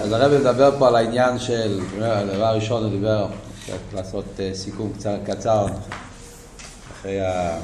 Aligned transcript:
אז 0.00 0.12
הרב 0.12 0.40
מדבר 0.40 0.78
פה 0.78 0.88
על 0.88 0.96
העניין 0.96 1.38
של, 1.38 1.80
הדבר 2.00 2.44
הראשון 2.44 2.82
הוא 2.82 2.90
דיבר, 2.90 3.26
לעשות 3.94 4.24
סיכום 4.54 4.92
קצר 4.92 5.16
קצר 5.26 5.66
אחרי, 6.92 7.20
ה... 7.20 7.58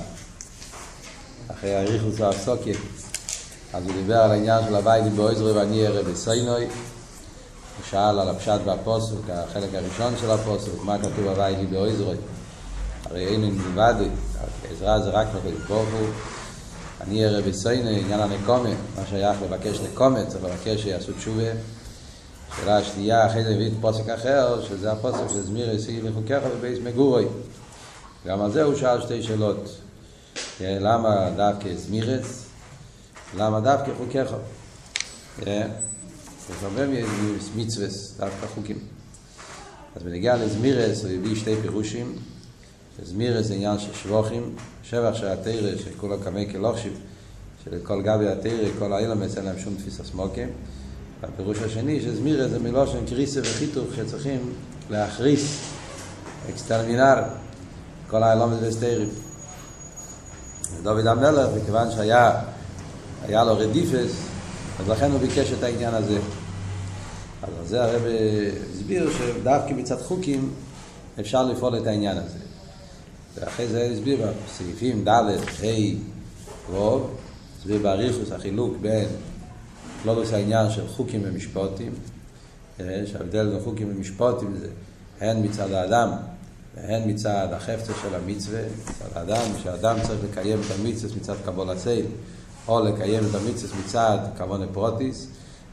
אחרי 1.51 1.75
הריחוס 1.75 2.21
והסוקי 2.21 2.73
אז 3.73 3.85
הוא 3.85 3.93
דיבר 3.93 4.17
על 4.17 4.31
העניין 4.31 4.65
של 4.69 4.77
הביילים 4.77 5.17
באויזרי 5.17 5.53
ואני 5.53 5.87
אראה 5.87 6.03
בסוינוי 6.03 6.65
הוא 6.65 7.85
שאל 7.91 8.19
על 8.19 8.29
הפשט 8.29 8.61
והפוסק, 8.65 9.17
החלק 9.33 9.75
הראשון 9.75 10.15
של 10.21 10.31
הפוסק, 10.31 10.71
מה 10.83 10.99
כתוב 10.99 11.29
הביילים 11.29 11.71
באויזרי 11.71 12.17
הרי 13.05 13.27
אין 13.27 13.45
מלבד, 13.45 13.95
עזרה 14.71 15.01
זה 15.01 15.11
רק 15.11 15.27
לקדוש 15.37 15.63
ברוך 15.69 15.89
הוא. 16.01 16.09
אני 17.01 17.27
אראה 17.27 17.43
בסוינוי, 17.43 18.01
עניין 18.01 18.21
הנקומה, 18.21 18.71
מה 18.97 19.03
שייך 19.11 19.37
לבקש 19.43 19.81
נקומה, 19.81 20.27
צריך 20.27 20.45
לבקש 20.45 20.83
שיעשו 20.83 21.13
תשובה 21.19 21.51
שאלה 22.57 22.77
השנייה, 22.79 23.27
אחרי 23.27 23.45
זה 23.45 23.55
הביא 23.55 23.67
את 23.67 23.73
פוסק 23.81 24.09
אחר, 24.09 24.65
שזה 24.69 24.93
הפוסק 24.93 25.29
של 25.33 25.43
זמיר 25.43 25.75
ישיא 25.75 26.03
לחוקיך 26.03 26.45
בבייס 26.59 26.79
מגורוי. 26.85 27.27
גם 28.27 28.41
על 28.41 28.53
זה 28.53 28.63
הוא 28.63 28.75
שאל 28.75 29.01
שתי 29.01 29.23
שאלות. 29.23 29.81
למה 30.61 31.31
דווקא 31.37 31.75
זמירס? 31.75 32.45
למה 33.37 33.61
דווקא 33.61 33.91
חוקיך? 33.99 34.35
יש 35.41 36.63
הרבה 36.63 36.83
מצווס, 37.57 38.15
דווקא 38.19 38.47
חוקים. 38.55 38.79
אז 39.97 40.03
בנגיע 40.03 40.37
לזמירס 40.37 41.05
הוא 41.05 41.11
הביא 41.11 41.37
שתי 41.37 41.57
פירושים. 41.63 42.19
זמירס 43.03 43.47
זה 43.47 43.55
עניין 43.55 43.79
של 43.79 43.95
שבוכים, 43.95 44.55
שבח 44.83 45.15
של 45.15 45.27
התרא, 45.27 45.77
של 45.79 45.91
כולו 45.97 46.21
קמי 46.21 46.53
של 47.65 47.79
כל 47.83 48.03
גבי 48.03 48.29
התרא, 48.29 48.69
כל 48.79 48.93
האילמס, 48.93 49.37
אין 49.37 49.45
להם 49.45 49.59
שום 49.59 49.75
תפיסה 49.75 50.05
סמוקים. 50.05 50.49
הפירוש 51.29 51.59
השני 51.59 52.01
שזמירה 52.01 52.49
זה 52.49 52.59
מלושן 52.59 53.07
קריסה 53.07 53.41
וחיתוך 53.41 53.85
שצריכים 53.97 54.53
להכריס 54.91 55.61
אקסטרמינר 56.51 57.23
כל 58.09 58.23
האלומת 58.23 58.59
וסטיירים 58.63 59.09
דוד 60.83 61.07
המלך, 61.07 61.49
מכיוון 61.57 61.91
שהיה 61.91 62.41
היה 63.23 63.45
לו 63.45 63.59
רדיפס, 63.59 64.13
אז 64.81 64.89
לכן 64.89 65.11
הוא 65.11 65.21
ביקש 65.21 65.53
את 65.59 65.63
העניין 65.63 65.95
הזה. 65.95 66.19
אז 67.43 67.69
זה 67.69 67.85
הרב 67.85 68.03
הסביר 68.75 69.11
שדווקא 69.19 69.73
מצד 69.73 70.01
חוקים 70.01 70.51
אפשר 71.21 71.43
לפעול 71.43 71.79
את 71.79 71.87
העניין 71.87 72.17
הזה. 72.17 72.39
ואחרי 73.35 73.69
זה 73.69 73.89
הסביר 73.93 74.19
בסעיפים 74.47 75.05
ד', 75.05 75.09
ה', 75.09 76.73
ו', 76.73 76.99
הסביר 77.59 77.79
באריכוס 77.83 78.33
החילוק 78.33 78.75
בין 78.81 79.09
עושה 80.13 80.37
העניין 80.37 80.71
של 80.71 80.89
חוקים 80.89 81.21
ומשפוטים, 81.25 81.93
שההבדל 82.79 83.51
בין 83.51 83.61
חוקים 83.65 83.91
ומשפוטים 83.91 84.57
זה 84.57 84.69
הן 85.21 85.45
מצד 85.45 85.73
האדם 85.73 86.11
והן 86.77 87.11
מצד 87.11 87.49
החפצה 87.53 87.93
של 88.03 88.15
המצווה, 88.15 88.61
מצד 88.61 89.17
האדם, 89.17 89.51
שהאדם 89.63 89.97
צריך 90.03 90.21
לקיים 90.31 90.61
את 90.61 90.71
המצווה 90.79 91.17
מצד 91.17 91.35
קבול 91.45 91.71
הצייל, 91.71 92.07
או 92.69 92.85
לקיים 92.85 93.25
את 93.31 93.35
המצווה 93.35 93.79
מצד 93.85 94.19
כבון 94.39 94.63
הפרוטיס, 94.63 95.27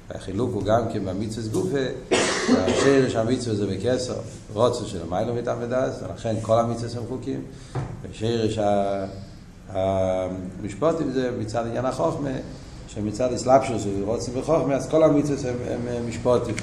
והחילוק 0.10 0.52
הוא 0.54 0.64
גם 0.64 0.82
כן 0.94 1.06
במצווה 1.06 1.48
גופה, 1.48 2.16
שהשרש 2.48 3.16
המצווה 3.16 3.56
זה 3.56 3.68
בכסר, 3.68 4.16
רוצו 4.54 4.88
של 4.88 5.02
המיילו 5.02 5.36
מתעמדס, 5.36 5.96
ולכן 6.04 6.36
כל 6.42 6.60
המצווה 6.60 7.02
הם 7.02 7.08
חוקים, 7.10 7.44
ושרש 8.02 8.60
המשפוטים 9.70 11.12
זה 11.12 11.32
מצד 11.40 11.68
עניין 11.68 11.86
החוכמה, 11.86 12.30
שמצד 12.96 13.34
אסלאפשוס 13.34 13.84
ורוצים 14.02 14.34
בחוכמה, 14.34 14.76
אז 14.76 14.90
כל 14.90 15.04
המצווה 15.04 15.52
הם, 15.52 15.58
הם, 15.88 16.10
משפוטים. 16.10 16.56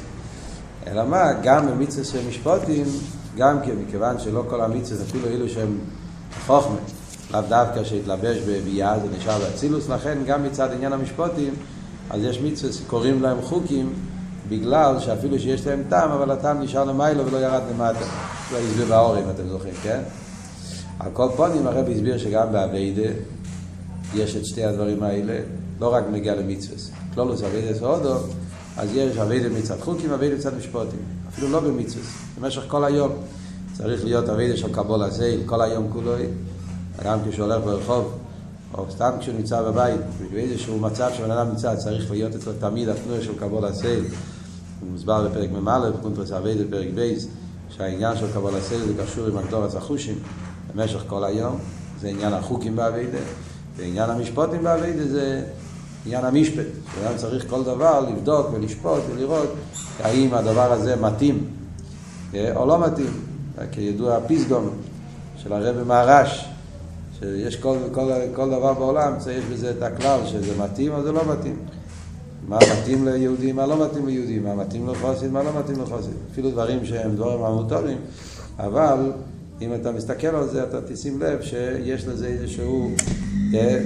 אלא 0.87 1.05
מה, 1.05 1.33
גם 1.43 1.67
במצווה 1.67 2.05
של 2.05 2.29
משפוטים, 2.29 2.85
גם 3.37 3.61
כן, 3.61 3.73
מכיוון 3.87 4.19
שלא 4.19 4.45
כל 4.49 4.61
המצווה, 4.61 5.05
אפילו 5.05 5.29
אלו 5.29 5.49
שהם 5.49 5.79
חוכמה, 6.47 6.77
לאו 7.31 7.41
דווקא 7.49 7.85
שהתלבש 7.85 8.39
בביאה, 8.39 8.99
זה 8.99 9.07
נשאר 9.19 9.39
באצילוס, 9.39 9.89
לכן 9.89 10.19
גם 10.27 10.43
מצד 10.43 10.73
עניין 10.73 10.93
המשפוטים, 10.93 11.55
אז 12.11 12.23
יש 12.23 12.41
מצווה 12.41 12.73
שקוראים 12.73 13.23
להם 13.23 13.43
חוקים, 13.43 13.93
בגלל 14.49 15.01
שאפילו 15.01 15.39
שיש 15.39 15.67
להם 15.67 15.83
טעם, 15.89 16.11
אבל 16.11 16.31
הטעם 16.31 16.63
נשאר 16.63 16.85
למיילו 16.85 17.27
ולא 17.27 17.37
ירד 17.39 17.63
למטה. 17.71 18.05
לא 18.53 18.59
הסביר 18.59 18.87
באור, 18.87 19.19
אם 19.19 19.31
אתם 19.31 19.49
זוכרים, 19.49 19.75
כן? 19.83 20.01
על 20.99 21.11
כל 21.13 21.29
פונים 21.37 21.67
הרב 21.67 21.89
הסביר 21.89 22.19
שגם 22.19 22.53
באביידה 22.53 23.11
יש 24.15 24.37
את 24.37 24.47
שתי 24.47 24.65
הדברים 24.65 25.03
האלה, 25.03 25.41
לא 25.81 25.95
רק 25.95 26.05
מגיע 26.13 26.35
למצווס. 26.35 26.91
כלולוס 27.15 27.43
אביידס 27.43 27.81
הודו, 27.81 28.17
אז 28.77 28.89
יש 28.95 29.17
אביידה 29.17 29.49
מצד 29.49 29.81
חוקים, 29.81 30.13
אביידה 30.13 30.37
מצד 30.37 30.57
משפוטים. 30.57 30.99
אפילו 31.29 31.49
לא 31.49 31.61
במצווס, 31.61 32.07
במשך 32.41 32.63
כל 32.69 32.85
היום. 32.85 33.13
צריך 33.73 34.05
להיות 34.05 34.29
אביידה 34.29 34.57
של 34.57 34.73
קבול 34.73 35.03
הזייל, 35.03 35.41
כל 35.47 35.63
היום 35.63 35.89
כולו, 35.93 36.13
גם 37.05 37.19
כשהוא 37.31 37.47
הולך 37.47 37.65
ברחוב, 37.65 38.13
או 38.75 38.87
סתם 38.91 39.11
כשהוא 39.21 39.35
נמצא 39.35 39.63
בבית, 39.63 40.01
באיזשהו 40.33 40.79
מצב 40.79 41.11
שבן 41.17 41.31
אדם 41.31 41.49
נמצא, 41.49 41.77
צריך 41.77 42.11
להיות 42.11 42.35
אצלו 42.35 42.53
תמיד 42.61 42.89
התנועה 42.89 43.23
של 43.23 43.39
קבלת 43.39 43.65
עול. 43.65 44.05
הוא 44.81 44.91
מוסבר 44.91 45.29
בפרק 45.29 45.51
מ"א, 45.51 45.91
קונטרס 46.03 46.33
העבודה 46.33 46.65
בפרק 46.65 46.89
ב', 46.95 47.27
שהעניין 47.71 48.17
של 48.17 48.33
קבלת 48.33 48.55
עול 48.55 48.81
זה 48.81 49.03
קשור 49.03 49.27
עם 49.27 49.39
הגדרת 49.39 49.75
החושים 49.75 50.19
במשך 50.75 51.03
כל 51.07 51.25
היום, 51.25 51.59
זה 52.01 52.09
עניין 52.09 52.33
החוקים 52.33 52.77
בעבודה. 52.77 53.19
ועניין 53.77 54.11
המשפטים 54.11 54.63
בעבודה 54.63 55.09
זה 55.09 55.45
עניין 56.09 56.25
המשפט. 56.25 56.67
שאדם 56.95 57.17
צריך 57.17 57.51
כל 57.51 57.65
דבר 57.65 58.01
לבדוק 58.01 58.47
ולשפוט 58.53 59.03
ולראות 59.11 59.55
האם 60.03 60.35
הדבר 60.35 60.73
הזה 60.73 60.97
מתאים 60.97 61.47
או 62.35 62.67
לא 62.67 62.81
מתאים. 62.87 63.11
כידוע 63.73 64.17
הפתגם 64.17 64.69
של 65.37 65.53
הרבי 65.53 65.85
מהר"ש, 65.85 66.45
שיש 67.19 67.57
כל, 67.57 67.77
כל, 67.93 68.11
כל 68.35 68.51
דבר 68.51 68.75
בעולם, 68.75 69.13
יש 69.17 69.45
בזה 69.45 69.71
את 69.71 69.83
הכלל 69.83 70.21
שזה 70.27 70.63
מתאים 70.63 70.93
או 70.93 71.03
זה 71.03 71.13
לא 71.13 71.23
מתאים. 71.33 71.57
מה 72.49 72.59
מתאים 72.81 73.09
ליהודים, 73.09 73.57
מה 73.57 73.67
לא 73.67 73.87
מתאים 73.87 74.07
ליהודים, 74.07 74.45
מה 74.45 74.55
מתאים 74.55 74.89
לחוסים, 74.89 75.33
מה 75.33 75.43
לא 75.43 75.51
מתאים 75.59 75.83
לחוסים. 75.83 76.13
אפילו 76.33 76.51
דברים 76.51 76.87
שהם 76.87 77.17
דברים 77.17 77.45
המוטורים, 77.45 77.99
אבל 78.59 79.13
אם 79.61 79.75
אתה 79.75 79.93
מסתכל 79.93 80.27
על 80.27 80.49
זה, 80.49 80.63
אתה 80.63 80.81
תשים 80.81 81.21
לב 81.21 81.43
שיש 81.43 82.07
לזה 82.07 82.27
איזשהו, 82.27 82.91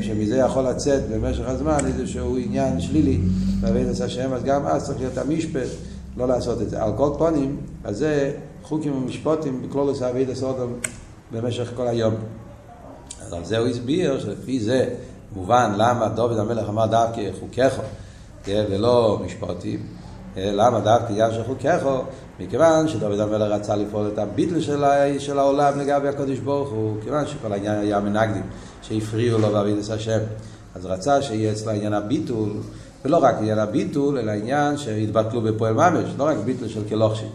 שמזה 0.00 0.36
יכול 0.36 0.62
לצאת 0.62 1.02
במשך 1.08 1.48
הזמן 1.48 1.78
איזשהו 1.86 2.36
עניין 2.36 2.80
שלילי 2.80 3.20
בעבודת 3.60 4.00
השם, 4.00 4.32
אז 4.32 4.44
גם 4.44 4.66
אז 4.66 4.84
צריך 4.84 4.98
להיות 4.98 5.18
המשפט, 5.18 5.68
לא 6.16 6.28
לעשות 6.28 6.62
את 6.62 6.70
זה. 6.70 6.82
על 6.82 6.92
כל 6.96 7.10
פונים, 7.18 7.56
אז 7.84 7.96
זה 7.96 8.32
חוקים 8.62 8.96
ומשפוטים 8.96 9.62
בכלולוס 9.62 10.02
עבודת 10.02 10.34
סודום 10.34 10.72
במשך 11.32 11.72
כל 11.76 11.88
היום. 11.88 12.14
אז 13.22 13.32
על 13.32 13.44
זה 13.44 13.58
הוא 13.58 13.68
הסביר 13.68 14.20
שלפי 14.20 14.60
זה 14.60 14.88
מובן 15.36 15.72
למה 15.76 16.08
דוד 16.08 16.38
המלך 16.38 16.68
אמר 16.68 16.86
דווקא 16.86 17.20
חוקיך 17.40 17.80
ולא 18.48 19.20
משפוטים. 19.24 19.86
למה 20.36 20.80
דווקא 20.80 21.32
של 21.32 21.44
חוקיך? 21.44 21.86
מכיוון 22.40 22.88
שדוד 22.88 23.20
המלך 23.20 23.50
רצה 23.52 23.76
לפעול 23.76 24.10
את 24.12 24.18
הביטל 24.18 24.60
של, 24.60 24.84
של 25.18 25.38
העולם 25.38 25.80
לגבי 25.80 26.08
הקדוש 26.08 26.38
ברוך 26.38 26.70
הוא, 26.70 26.96
כיוון 27.02 27.26
שכל 27.26 27.52
העניין 27.52 27.78
היה 27.78 28.00
מנגדים 28.00 28.42
שהפריעו 28.82 29.38
לו 29.38 29.53
בעבידת 29.53 29.91
השם, 29.91 30.19
אז 30.75 30.87
רצה 30.87 31.22
שיהיה 31.22 31.53
אצלו 31.53 31.70
עניין 31.72 31.93
הביטול, 31.93 32.50
ולא 33.04 33.16
רק 33.16 33.34
עניין 33.38 33.59
הביטול, 33.59 34.19
אלא 34.19 34.31
עניין 34.31 34.76
שהתבטלו 34.76 35.41
בפועל 35.41 35.75
ממש, 35.75 36.10
לא 36.19 36.25
רק 36.25 36.37
ביטול 36.37 36.69
של 36.69 36.82
כלוכשי, 36.88 37.26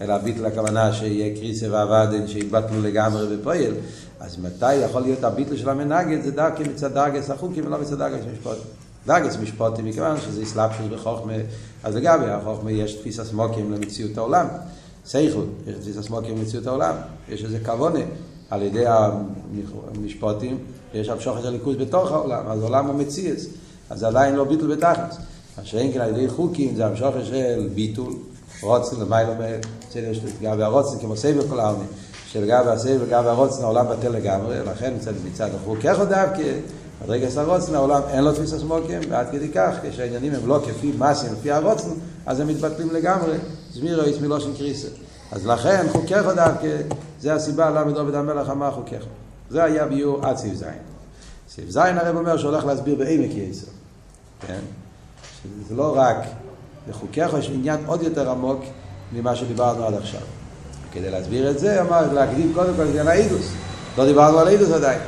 אלא 0.00 0.18
ביטול 0.18 0.46
הכוונה 0.46 0.92
שיהיה 0.92 1.36
קריסה 1.36 1.66
ועבדן 1.70 2.28
שהתבטלו 2.28 2.82
לגמרי 2.82 3.36
בפועל, 3.36 3.72
אז 4.20 4.38
מתי 4.38 4.74
יכול 4.74 5.02
להיות 5.02 5.24
הביטול 5.24 5.56
של 5.56 5.68
המנגד? 5.68 6.22
זה 6.22 6.30
דווקא 6.30 6.62
מצד 6.62 6.94
דרגס 6.94 7.30
החוקים 7.30 7.66
ולא 7.66 7.80
מצד 7.80 7.98
דרגס 7.98 8.24
משפוטים. 8.32 8.62
דרגס 9.06 9.36
משפוטים, 9.36 9.84
מכיוון 9.84 10.16
שזה 10.20 10.42
אסלאפשוס 10.42 10.86
בחוכמה, 10.92 11.32
אז 11.84 11.96
לגבי 11.96 12.30
החוכמה 12.30 12.72
יש 12.72 12.94
תפיסה 12.94 13.24
סמוקים 13.24 13.72
למציאות 13.72 14.18
העולם. 14.18 14.46
סייכות, 15.06 15.46
יש 15.66 15.74
תפיסה 15.74 16.02
סמוקים 16.02 16.36
למציאות 16.36 16.66
העולם. 16.66 16.94
יש 17.28 17.44
איזה 17.44 17.58
כוונה 17.64 18.00
על 18.50 18.62
ידי 18.62 18.84
המשפוטים, 18.86 20.58
יש 20.94 21.08
המשוכת 21.08 21.42
של 21.42 21.50
ליכוז 21.50 21.76
בתוך 21.76 22.12
העולם, 22.12 22.44
אז 22.48 22.62
העולם 22.62 22.86
הוא 22.86 22.94
מציאס, 22.94 23.46
אז 23.90 23.98
זה 23.98 24.06
עדיין 24.06 24.34
לא 24.34 24.44
ביטול 24.44 24.76
בתכלס. 24.76 25.16
מה 25.58 25.64
שאין 25.64 25.92
כן 25.92 26.00
על 26.00 26.08
ידי 26.08 26.28
חוקים 26.28 26.76
זה 26.76 26.86
המשוכת 26.86 27.24
של 27.24 27.68
ביטול, 27.74 28.12
רוצן 28.62 29.00
למיילא 29.00 29.32
לגבי 30.40 30.62
הרוצן 30.62 30.98
כמו 30.98 31.16
סייבר 31.16 31.48
כל 31.48 31.60
העלמי, 31.60 31.84
שלגבי 32.26 32.70
הסייבר 32.70 33.04
לגבי 33.04 33.28
הרוצן 33.28 33.62
העולם 33.62 33.86
בטל 33.88 34.08
לגמרי, 34.08 34.56
לכן 34.66 34.94
מצד 34.96 35.12
מצד 35.32 35.48
החוקך 35.54 35.98
עוד 35.98 36.08
דווקא 36.08 36.42
ברגע 37.06 37.30
שהרוצן 37.30 37.74
העולם 37.74 38.02
אין 38.10 38.24
לו 38.24 38.32
תפיסה 38.32 38.58
סמוקים, 38.58 39.00
ועד 39.10 39.26
כדי 39.32 39.48
כך, 39.48 39.74
כשהעניינים 39.82 40.34
הם 40.34 40.48
לא 40.48 40.60
כפי 40.66 40.92
מסים, 40.98 41.32
לפי 41.32 41.50
הרוצן, 41.50 41.90
אז 42.26 42.40
הם 42.40 42.48
מתבטלים 42.48 42.90
לגמרי, 42.90 43.36
זמירו 43.72 44.02
יש 44.02 44.20
מלושן 44.20 44.54
קריסה. 44.56 44.88
אז 45.32 45.46
לכן 45.46 45.86
חוקך 45.92 46.22
דווקא, 46.36 46.76
זה 47.20 47.34
הסיבה 47.34 47.70
למה 47.70 47.92
דוד 47.92 48.14
המלך 48.14 48.50
אמר 48.50 48.70
חוקך. 48.70 49.04
זה 49.50 49.64
היה 49.64 49.86
ביור 49.86 50.26
עד 50.26 50.36
סעיף 50.36 50.54
זין. 50.54 50.68
סעיף 51.48 51.70
זין 51.70 51.98
הרב 51.98 52.16
אומר 52.16 52.36
שהולך 52.36 52.64
להסביר 52.64 52.94
בעמק 52.94 53.30
יסר. 53.34 53.66
כן? 54.46 54.60
שזה 55.42 55.74
לא 55.74 55.96
רק 55.96 56.16
בחוקיך 56.88 57.34
יש 57.38 57.50
עניין 57.50 57.80
עוד 57.86 58.02
יותר 58.02 58.30
עמוק 58.30 58.60
ממה 59.12 59.36
שדיברנו 59.36 59.84
עד 59.84 59.94
עכשיו. 59.94 60.20
כדי 60.92 61.10
להסביר 61.10 61.50
את 61.50 61.58
זה, 61.58 61.80
אמר 61.80 62.12
להקדים 62.12 62.52
קודם 62.54 62.74
כל 62.76 62.82
עניין 62.82 63.08
האידוס. 63.08 63.52
לא 63.98 64.06
דיברנו 64.06 64.38
על 64.38 64.48
האידוס 64.48 64.70
עדיין. 64.70 65.00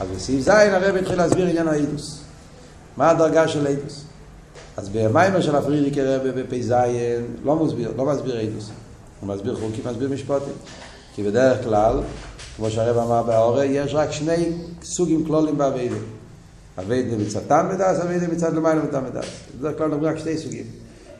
אז 0.00 0.08
בסעיף 0.08 0.40
ז' 0.40 0.48
הרב 0.48 0.96
התחיל 0.96 1.16
להסביר 1.16 1.46
עניין 1.46 1.68
האידוס. 1.68 2.20
מה 2.96 3.10
הדרגה 3.10 3.48
של 3.48 3.66
אידוס? 3.66 4.04
אז 4.76 4.88
במיימר 4.88 5.40
של 5.40 5.56
הפרידיקי 5.56 6.02
רבי 6.02 6.42
בפ"ז 6.42 6.74
לא 7.44 7.56
מסביר, 7.56 7.92
לא 7.96 8.04
מסביר 8.04 8.38
אידוס. 8.38 8.70
הוא 9.20 9.28
מסביר 9.28 9.54
חוקים, 9.54 9.84
מסביר 9.90 10.08
משפטים. 10.08 10.54
כי 11.14 11.22
בדרך 11.22 11.64
כלל, 11.64 12.00
כמו 12.56 12.70
שהרב 12.70 12.98
אמר 12.98 13.22
בהורה, 13.22 13.64
יש 13.64 13.94
רק 13.94 14.12
שני 14.12 14.52
סוגים 14.82 15.24
כלולים 15.24 15.58
באביידה. 15.58 15.96
אביידה 16.78 17.16
מצד 17.16 17.40
תם 17.48 17.68
מדס, 17.72 18.00
אביידה 18.00 18.28
מצד 18.28 18.54
למעלה 18.54 18.82
מתם 18.82 19.04
מדס. 19.04 19.26
בדרך 19.58 19.78
כלל 19.78 19.88
נאמר 19.88 20.08
רק 20.08 20.18
שני 20.18 20.38
סוגים. 20.38 20.64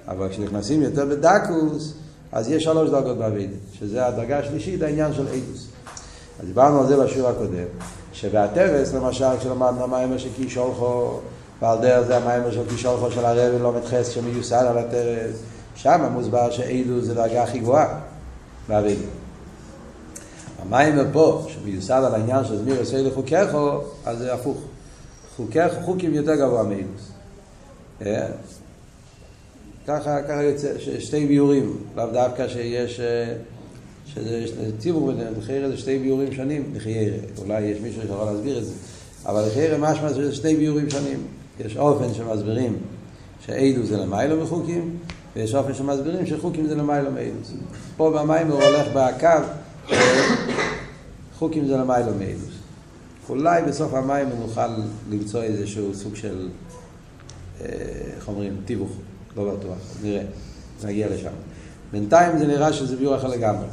אבל 0.08 0.28
כשנכנסים 0.28 0.82
יותר 0.82 1.06
בדקוס, 1.06 1.94
אז 2.32 2.50
יש 2.50 2.64
שלוש 2.64 2.90
דרגות 2.90 3.18
באביידה, 3.18 3.56
שזה 3.72 4.06
הדרגה 4.06 4.38
השלישית, 4.38 4.82
העניין 4.82 5.14
של 5.14 5.26
אידוס. 5.28 5.66
אז 6.40 6.46
דיברנו 6.46 6.80
על 6.80 6.86
זה 6.86 6.96
בשיעור 6.96 7.28
הקודם, 7.28 7.64
שבהטרס, 8.12 8.94
למשל, 8.94 9.36
כשלמדנו 9.40 9.84
המיימר 9.84 10.18
של 10.18 10.28
קיש 10.36 10.54
הולכו, 10.54 11.20
ועל 11.62 11.78
דרך 11.78 12.06
זה 12.06 12.16
המיימר 12.16 12.50
של 12.50 12.68
קיש 12.68 12.84
הולכו 12.86 13.10
של 13.10 13.24
הרבי 13.24 13.58
לא 13.58 13.72
מתחס 13.72 14.08
שמיוסד 14.08 14.64
על 14.68 14.78
הטרס, 14.78 15.36
שם 15.74 16.00
מוסבר 16.12 16.50
שאידוס 16.50 17.04
זה 17.04 17.14
דרגה 17.14 17.42
הכי 17.42 17.58
גבוהה 17.58 18.00
באביידה. 18.68 19.23
המיימר 20.66 21.04
פה, 21.12 21.46
שמיוסד 21.48 22.02
על 22.06 22.14
העניין 22.14 22.44
של 22.44 22.56
זמיר 22.56 22.80
עושה 22.80 23.02
לחוקיכו, 23.02 23.80
אז 24.04 24.18
זה 24.18 24.34
הפוך. 24.34 24.58
חוקיך, 25.36 25.74
חוקים 25.84 26.14
יותר 26.14 26.34
גבוה 26.34 26.62
מאידוס. 26.62 27.12
ככה, 29.86 30.22
ככה 30.22 30.42
יוצא, 30.42 30.68
שתי 30.98 31.26
ביורים, 31.26 31.76
לאו 31.96 32.06
דווקא 32.12 32.48
שיש, 32.48 33.00
שזה 34.06 34.70
ציבור 34.78 35.12
ביניהם, 35.12 35.32
לחיירה 35.38 35.68
זה 35.68 35.76
שתי 35.76 35.98
ביורים 35.98 36.32
שונים, 36.32 36.72
לחיירה, 36.74 37.16
אולי 37.38 37.60
יש 37.60 37.80
מישהו 37.80 38.02
שיכול 38.02 38.24
להסביר 38.24 38.58
את 38.58 38.64
זה, 38.64 38.72
אבל 39.26 39.46
לחיירה 39.46 39.78
משמע 39.78 40.12
זה 40.12 40.34
שתי 40.34 40.56
ביורים 40.56 40.90
שונים, 40.90 41.26
יש 41.60 41.76
אופן 41.76 42.14
שמסבירים 42.14 42.76
שאידו 43.46 43.86
זה 43.86 43.96
למיילו 43.96 44.42
מחוקים, 44.42 44.96
ויש 45.36 45.54
אופן 45.54 45.74
שמסבירים 45.74 46.26
שחוקים 46.26 46.66
זה 46.66 46.74
למיילו 46.74 47.10
מאידו. 47.10 47.38
פה 47.96 48.10
במים 48.10 48.50
הוא 48.50 48.62
הולך 48.62 48.88
בקו, 48.94 49.28
חוקים 51.38 51.66
זה 51.66 51.76
למיילו 51.76 52.14
מאידו. 52.18 52.46
אולי 53.28 53.62
בסוף 53.62 53.94
המים 53.94 54.28
נוכל 54.40 54.68
למצוא 55.10 55.42
איזשהו 55.42 55.94
סוג 55.94 56.16
של, 56.16 56.48
איך 57.60 58.28
אומרים, 58.28 58.56
תיווך. 58.64 58.90
לא 59.36 59.54
בטוח, 59.54 59.78
נראה, 60.02 60.22
נגיע 60.84 61.08
לשם. 61.08 61.30
בינתיים 61.92 62.38
זה 62.38 62.46
נראה 62.46 62.72
שזה 62.72 62.96
ביור 62.96 63.16
אחר 63.16 63.28
לגמרי. 63.28 63.66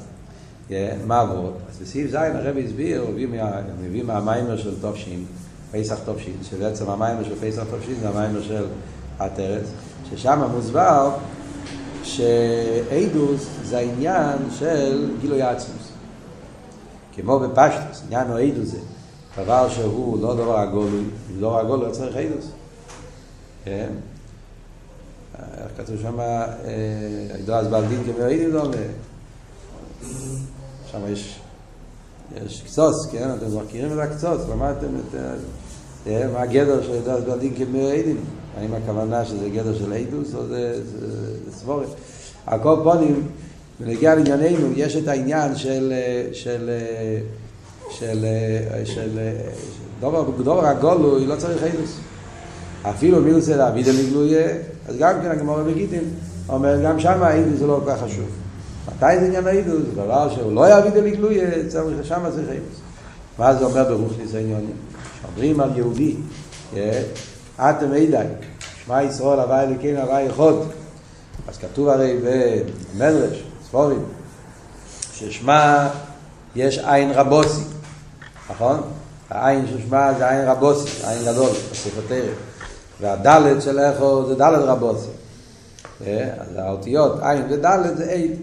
מה 1.08 1.19
עבוד? 1.19 1.54
אז 1.69 1.80
בסעיף 1.81 2.12
ז' 2.12 2.16
הרבי 2.16 2.66
הסביר, 2.66 3.02
הוא 3.02 3.13
מביא 3.81 4.04
מהמיימר 4.04 4.58
של 4.58 4.81
תופשין, 4.81 5.25
פסח 5.72 6.00
תופשין, 6.06 6.34
שבעצם 6.50 6.90
המיימר 6.90 7.24
של 7.24 7.36
פסח 7.36 7.63
תופשין 7.72 7.96
זה 8.02 8.10
המיימר 8.10 8.44
של 8.44 8.66
הטרס, 9.19 9.68
ששם 10.10 10.40
מוסבר 10.56 11.12
שאידוס 12.04 13.48
זה 13.63 13.78
העניין 13.78 14.38
של 14.60 15.12
גילוי 15.22 15.42
עצמוס. 15.42 15.91
כמו 17.13 17.40
בפשטוס, 17.40 18.02
עניין 18.06 18.28
הוא 18.28 18.38
אידוס 18.38 18.69
זה 18.69 18.78
דבר 19.44 19.69
שהוא 19.69 20.22
לא 20.22 20.36
דבר 20.36 20.60
הגולוי, 20.60 21.04
אם 21.31 21.42
לא 21.42 21.60
הגולוי 21.60 21.88
לא 21.88 21.92
צריך 21.92 22.18
אידוס. 22.18 22.48
כן? 23.66 23.90
איך 25.36 25.72
כתוב 25.78 25.96
שם, 26.02 26.19
עידו 27.38 27.54
אז 27.54 27.68
בעל 27.68 27.86
דין 27.86 28.04
כמראידים 28.04 28.52
דומה. 28.52 28.75
שם 30.92 31.00
יש, 31.08 31.40
יש 32.46 32.62
קצוץ, 32.62 32.96
כן? 33.12 33.30
אתם 33.38 33.58
מכירים 33.66 33.94
את 33.94 33.98
הקצוץ, 33.98 34.42
למדתם 34.52 34.88
את... 35.00 35.16
מה 36.34 36.42
הגדר 36.42 36.84
של 36.84 36.94
עידו 36.94 37.12
אז 37.12 37.24
בעל 37.24 37.40
דין 37.40 37.56
כמראידים? 37.56 38.18
האם 38.58 38.74
הכוונה 38.74 39.25
שזה 39.25 39.50
גדר 39.50 39.78
של 39.78 39.94
אידוס 39.94 40.36
או 40.36 40.48
זה 40.48 40.81
סבורת? 41.52 41.88
על 42.46 42.60
כל 42.63 42.75
פונים, 42.84 43.28
בנגיע 43.81 44.16
לענייננו, 44.16 44.68
יש 44.75 44.95
את 44.95 45.07
העניין 45.07 45.56
של... 45.56 45.94
של 46.31 46.69
של, 47.92 48.25
של, 48.83 49.19
דובר, 50.00 50.24
דובר 50.44 50.66
הגולו, 50.66 51.19
לא 51.25 51.36
צריך 51.36 51.63
אידוס. 51.63 51.98
אפילו 52.81 53.22
מי 53.22 53.33
רוצה 53.33 53.56
להביא 53.56 53.86
דלגלויה, 53.86 54.48
אז 54.88 54.98
גם 54.98 55.22
כן 55.22 55.31
הגמור 55.31 55.63
בגיטין 55.63 56.04
אומר, 56.50 56.81
גם 56.83 57.00
שם 57.00 57.24
האידוס 57.24 57.60
זה 57.60 57.68
לא 57.68 57.81
כל 57.86 57.92
כך 57.92 58.01
חשוב. 58.01 58.25
מתי 58.88 59.19
זה 59.19 59.25
עניין 59.25 59.48
האידוס? 59.48 59.81
זה 59.86 60.01
דבר 60.01 60.30
שהוא 60.36 60.54
לא 60.54 60.77
יביא 60.77 60.92
דלגלויה, 60.92 61.50
צריך, 61.68 62.06
שם 62.06 62.22
צריך 62.34 62.50
אידוס. 62.50 62.80
מה 63.39 63.56
זה 63.56 63.66
אומר 63.66 63.84
ברוכניס 63.84 64.36
העניונים? 64.36 64.75
שאומרים 65.22 65.60
על 65.60 65.69
יהודי, 65.75 66.16
אתם 67.60 67.94
אידי, 67.94 68.18
שמע 68.86 69.04
ישראל 69.04 69.39
הווי 69.39 69.60
אלוקינו 69.60 70.00
הווי 70.00 70.30
אחד. 70.30 70.68
אז 71.48 71.57
כתוב 71.57 71.89
הרי 71.89 72.18
במדרש, 72.24 73.44
ספורים, 73.72 74.04
ששמה 75.14 75.90
יש 76.56 76.80
עין 76.80 77.12
רבוסי, 77.12 77.62
נכון? 78.50 78.82
העין 79.30 79.66
ששמה 79.68 80.14
זה 80.18 80.30
עין 80.30 80.48
רבוסי, 80.48 81.08
עין 81.08 81.22
גדול, 81.26 81.50
בספר 81.72 82.02
תרם. 82.08 82.34
והדלת 83.02 83.62
של 83.62 83.80
איכו 83.80 84.26
זה 84.28 84.36
דלת 84.36 84.64
רבוסי. 84.64 85.10
אז 86.02 86.56
האותיות 86.56 87.20
עין 87.22 87.44
ודלת 87.50 87.98
זה 87.98 88.12
עין. 88.12 88.36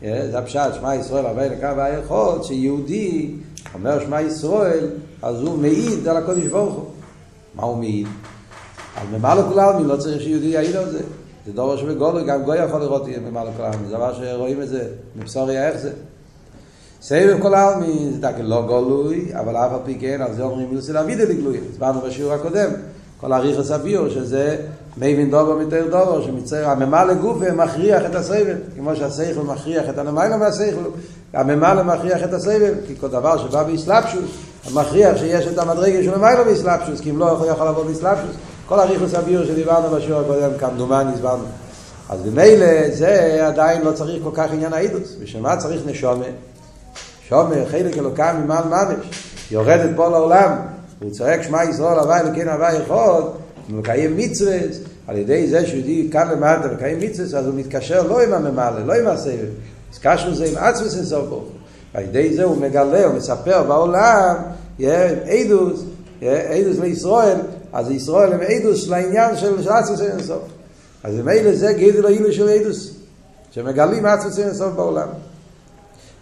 זה 0.00 0.38
הפשט, 0.38 0.74
שמע 0.74 0.94
ישראל 0.94 1.26
הרבה 1.26 1.48
לקו 1.48 1.80
היכול, 1.80 2.42
שיהודי 2.42 3.34
אומר 3.74 4.00
שמע 4.00 4.20
ישראל, 4.20 4.90
אז 5.22 5.42
הוא 5.42 5.58
מעיד 5.58 6.08
על 6.08 6.16
הקודש 6.16 6.46
ברוך 6.46 6.74
הוא. 6.74 6.90
מה 7.54 7.62
הוא 7.62 7.78
מעיד? 7.78 8.06
על 8.96 9.18
ממלא 9.18 9.42
כל 9.52 9.58
העלמין, 9.58 9.86
לא 9.86 9.96
צריך 9.96 10.22
שיהודי 10.22 10.46
יעיד 10.46 10.76
על 10.76 10.90
זה. 10.90 11.02
זה 11.46 11.52
דבר 11.52 11.76
שבגולו, 11.76 12.26
גם 12.26 12.42
גוי 12.42 12.64
יכול 12.64 12.80
לראות 12.80 13.02
ממלא 13.08 13.50
כל 13.56 13.62
העלמין, 13.62 13.88
זה 13.88 13.94
דבר 13.94 14.14
שרואים 14.14 14.62
את 14.62 14.68
זה, 14.68 14.84
מבשוריה 15.16 15.68
איך 15.68 15.76
זה. 15.76 15.90
סבב 17.02 17.36
כל 17.42 17.54
העלמין, 17.54 18.12
זה 18.12 18.20
דקה 18.20 18.42
לא 18.42 18.62
גולוי, 18.66 19.28
אבל 19.32 19.56
אף 19.56 19.72
על 19.72 19.78
פי 19.84 19.98
כן, 20.00 20.20
על 20.20 20.34
זה 20.34 20.42
אומרים 20.42 20.70
מילסי 20.70 20.92
להביא 20.92 21.16
דלגלוי. 21.16 21.60
הסברנו 21.72 22.00
בשיעור 22.00 22.32
הקודם, 22.32 22.70
כל 23.20 23.32
הריחס 23.32 23.70
הביור, 23.70 24.08
שזה 24.08 24.56
מבין 24.96 25.30
דובר 25.30 25.56
מתאר 25.56 25.84
דובר, 25.90 26.22
שמצטער, 26.22 26.70
הממלא 26.70 27.14
גוף 27.14 27.38
מכריח 27.56 28.02
את 28.06 28.14
הסבב, 28.14 28.56
כמו 28.76 28.96
שהסייכל 28.96 29.40
מכריח 29.40 29.88
את 29.88 29.98
הנמלא 29.98 30.36
מהסייכל, 30.36 30.80
הממלא 31.32 31.82
מכריח 31.82 32.24
את 32.24 32.32
הסבב, 32.32 32.74
כי 32.86 32.96
כל 33.00 33.08
דבר 33.08 33.38
שבא 33.38 33.62
באסלאפשוס, 33.62 34.30
מכריח 34.74 35.16
שיש 35.16 35.46
את 35.46 35.58
המדרגה 35.58 36.02
של 36.02 36.14
הממלא 36.14 36.44
באסלאפשוס, 36.44 37.00
כי 37.00 37.10
אם 37.10 37.18
לא 37.18 37.38
יכול 37.48 37.68
לבוא 37.68 37.84
באסלאפשוס, 37.84 38.36
כל 38.66 38.80
הריחס 38.80 39.14
הביור 39.14 39.44
שדיברנו 39.44 39.96
בשיעור 39.96 40.20
הקודם, 40.20 40.50
כמדומני 40.58 41.12
הסברנו. 41.14 41.44
אז 42.08 42.22
במילא 42.22 42.90
זה 42.90 43.40
עדיין 43.46 43.82
לא 43.82 43.92
צריך 43.92 44.22
כל 44.22 44.30
כך 44.34 44.52
עניין 44.52 44.72
האידוס, 44.72 45.16
בשביל 45.20 45.42
מה 45.42 45.56
צריך 45.56 45.82
נשומה? 45.86 46.24
שומר, 47.28 47.66
חלק 47.70 47.98
אלוקם 47.98 48.36
ממעל 48.44 48.64
ממש, 48.64 49.06
יורדת 49.50 49.90
פה 49.96 50.08
לעולם, 50.08 50.56
הוא 51.00 51.10
צועק 51.10 51.42
שמע 51.42 51.64
ישראל 51.64 51.98
הווי 51.98 52.20
אלוקינו 52.20 52.50
הווי 52.50 52.82
אחד, 52.82 53.20
הוא 53.70 53.78
מקיים 53.78 54.16
מצווה, 54.16 54.58
על 55.06 55.16
ידי 55.16 55.48
זה 55.48 55.66
שהוא 55.66 55.76
יהודי 55.76 56.08
כאן 56.12 56.28
למטה 56.28 56.68
מקיים 56.74 57.00
מצווה, 57.00 57.38
אז 57.38 57.46
הוא 57.46 57.54
מתקשר 57.54 58.02
לא 58.02 58.22
עם 58.22 58.32
הממלא, 58.32 58.86
לא 58.86 58.92
עם 58.92 59.06
הסבב, 59.06 59.46
אז 59.92 59.98
קשור 60.02 60.34
זה 60.34 60.44
עם 60.44 60.56
עצמס 60.56 60.96
אינסוף 60.96 61.28
ברוך 61.28 61.44
ועל 61.94 62.04
ידי 62.04 62.34
זה 62.34 62.44
הוא 62.44 62.56
מגלה, 62.56 63.04
הוא 63.04 63.14
מספר 63.14 63.62
בעולם, 63.62 64.34
עדוס, 65.26 65.84
עדוס 66.22 66.78
לישראל, 66.80 67.36
אז 67.72 67.90
ישראל 67.90 68.32
הם 68.32 68.40
עדוס 68.40 68.84
של 68.84 68.94
העניין 68.94 69.36
של 69.36 69.68
עצמס 69.68 70.00
אינסוף. 70.00 70.42
אז 71.04 71.14
ממילא 71.14 71.54
זה 71.54 71.72
גידל 71.72 72.06
אילו 72.06 72.32
של 72.32 72.48
עדוס, 72.48 72.94
שמגלים 73.50 74.06
עצמס 74.06 74.38
אינסוף 74.38 74.72
בעולם. 74.72 75.08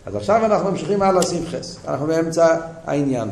אז 0.06 0.16
עכשיו 0.16 0.44
אנחנו 0.44 0.70
ממשיכים 0.70 1.02
הלאה 1.02 1.22
שמחס, 1.22 1.76
אנחנו 1.88 2.06
באמצע 2.06 2.56
העניין. 2.84 3.28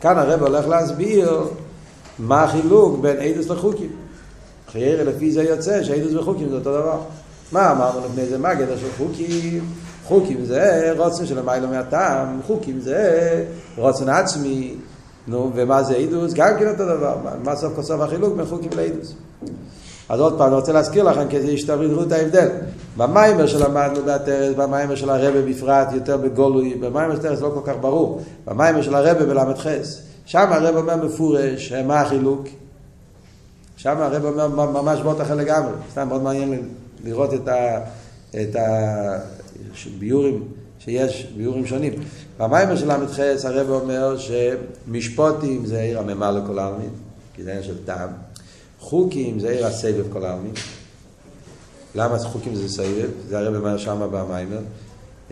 כאן 0.00 0.18
הרב 0.18 0.42
הולך 0.42 0.68
להסביר 0.68 1.44
מה 2.18 2.44
החילוק 2.44 3.00
בין 3.00 3.16
אידוס 3.16 3.48
לחוקים. 3.48 3.90
חייר 4.72 5.08
לפי 5.08 5.32
זה 5.32 5.42
יוצא 5.42 5.82
שאידוס 5.82 6.14
וחוקים 6.14 6.48
זה 6.48 6.54
אותו 6.54 6.72
דבר. 6.72 7.00
מה 7.52 7.72
אמרנו 7.72 8.00
לפני 8.06 8.26
זה? 8.26 8.38
מה 8.38 8.48
הגדר 8.48 8.76
של 8.78 8.88
חוקים? 8.96 9.64
חוקים 10.04 10.44
זה 10.44 10.92
רוצן 10.96 11.26
של 11.26 11.38
המיילו 11.38 11.68
מהטעם, 11.68 12.40
חוקים 12.46 12.80
זה 12.80 13.44
רוצן 13.76 14.08
עצמי, 14.08 14.74
נו, 15.26 15.50
ומה 15.54 15.82
זה 15.82 15.94
אידוס? 15.94 16.32
גם 16.34 16.50
כן 16.58 16.68
אותו 16.68 16.84
דבר. 16.84 17.16
מה 17.44 17.56
סוף 17.56 17.72
כל 17.76 17.82
סוף 17.82 18.00
החילוק 18.00 18.36
בין 18.36 18.46
חוקים 18.46 18.70
לאידוס? 18.76 19.14
אז 20.08 20.20
עוד 20.20 20.38
פעם, 20.38 20.46
אני 20.46 20.54
רוצה 20.54 20.72
להזכיר 20.72 21.04
לכם 21.04 21.28
כדי 21.30 21.58
שתראו 21.58 22.02
את 22.02 22.12
ההבדל. 22.12 22.48
במיימר 22.96 23.46
שלמדנו 23.46 24.04
בהטרס, 24.04 24.54
במיימר 24.56 24.94
של 24.94 25.10
הרבה 25.10 25.42
בפרט, 25.42 25.88
יותר 25.92 26.16
בגולוי, 26.16 26.74
במיימר 26.74 27.14
של 27.14 27.20
הטרס 27.20 27.40
לא 27.40 27.50
כל 27.54 27.72
כך 27.72 27.78
ברור. 27.80 28.22
במיימר 28.46 28.82
של 28.82 28.94
הרבה 28.94 29.26
בל"ח, 29.26 29.66
שם 30.24 30.46
הרבה 30.50 30.78
אומר 30.78 30.96
מפורש, 30.96 31.72
מה 31.72 32.00
החילוק? 32.00 32.42
שם 33.76 33.96
הרב 33.98 34.24
אומר 34.24 34.48
ממש 34.48 35.00
באות 35.00 35.20
אחר 35.20 35.34
לגמרי. 35.34 35.72
סתם 35.92 36.08
מאוד 36.08 36.22
מעניין 36.22 36.68
לראות 37.04 37.34
את, 37.34 37.48
ה, 37.48 37.80
את 38.30 38.56
הביורים 39.86 40.44
שיש, 40.78 41.26
ביורים 41.36 41.66
שונים. 41.66 41.92
במיימר 42.38 42.76
של 42.76 42.92
ל"ח 42.92 43.18
הרב 43.44 43.70
אומר 43.70 44.16
שמשפוטים 44.18 45.66
זה 45.66 45.80
עיר 45.80 45.98
הממה 45.98 46.30
לכל 46.30 46.58
העלמין, 46.58 46.90
כי 47.34 47.42
זה 47.42 47.50
עניין 47.50 47.64
של 47.64 47.84
טעם. 47.84 48.10
חוקים 48.80 49.40
זה 49.40 49.50
עיר 49.50 49.66
הסבב 49.66 50.12
כל 50.12 50.24
העלמין. 50.24 50.52
למה 51.94 52.18
חוקים 52.18 52.54
זה 52.54 52.68
סבב? 52.68 53.10
זה 53.28 53.38
הרב 53.38 53.54
אומר 53.54 53.78
שמה 53.78 54.08
במיימר. 54.08 54.60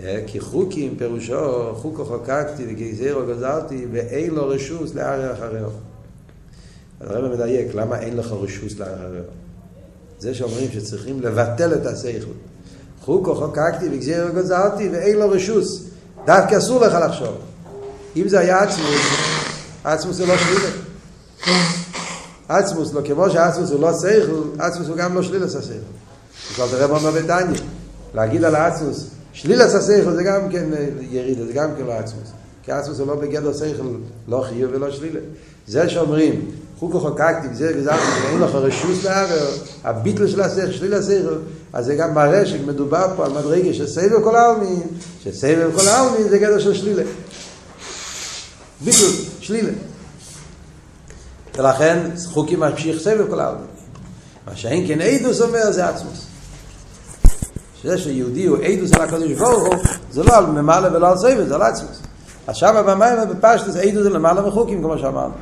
אה, 0.02 0.22
כי 0.26 0.40
חוקים 0.40 0.96
פירושו 0.98 1.74
חוקו 1.74 2.04
חוקקתי 2.04 2.64
וגזירו 2.68 3.20
גזרתי 3.26 3.86
ואין 3.92 4.34
לו 4.34 4.48
רשוס 4.48 4.94
לערער 4.94 5.32
אחריו. 5.32 5.70
אז 7.00 7.10
הרב 7.10 7.34
מדייק, 7.34 7.74
למה 7.74 8.00
אין 8.00 8.16
לך 8.16 8.32
רשוס 8.32 8.78
לערער? 8.78 9.22
זה 10.18 10.34
שאומרים 10.34 10.70
שצריכים 10.72 11.20
לבטל 11.20 11.74
את 11.74 11.86
השכל. 11.86 12.32
חוקו 13.06 13.34
חוקקתי 13.34 13.88
וגזירו 13.92 14.28
גזרתי 14.34 14.88
ואין 14.88 15.18
לו 15.18 15.30
רשוס. 15.30 15.82
דווקא 16.24 16.58
אסור 16.58 16.80
לך 16.80 16.94
לחשוב. 17.06 17.34
אם 18.16 18.28
זה 18.28 18.38
היה 18.38 18.62
עצמוס, 18.62 19.00
עצמוס 19.84 20.16
זה 20.16 20.26
לא 20.26 20.34
שלילה. 20.36 20.70
עצמוס 22.48 22.92
לא, 22.92 23.00
כמו 23.04 23.30
שעצמוס 23.30 23.70
הוא 23.70 23.80
לא 23.80 23.92
שכל, 23.92 24.42
עצמוס 24.58 24.88
הוא 24.88 24.96
גם 24.96 25.14
לא 25.14 25.22
שלילה 25.22 25.46
השכל. 25.46 25.72
כבר 26.54 26.68
תראה 26.70 26.86
מה 26.86 26.98
אומר 26.98 27.10
בדניה. 27.10 27.60
להגיד 28.14 28.44
על 28.44 28.54
העצמוס 28.54 29.06
שלילת 29.32 29.74
השכל 29.74 30.14
זה 30.14 30.22
גם 30.22 30.48
כן 30.50 30.64
ירידה, 31.10 31.46
זה 31.46 31.52
גם 31.52 31.70
כן 31.78 31.84
לא 31.86 31.92
עצמוס. 31.92 32.28
כי 32.62 32.72
עצמוס 32.72 32.98
הוא 32.98 33.06
לא 33.06 33.14
בגדר 33.14 33.52
שכל, 33.52 33.82
לא 34.28 34.44
חיוב 34.48 34.72
ולא 34.74 34.90
שלילה. 34.90 35.20
זה 35.66 35.88
שאומרים, 35.88 36.50
חוקו 36.78 37.00
חוקקתי, 37.00 37.54
זה 37.54 37.72
וזרתי, 37.76 38.02
ואין 38.24 38.40
לך 38.40 38.54
רשוס 38.54 39.04
לערער, 39.04 39.50
הביטל 39.84 40.26
של 40.26 40.40
השכל, 40.40 40.72
שליל 40.72 40.94
השכל, 40.94 41.36
אז 41.72 41.84
זה 41.84 41.94
גם 41.94 42.14
מראה 42.14 42.46
שמדובר 42.46 43.06
פה 43.16 43.24
על 43.24 43.32
מדרגה 43.32 43.74
של 43.74 43.86
סבב 43.86 44.24
כל 44.24 44.36
העלמין, 44.36 44.82
שסבב 45.24 45.78
כל 45.78 45.88
העלמין 45.88 46.28
זה 46.28 46.38
גדר 46.38 46.58
של 46.58 46.74
שלילה. 46.74 47.02
ביטל, 48.80 49.06
שלילה. 49.40 49.72
ולכן 51.58 52.10
חוקים 52.26 52.60
ממשיך 52.60 53.02
סבב 53.02 53.30
כל 53.30 53.40
העלמין. 53.40 53.66
מה 54.46 54.56
שאין 54.56 54.88
כן 54.88 55.00
עדוס 55.00 55.40
אומר 55.40 55.72
זה 55.72 55.88
עצמוס. 55.88 56.26
שזה 57.82 57.98
שיהודי 57.98 58.46
הוא 58.46 58.58
עדוס 58.58 58.92
על 58.92 59.02
הקדוש 59.02 59.32
ברוך 59.32 59.66
הוא, 59.66 59.84
זה 60.10 60.22
לא 60.22 60.36
על 60.36 60.46
ממלא 60.46 60.88
ולא 60.96 61.10
על 61.10 61.18
סבב, 61.18 61.48
זה 61.48 61.54
על 61.54 61.62
עצמוס. 61.62 62.02
אז 62.46 62.56
שם 62.56 62.82
במים 62.86 63.16
בפשטוס 63.28 63.76
עדוס 63.76 64.02
זה 64.02 64.10
למעלה 64.10 64.42
מחוקים, 64.42 64.82
כמו 64.82 64.98
שאמרנו. 64.98 65.34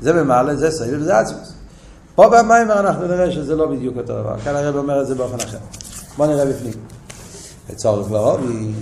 זה 0.00 0.12
ממלא, 0.12 0.54
זה 0.54 0.70
סבב, 0.70 1.02
זה 1.02 1.18
עצמוס. 1.18 1.52
פה 2.14 2.28
במים 2.28 2.70
אנחנו 2.70 3.06
נראה 3.06 3.32
שזה 3.32 3.56
לא 3.56 3.66
בדיוק 3.66 3.96
אותו 3.96 4.12
דבר. 4.12 4.38
כאן 4.44 4.56
הרב 4.56 4.76
אומר 4.76 5.02
את 5.02 5.06
זה 5.06 5.14
באופן 5.14 5.40
אחר. 5.40 5.58
בוא 6.16 6.26
נראה 6.26 6.46
בפנים. 6.46 6.72
לצורך 7.70 8.10
לרובי, 8.10 8.72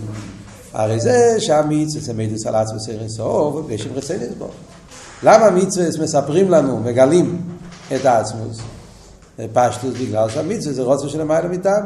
הרי 0.72 1.00
זה 1.00 1.36
שהמצווה 1.38 2.02
זה 2.02 2.14
מידוס 2.14 2.46
על 2.46 2.54
עצמוס 2.54 2.88
אין 2.88 3.08
סוף, 3.08 3.56
ויש 3.66 3.88
רצי 3.94 4.18
לסבור. 4.18 4.50
למה 5.22 5.50
מצווה 5.50 5.86
מספרים 6.02 6.50
לנו, 6.50 6.80
מגלים 6.80 7.42
את 7.96 8.04
העצמוס? 8.04 8.58
פשטוס 9.52 9.94
בגלל 10.00 10.28
שהמצווה 10.28 10.74
זה 10.74 10.82
רוצה 10.82 11.08
של 11.08 11.20
המעלה 11.20 11.48
מטעם. 11.48 11.84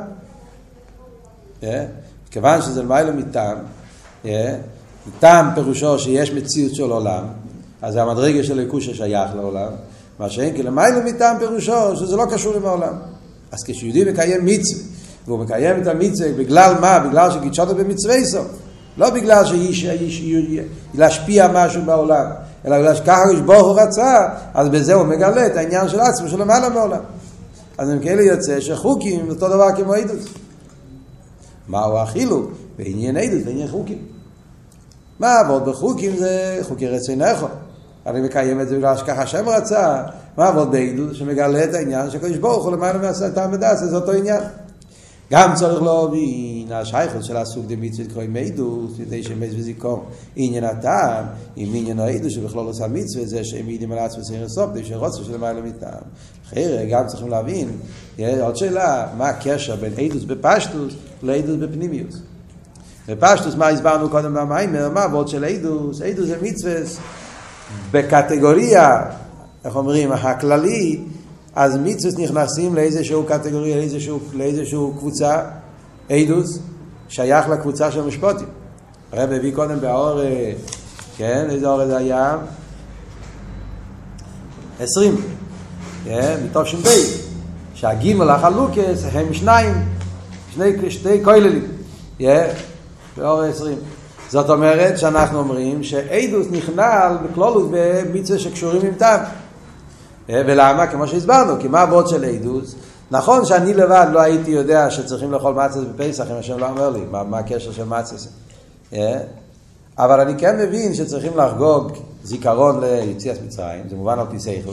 כיוון 2.31 2.63
שזה 2.63 2.83
למעלה 2.83 3.11
מטעם, 3.11 3.59
טעם 5.19 5.55
פירושו 5.55 5.99
שיש 5.99 6.31
מציאות 6.31 6.75
של 6.75 6.91
עולם, 6.91 7.25
אז 7.83 7.97
המדרגה 7.97 8.45
של 8.45 8.59
הליכוש 8.59 8.87
ששייך 8.87 9.31
לעולם, 9.37 9.73
מה 10.19 10.31
שאין 10.31 10.67
למעלה 10.67 11.05
מטעם 11.05 11.39
פירושו 11.39 11.97
שזה 11.97 12.17
לא 12.17 12.25
קשור 12.31 12.55
עם 12.55 12.67
העולם. 12.67 12.95
אז 13.53 13.65
כשיהודי 13.65 14.05
מקיים 14.05 14.45
מצווה, 14.45 14.83
והוא 15.27 15.39
מקיים 15.39 15.83
את 15.83 15.87
המצווה 15.87 16.33
בגלל 16.33 16.75
מה? 16.81 16.99
בגלל 16.99 17.31
שגידשותו 17.31 17.75
במצווה 17.75 18.25
סוף. 18.25 18.47
לא 18.97 19.11
בגלל 19.11 19.45
להשפיע 20.95 21.49
משהו 21.55 21.83
בעולם, 21.83 22.27
אלא 22.67 22.79
בגלל 22.79 22.95
שככה 22.95 23.23
ברוך 23.47 23.67
הוא 23.67 23.81
רצה, 23.81 24.29
אז 24.55 24.69
בזה 24.69 24.95
הוא 24.95 25.07
מגלה 25.07 25.47
את 25.47 25.57
העניין 25.57 25.89
של 25.89 26.01
עצמו, 26.01 26.29
של 26.29 26.41
למעלה 26.41 26.69
מעולם. 26.69 27.01
אז 27.79 27.91
אם 27.91 27.99
כאלה 27.99 28.23
יוצא 28.23 28.61
שחוקים 28.61 29.29
אותו 29.31 29.49
דבר 29.49 29.77
כמו 29.77 29.95
עדות. 29.95 30.19
מהו 31.69 31.99
החילוק? 31.99 32.51
בעניין 32.79 33.17
עדות 33.17 33.47
ועניין 33.47 33.69
חוקים. 33.69 33.99
מה 35.19 35.39
עבוד 35.39 35.65
בחוקים 35.65 36.17
זה 36.17 36.59
חוקי 36.63 36.89
רצונך. 36.89 37.47
אני 38.07 38.21
מקיים 38.21 38.61
את 38.61 38.69
זה 38.69 38.77
בגלל 38.77 38.97
שככה 38.97 39.23
השם 39.23 39.49
רצה. 39.49 40.03
מה 40.37 40.49
עבוד 40.49 40.71
בעדות? 40.71 41.15
שמגלה 41.15 41.65
את 41.65 41.75
העניין 41.75 42.11
שהקדוש 42.11 42.37
ברוך 42.37 42.65
הוא 42.65 42.73
למעלה 42.73 42.99
מהסתם 42.99 43.51
ודס, 43.53 43.79
זה 43.79 43.97
אותו 43.97 44.13
עניין. 44.13 44.43
גם 45.33 45.55
צריך 45.55 45.83
להבין, 45.83 46.73
השייכות 46.73 47.25
של 47.25 47.37
הסוג 47.37 47.65
דמיצות 47.69 48.07
קרוי 48.13 48.27
מידוס, 48.27 48.93
מפני 48.99 49.23
שמז 49.23 49.55
וזיכור 49.57 50.05
עניין 50.37 50.65
הטעם, 50.65 51.25
עם 51.57 51.69
עניין 51.75 51.99
העדוס 51.99 52.33
שבכלול 52.33 52.67
עושה 52.67 52.87
מצווה, 52.87 53.27
זה 53.27 53.45
שהם 53.45 53.67
מעידים 53.67 53.93
על 53.93 53.99
עצמם 53.99 54.23
סעיר 54.23 54.45
הסוף, 54.45 54.71
כדי 54.71 54.85
שרוצה 54.85 55.25
שלמעלה 55.25 55.61
מטעם. 55.61 56.03
אחרי 56.47 56.89
גם 56.91 57.07
צריכים 57.07 57.29
להבין, 57.29 57.69
עוד 58.41 58.57
שאלה, 58.57 59.07
מה 59.17 59.29
הקשר 59.29 59.77
בין 59.77 59.93
עדוס 59.99 60.25
בפשטוס 60.25 60.95
לעדוס 61.23 61.57
בפנימיוס. 61.57 62.15
בפשטוס, 63.09 63.55
מה 63.55 63.69
הסברנו 63.69 64.11
קודם 64.11 64.35
במיימר, 64.35 64.89
מה 64.89 65.03
עבוד 65.03 65.29
של 65.29 65.45
עדוס? 65.45 66.03
עדוס 66.03 66.27
זה 66.27 66.37
מצווה 66.43 66.75
בקטגוריה, 67.91 69.03
איך 69.65 69.77
אומרים, 69.77 70.13
הכללי, 70.13 71.01
אז 71.55 71.79
מצווה 71.83 72.25
נכנסים 72.25 72.75
לאיזשהו 72.75 73.25
קטגוריה, 73.25 73.77
לאיזשהו, 73.77 74.21
לאיזשהו 74.33 74.95
קבוצה, 74.99 75.43
עדוס, 76.11 76.59
שייך 77.09 77.49
לקבוצה 77.49 77.91
של 77.91 78.03
משפוטים. 78.03 78.47
הרב 79.13 79.33
הביא 79.33 79.55
קודם 79.55 79.81
באור, 79.81 80.21
כן, 81.17 81.47
איזה 81.51 81.69
אור 81.69 81.87
זה 81.87 81.97
היה? 81.97 82.37
עשרים, 84.81 85.17
כן, 86.05 86.37
בית, 86.83 87.23
שהגימל 87.75 88.31
החלוקס 88.31 89.05
הם 89.13 89.35
שניים, 89.35 89.75
שני, 90.55 90.91
שני 90.91 91.25
כוללים, 91.25 91.67
כן, 92.19 92.49
באור 93.17 93.43
עשרים. 93.43 93.79
זאת 94.33 94.51
אומרת 94.51 94.99
שאנחנו 94.99 95.39
אומרים 95.39 95.83
שעדוס 95.83 96.47
נכנל 96.51 97.17
בכלולות 97.25 97.71
במצווה 97.71 98.39
שקשורים 98.39 98.83
עם 98.87 98.95
טעם. 98.95 99.21
ולמה? 100.29 100.87
כמו 100.87 101.07
שהסברנו, 101.09 101.61
כי 101.61 101.69
מה 101.69 101.83
הוורד 101.83 102.09
של 102.09 102.25
עדוס? 102.25 102.75
נכון 103.11 103.45
שאני 103.45 103.75
לבד 103.75 104.07
לא 104.13 104.21
הייתי 104.21 104.51
יודע 104.51 104.91
שצריכים 104.91 105.33
לאכול 105.33 105.55
מצס 105.55 105.77
בפסח, 105.77 106.25
אם 106.31 106.37
השם 106.37 106.59
לא 106.59 106.69
אומר 106.69 106.91
לי, 106.91 107.01
מה, 107.11 107.25
מה 107.25 107.39
הקשר 107.39 107.73
של 107.73 107.85
מצס? 107.85 108.29
אבל 109.99 110.21
אני 110.21 110.39
כן 110.39 110.59
מבין 110.59 110.95
שצריכים 110.95 111.33
לחגוג 111.37 111.93
זיכרון 112.25 112.81
ליציאת 112.81 113.39
מצרים, 113.47 113.83
זה 113.91 113.97
מובן 113.97 114.19
על 114.19 114.27
פי 114.31 114.41
סייכל. 114.41 114.71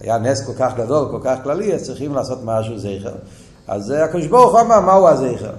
היה 0.00 0.18
נס 0.18 0.46
כל 0.46 0.52
כך 0.58 0.72
גדול, 0.76 1.08
כל 1.10 1.20
כך 1.22 1.36
כללי, 1.42 1.74
אז 1.74 1.82
צריכים 1.82 2.14
לעשות 2.14 2.38
משהו 2.44 2.78
זכר. 2.78 3.14
אז 3.68 3.90
הקדוש 3.90 4.26
ברוך 4.26 4.52
הוא 4.52 4.60
אמר, 4.60 4.80
מהו 4.80 5.08
הזכר? 5.08 5.52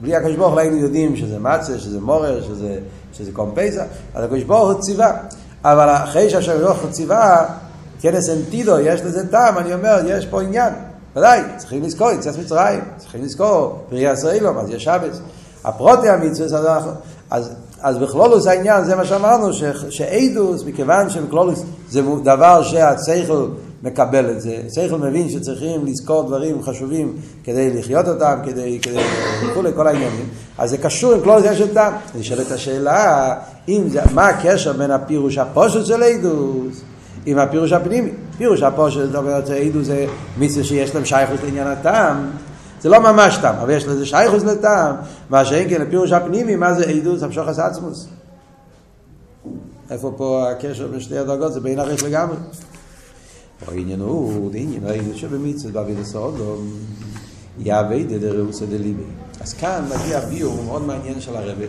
בלי 0.00 0.16
הקדוש 0.16 0.36
ברוך 0.36 0.52
הוא 0.52 0.60
היינו 0.60 0.76
יודעים 0.76 1.16
שזה 1.16 1.38
מצה, 1.38 1.78
שזה 1.78 2.00
מורר, 2.00 2.42
שזה, 2.42 2.78
שזה 3.12 3.32
קומפייסה, 3.32 3.82
אז 4.14 4.24
הקדוש 4.24 4.42
ברוך 4.42 4.72
הוא 4.72 4.80
ציווה. 4.80 5.12
אבל 5.64 5.88
אחרי 5.88 6.30
שהקדוש 6.30 6.62
ברוך 6.62 6.78
הוא 6.78 6.90
ציווה, 6.90 7.44
כנס 8.00 8.28
אנטידו, 8.28 8.78
יש 8.78 9.00
לזה 9.00 9.28
טעם, 9.30 9.58
אני 9.58 9.74
אומר, 9.74 10.00
יש 10.06 10.26
פה 10.26 10.42
עניין. 10.42 10.72
ודאי, 11.16 11.40
צריכים 11.56 11.82
לזכור 11.82 12.10
יציאת 12.10 12.38
מצרים, 12.38 12.80
צריכים 12.96 13.22
לזכור 13.22 13.84
פרי 13.88 14.12
ישראלום, 14.12 14.58
אז 14.58 14.70
יש 14.70 14.84
שבס. 14.84 15.20
הפרוטי 15.64 16.08
המצווה, 16.08 16.76
אז, 16.76 16.84
אז, 17.30 17.50
אז 17.80 17.98
בכלולוס 17.98 18.46
העניין, 18.46 18.84
זה 18.84 18.96
מה 18.96 19.04
שאמרנו, 19.04 19.50
שעדוס, 19.90 20.64
מכיוון 20.64 21.10
שבכלולוס 21.10 21.62
זה 21.90 22.02
דבר 22.24 22.62
שהצייכל 22.62 23.46
מקבל 23.82 24.30
את 24.30 24.40
זה, 24.40 24.60
הצייכל 24.66 24.96
מבין 24.96 25.28
שצריכים 25.28 25.86
לזכור 25.86 26.22
דברים 26.22 26.62
חשובים 26.62 27.16
כדי 27.44 27.78
לחיות 27.78 28.08
אותם, 28.08 28.38
כדי, 28.44 28.78
כדי, 28.82 28.98
וכולי, 29.50 29.70
כל 29.76 29.86
העניינים, 29.86 30.28
אז 30.58 30.70
זה 30.70 30.78
קשור 30.78 31.12
עם 31.12 31.20
כלולוס 31.20 31.44
יש 31.44 31.60
את 31.60 31.72
טעם. 31.72 31.92
נשאלת 32.14 32.50
השאלה, 32.50 33.34
אם 33.68 33.88
זה, 33.88 34.00
מה 34.14 34.26
הקשר 34.26 34.72
בין 34.72 34.90
הפירוש 34.90 35.38
הפושט 35.38 35.86
של 35.86 36.02
עדוס, 36.02 36.80
עם 37.26 37.38
הפירוש 37.38 37.72
הפנימי. 37.72 38.10
פירוש 38.38 38.62
הפושט, 38.62 39.00
זאת 39.06 39.14
אומרת, 39.14 39.50
עדו 39.50 39.82
זה 39.82 40.06
מצווה 40.38 40.64
שיש 40.64 40.94
להם 40.94 41.04
שייכות 41.04 41.40
לעניין 41.44 41.66
הטעם. 41.66 42.30
זה 42.80 42.88
לא 42.88 42.98
ממש 42.98 43.36
טעם, 43.36 43.54
אבל 43.54 43.70
יש 43.70 43.86
לזה 43.86 44.06
שייכות 44.06 44.42
לטעם. 44.42 44.94
מה 45.30 45.44
שאין 45.44 45.70
כן 45.70 45.82
הפירוש 45.82 46.12
הפנימי, 46.12 46.56
מה 46.56 46.74
זה 46.74 46.84
עדו? 46.84 47.16
זה 47.16 47.26
המשוך 47.26 47.48
עצמוס. 47.48 48.08
איפה 49.90 50.12
פה 50.16 50.50
הקשר 50.50 50.86
בין 50.86 51.00
שתי 51.00 51.18
הדרגות? 51.18 51.52
זה 51.52 51.60
בין 51.60 51.78
הריך 51.78 52.04
לגמרי. 52.04 52.36
העניין 53.66 54.00
הוא, 54.00 54.50
עניין 54.54 54.86
העדות 54.86 55.16
שבמצווה 55.16 55.72
באביד 55.72 55.98
הסעודום, 55.98 56.72
יהווה 57.58 58.02
דדרעוסא 58.02 58.66
דליבי. 58.66 59.02
אז 59.40 59.54
כאן 59.54 59.84
מגיע 59.94 60.20
ביור 60.20 60.62
מאוד 60.64 60.82
מעניין 60.82 61.20
של 61.20 61.36
הרבי. 61.36 61.66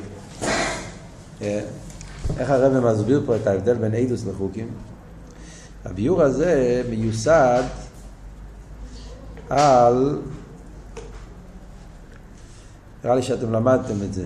איך 2.37 2.49
הרבי 2.49 2.79
מסביר 2.87 3.23
פה 3.25 3.35
את 3.35 3.47
ההבדל 3.47 3.73
בין 3.73 3.93
עדוס 3.93 4.25
לחוקים? 4.25 4.67
הביור 5.85 6.21
הזה 6.21 6.83
מיוסד 6.89 7.63
על... 9.49 10.19
נראה 13.03 13.15
לי 13.15 13.21
שאתם 13.21 13.51
למדתם 13.51 14.03
את 14.03 14.13
זה. 14.13 14.25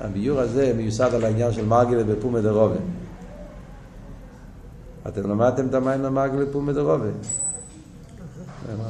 הביור 0.00 0.40
הזה 0.40 0.72
מיוסד 0.76 1.14
על 1.14 1.24
העניין 1.24 1.52
של 1.52 1.66
מרגלת 1.66 2.06
בפומא 2.06 2.40
דרובה. 2.40 2.76
אתם 5.08 5.30
למדתם 5.30 5.66
את 5.66 5.74
המים 5.74 6.02
למרגלת 6.02 6.48
בפומא 6.48 6.72
דרובה? 6.72 7.06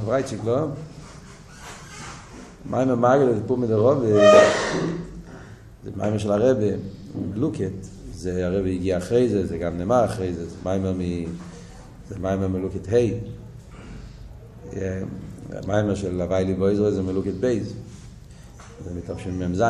רייצ'יק, 0.07 0.41
לא? 0.45 0.67
מים 2.71 2.89
המרגלת 2.89 3.43
בפומא 3.43 3.67
דרובה 3.67 4.07
זה 5.85 5.91
מים 5.97 6.19
של 6.19 6.33
הרבה, 6.33 6.67
גלוקת. 7.35 7.73
זה 8.15 8.47
הרבי 8.47 8.75
הגיע 8.75 8.99
אחרי 8.99 9.29
זה, 9.29 9.47
זה 9.47 9.59
גם 9.59 9.79
נאמר 9.79 10.05
אחרי 10.05 10.35
זה, 10.35 10.49
זה 10.49 10.57
מיימר, 10.65 10.93
מ... 10.93 11.01
זה 12.09 12.19
מיימר 12.19 12.49
מלוקת 12.49 12.89
ה', 12.93 12.97
המיימר 15.53 15.95
של 15.95 16.21
הווי 16.21 16.45
לי 16.45 16.55
בויזרו 16.55 16.91
זה 16.91 17.03
מלוקת 17.03 17.35
בייז, 17.35 17.75
זה 18.85 18.91
מתשמ"ז, 18.95 19.65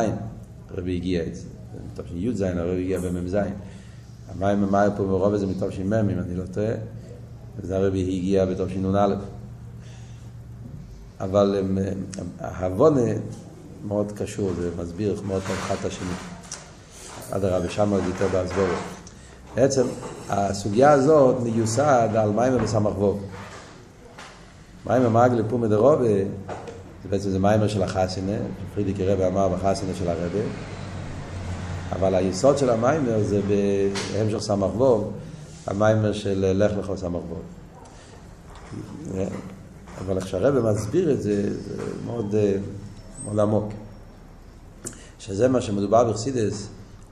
הרבי 0.69 0.95
הגיע 0.95 1.23
את 1.23 1.35
זה, 1.35 1.47
זה 1.73 2.03
מתש"י 2.03 2.45
הרבי 2.45 2.81
הגיע 2.81 2.99
במ"ז. 2.99 3.37
המיימר 4.35 4.69
מאיר 4.69 4.91
פה 4.97 5.03
ברוב 5.03 5.35
זה 5.35 5.47
מתש"מ, 5.47 5.93
אם 5.93 6.09
אני 6.09 6.35
לא 6.35 6.43
טועה, 6.53 6.71
וזה 7.57 7.77
הרבי 7.77 8.01
הגיע 8.01 8.45
בתשנ"א. 8.45 9.15
אבל 11.19 11.63
ההבונה 12.39 13.11
מאוד 13.87 14.11
קשור, 14.11 14.51
זה 14.53 14.69
מסביר 14.77 15.21
מאוד 15.27 15.41
את 15.73 15.85
השני. 15.85 16.07
אדרבה, 17.31 17.69
שם 17.69 17.89
עוד 17.89 18.03
יותר 18.05 18.27
בהסבורת. 18.27 18.77
בעצם 19.55 19.83
הסוגיה 20.29 20.91
הזאת 20.91 21.35
מיוסד 21.43 22.09
על 22.15 22.31
מים 22.31 22.57
בסמ"ך 22.57 22.97
ווב. 22.97 23.23
מים 24.85 25.01
המגלה 25.01 25.49
פומא 25.49 25.67
דרובה, 25.67 26.03
זה 27.03 27.09
בעצם 27.09 27.29
זה 27.29 27.39
מיימר 27.39 27.67
של 27.67 27.83
החסינה, 27.83 28.37
פרידיק 28.73 28.99
רבי 28.99 29.25
אמר 29.25 29.49
בחסינה 29.49 29.93
של 29.99 30.09
הרבי, 30.09 30.41
אבל 31.91 32.15
היסוד 32.15 32.57
של 32.57 32.69
המיימר 32.69 33.23
זה 33.23 33.41
בהמשך 33.47 34.37
סמ"ך 34.37 34.75
ווב, 34.75 35.11
המיימר 35.67 36.13
של 36.13 36.51
לך 36.55 36.71
לך 36.77 36.99
סמ"ך 36.99 37.21
ווב. 37.29 37.41
אבל 39.99 40.17
איך 40.17 40.27
שהרבי 40.27 40.59
מסביר 40.71 41.11
את 41.11 41.21
זה, 41.21 41.63
זה 41.63 41.83
מאוד, 42.05 42.35
מאוד 43.25 43.39
עמוק. 43.39 43.73
שזה 45.19 45.47
מה 45.47 45.61
שמדובר 45.61 46.11
בחסידות, 46.11 46.67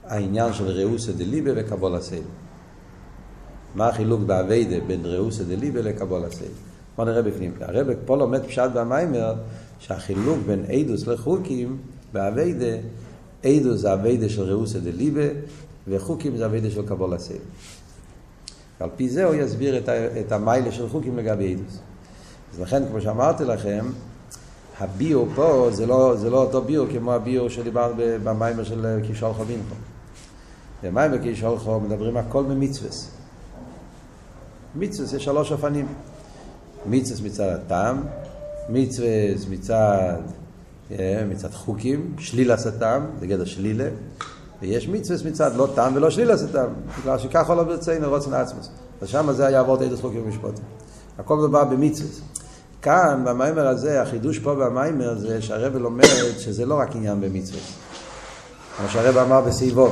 העניין 0.05 0.53
של 0.53 0.67
רעותא 0.67 1.11
דליבא 1.11 1.51
וקבלת 1.55 2.01
עול. 2.01 2.23
מה 3.75 3.87
החילוק 3.87 4.21
בעבודה 4.21 4.79
בין 4.87 5.05
רעותא 5.05 5.43
דליבא 5.43 5.81
לקבלת 5.81 6.29
עול? 6.29 6.51
בוא 6.95 7.05
נראה 7.05 7.21
בפנים. 7.21 7.53
הרב 7.61 7.87
פה 8.05 8.17
לומד 8.17 8.45
פשט 8.45 8.71
במאמר 8.73 9.33
שהחילוק 9.79 10.39
בין 10.45 10.65
עדות 10.69 11.07
לחוקים 11.07 11.77
בעבודה, 12.13 12.75
עדות 13.43 13.79
זה 13.79 13.93
עבודה 13.93 14.29
של 14.29 14.41
רעותא 14.41 14.79
דליבא 14.79 15.27
וחוקים 15.87 16.37
זה 16.37 16.45
עבודה 16.45 16.69
של 16.69 16.87
קבלת 16.87 17.17
עול. 17.17 17.39
על 18.79 18.89
פי 18.95 19.09
זה 19.09 19.23
הוא 19.23 19.35
יסביר 19.35 19.77
את, 19.77 19.89
את 20.19 20.31
המעלה 20.31 20.71
של 20.71 20.89
חוקים 20.89 21.17
לגבי 21.17 21.43
עדות. 21.43 21.79
אז 22.53 22.59
לכן, 22.59 22.83
כמו 22.89 23.01
שאמרתי 23.01 23.43
לכם, 23.43 23.85
הביור 24.79 25.27
פה 25.35 25.67
זה 25.71 25.85
לא, 25.85 26.15
זה 26.15 26.29
לא 26.29 26.43
אותו 26.43 26.61
ביור 26.61 26.87
כמו 26.91 27.13
הביור 27.13 27.49
שדיברנו 27.49 27.93
במיימר 28.23 28.63
של 28.63 28.99
קישול 29.07 29.33
חובינכו. 29.33 29.75
במים 30.83 31.11
בקיש 31.11 31.41
הולכו 31.41 31.79
מדברים 31.79 32.17
הכל 32.17 32.43
במצווס. 32.43 33.11
מצווס 34.75 35.13
יש 35.13 35.23
שלוש 35.23 35.51
אופנים. 35.51 35.87
מצווס 36.85 37.21
מצד 37.21 37.49
הטעם, 37.49 38.03
מצווס 38.69 39.47
מצד, 39.49 40.17
מצד 41.29 41.51
חוקים, 41.51 42.15
שליל 42.19 42.51
הטעם, 42.51 43.05
זה 43.19 43.27
גדר 43.27 43.45
שלילה, 43.45 43.89
ויש 44.61 44.87
מצווס 44.87 45.23
מצד 45.25 45.55
לא 45.55 45.67
טעם 45.75 45.95
ולא 45.95 46.09
שליל 46.09 46.31
הטעם, 46.31 46.69
בגלל 47.01 47.19
שככה 47.19 47.55
לא 47.55 47.63
ברצינו 47.63 48.09
רוצן 48.09 48.33
עצמוס. 48.33 48.69
אז 49.01 49.09
שם 49.09 49.31
זה 49.31 49.45
היה 49.45 49.59
עבוד 49.59 49.83
עדות 49.83 49.99
חוקים 49.99 50.23
ומשפטים. 50.25 50.63
הכל 51.17 51.37
מדובר 51.37 51.63
במצווס. 51.63 52.21
כאן, 52.81 53.23
במיימר 53.25 53.67
הזה, 53.67 54.01
החידוש 54.01 54.39
פה 54.39 54.55
במיימר 54.55 55.17
זה 55.17 55.41
שהרבל 55.41 55.79
לומד 55.79 56.03
שזה 56.37 56.65
לא 56.65 56.75
רק 56.75 56.95
עניין 56.95 57.21
במצווה. 57.21 57.59
כמו 58.77 58.89
שהרב 58.89 59.17
אמר 59.17 59.41
בסביבו, 59.41 59.89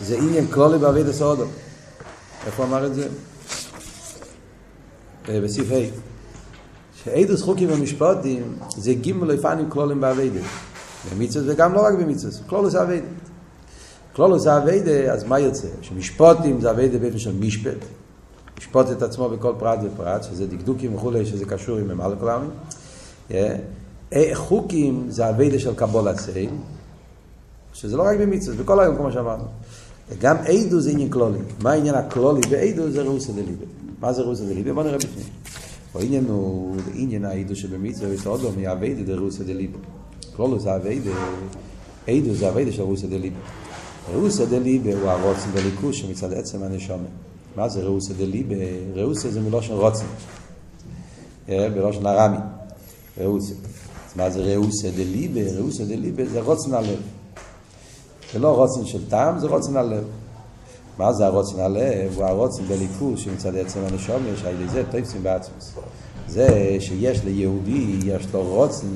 זה 0.00 0.16
עניין 0.16 0.46
כלולי 0.46 0.78
בעביד 0.78 1.08
הסעודו. 1.08 1.44
איפה 2.46 2.64
אמר 2.64 2.86
את 2.86 2.94
זה? 2.94 3.08
אה, 5.28 5.40
בסעיף 5.40 5.70
ה' 5.72 6.19
שעדוס 7.04 7.42
חוקים 7.42 7.68
ומשפטים 7.72 8.56
זה 8.76 8.94
גימל 8.94 9.32
לפנים 9.32 9.70
כלולים 9.70 10.00
בעבידה. 10.00 10.40
במצווה 11.12 11.52
וגם 11.52 11.74
לא 11.74 11.80
רק 11.80 11.94
במצווה, 11.94 12.32
כלולוס 12.46 12.74
עבידה. 12.74 13.06
כלולוס 14.12 14.46
עבידה, 14.46 15.12
אז 15.12 15.24
מה 15.24 15.38
יוצא? 15.38 15.68
שמשפטים 15.82 16.60
זה 16.60 16.70
עבידה 16.70 16.98
באופן 16.98 17.18
של 17.18 17.32
משפט. 17.40 17.78
לשפוט 18.58 18.90
את 18.90 19.02
עצמו 19.02 19.28
בכל 19.28 19.52
פרט 19.58 19.78
ופרט, 19.84 20.24
שזה 20.24 20.46
דקדוקים 20.46 20.94
וכולי, 20.94 21.26
שזה 21.26 21.44
קשור 21.44 21.78
עם 21.78 21.88
ממלא 21.88 22.14
כלמים. 22.20 22.50
אה, 24.12 24.30
חוקים 24.34 25.06
זה 25.08 25.26
עבידה 25.26 25.58
של 25.58 25.74
קבול 25.74 26.08
הסייל, 26.08 26.50
שזה 27.72 27.96
לא 27.96 28.02
רק 28.02 28.16
במצווה, 28.20 28.56
בכל 28.64 28.80
היום 28.80 28.96
כמו 28.96 29.12
שאמרנו. 29.12 29.44
וגם 30.10 30.36
עדו 30.36 30.80
זה 30.80 30.90
עניין 30.90 31.10
כלולי. 31.10 31.38
מה 31.62 31.72
העניין 31.72 31.94
הכלולי 31.94 32.40
בעדו 32.50 32.90
זה 32.90 33.02
ראוסא 33.02 33.32
דליבה. 33.32 33.66
מה 34.00 34.12
זה 34.12 34.22
ראוסא 34.22 34.44
דליבה? 34.44 34.72
בוא 34.72 34.82
נראה 34.82 34.98
בפנים. 34.98 35.26
העניין 35.94 36.24
הוא 36.24 36.76
עניין 36.94 37.24
העדו 37.24 37.56
שבמצווה 37.56 38.08
ותעודו 38.14 38.50
מהאביידה 38.56 39.02
דראוסא 39.02 39.44
דליבה. 39.44 39.78
כלולו 40.36 40.60
זה 40.60 40.76
אביידה, 40.76 41.10
עדו 42.08 42.34
זה 42.34 42.48
אביידה 42.48 42.72
של 42.72 42.82
ראוסא 42.82 43.06
דליבה. 43.06 43.40
ראוסא 44.12 44.44
דליבה 44.44 44.94
הוא 44.94 45.10
הרוצן 45.10 45.50
בליכוש 45.54 46.00
שמצד 46.00 46.32
עצם 46.32 46.62
הנשומה. 46.62 47.08
מה 47.56 47.68
זה 47.68 47.82
ראוסא 47.82 48.14
דליבה? 48.14 48.54
ראוסא 48.94 49.30
זה 49.30 49.40
מלושן 49.40 49.72
רוצן. 49.72 50.06
בלושן 51.48 52.06
ארמי. 52.06 52.36
ראוסא. 53.18 53.54
מה 54.16 54.30
זה 54.30 54.40
ראוסא 54.40 54.90
דליבה? 54.90 55.40
ראוסא 55.58 55.84
דליבה 55.84 56.26
זה 56.26 56.40
רוצן 56.40 56.74
הלב. 56.74 57.00
זה 58.32 58.38
לא 58.38 58.56
רוצן 58.56 58.86
של 58.86 59.08
טעם, 59.08 59.38
זה 59.38 59.46
רוצן 59.46 59.76
הלב. 59.76 60.04
מה 60.98 61.12
זה 61.12 61.26
הרוצן 61.26 61.60
הלב? 61.60 62.12
הוא 62.16 62.24
הרוצן 62.24 62.62
בליכוז 62.62 63.20
שמצד 63.20 63.56
עצם 63.56 63.80
הנשום 63.90 64.22
יש 64.34 64.44
על 64.44 64.68
זה 64.68 64.82
תופסים 64.90 65.22
בעצמוס. 65.22 65.74
זה 66.28 66.76
שיש 66.80 67.24
ליהודי, 67.24 67.98
יש 68.04 68.26
לו 68.34 68.42
רוצן, 68.42 68.86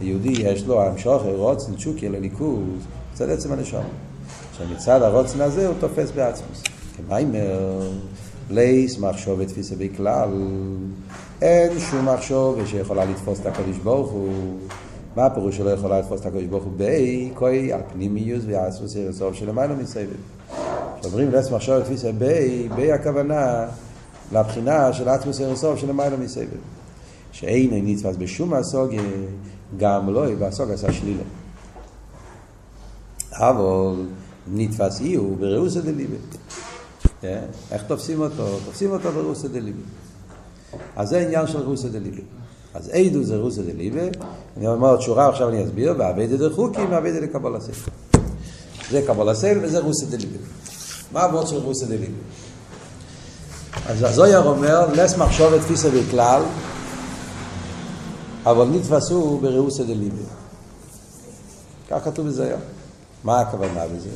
ליהודי 0.00 0.32
יש 0.38 0.66
לו 0.66 0.82
המשוך, 0.82 1.22
רוצן 1.36 1.72
צ'וקי 1.76 2.08
לליכוז, 2.08 2.86
מצד 3.12 3.30
עצם 3.30 3.52
הנשום. 3.52 3.84
שמצד 4.58 5.02
הרוצן 5.02 5.40
הזה 5.40 5.66
הוא 5.66 5.74
תופס 5.80 6.10
בעצמוס. 6.10 6.62
כמיימר, 6.96 7.80
לייס 8.50 8.98
מחשוב 8.98 9.38
ותפיסה 9.38 9.74
בכלל, 9.78 10.28
אין 11.42 11.78
שום 11.78 12.08
מחשוב 12.08 12.66
שיכולה 12.66 13.04
לתפוס 13.04 13.40
את 13.40 13.46
הקדוש 13.46 13.76
ברוך 13.76 14.10
הוא. 14.10 14.32
מה 15.16 15.26
הפירוש 15.26 15.56
שלא 15.56 15.70
יכולה 15.70 15.98
לתפוס 15.98 16.20
את 16.20 16.26
הקדוש 16.26 16.44
ברוך 16.44 16.64
הוא? 16.64 16.72
בי, 16.76 17.30
כוי, 17.34 17.72
על 17.72 17.80
פנימיוס 17.92 18.44
ויעשוס 18.46 18.96
ירסוף 18.96 19.34
של 19.34 19.48
המיילו 19.48 19.76
מסביב. 19.76 20.16
כשאומרים 21.02 21.30
לס 21.30 21.50
מחשוב 21.50 21.74
ותפיסה 21.80 22.12
בי, 22.12 22.68
בי 22.76 22.92
הכוונה 22.92 23.66
לבחינה 24.32 24.92
של 24.92 25.08
עצמוס 25.08 25.40
ירסוף 25.40 25.78
של 25.78 25.90
המיילו 25.90 26.18
מסביב. 26.18 26.48
שאין 27.32 27.70
נתפס 27.86 28.16
בשום 28.18 28.54
הסוגיה, 28.54 29.02
גם 29.76 30.14
לא 30.14 30.34
בסוג 30.34 30.70
עשה 30.70 30.92
שלילה. 30.92 31.22
אבל 33.32 34.06
נתפס 34.52 35.00
אי 35.00 35.14
הוא 35.14 35.36
בראוסא 35.36 35.80
דליבה. 35.80 36.16
איך 37.72 37.82
תופסים 37.86 38.20
אותו? 38.20 38.58
תופסים 38.64 38.90
אותו 38.90 39.12
בראוסא 39.12 39.48
דליבה. 39.48 39.82
אז 40.96 41.08
זה 41.08 41.20
עניין 41.20 41.46
של 41.46 41.58
ראוסא 41.58 41.88
דליבה. 41.88 42.22
אז 42.74 42.88
אידו 42.88 43.24
זה 43.24 43.36
רוסא 43.36 43.62
דליבה, 43.62 44.00
אני 44.56 44.66
אומר 44.66 44.88
עוד 44.88 45.00
שורה, 45.00 45.28
עכשיו 45.28 45.48
אני 45.48 45.64
אסביר, 45.64 45.94
ועבדי 45.98 46.36
דחוקים, 46.36 46.90
ועבדי 46.90 47.20
לקבול 47.20 47.56
הסייל. 47.56 47.76
זה 48.90 49.02
קבול 49.06 49.28
הסייל 49.28 49.58
וזה 49.62 49.80
רוסא 49.80 50.06
דליבה. 50.06 50.38
מה 51.12 51.20
העבוד 51.20 51.46
של 51.46 51.56
רוסא 51.56 51.86
דליבה? 51.86 52.18
אז 53.88 54.02
הזויר 54.02 54.42
אומר, 54.42 54.86
לס 54.92 55.16
מחשוב 55.16 55.54
את 55.54 55.60
תפיסה 55.60 55.90
בכלל, 55.90 56.42
אבל 58.44 58.66
נתפסו 58.66 59.38
ברוסא 59.42 59.82
דליבה. 59.82 60.22
כך 61.90 62.04
כתוב 62.04 62.26
בזה 62.26 62.46
היום. 62.46 62.60
מה 63.24 63.40
הכוונה 63.40 63.86
בזה? 63.96 64.08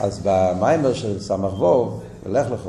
אז 0.00 0.20
במיימר 0.24 0.94
של 0.94 1.20
סמ"ך 1.20 1.60
ווב, 1.60 2.00
ולך 2.26 2.50
לך, 2.50 2.68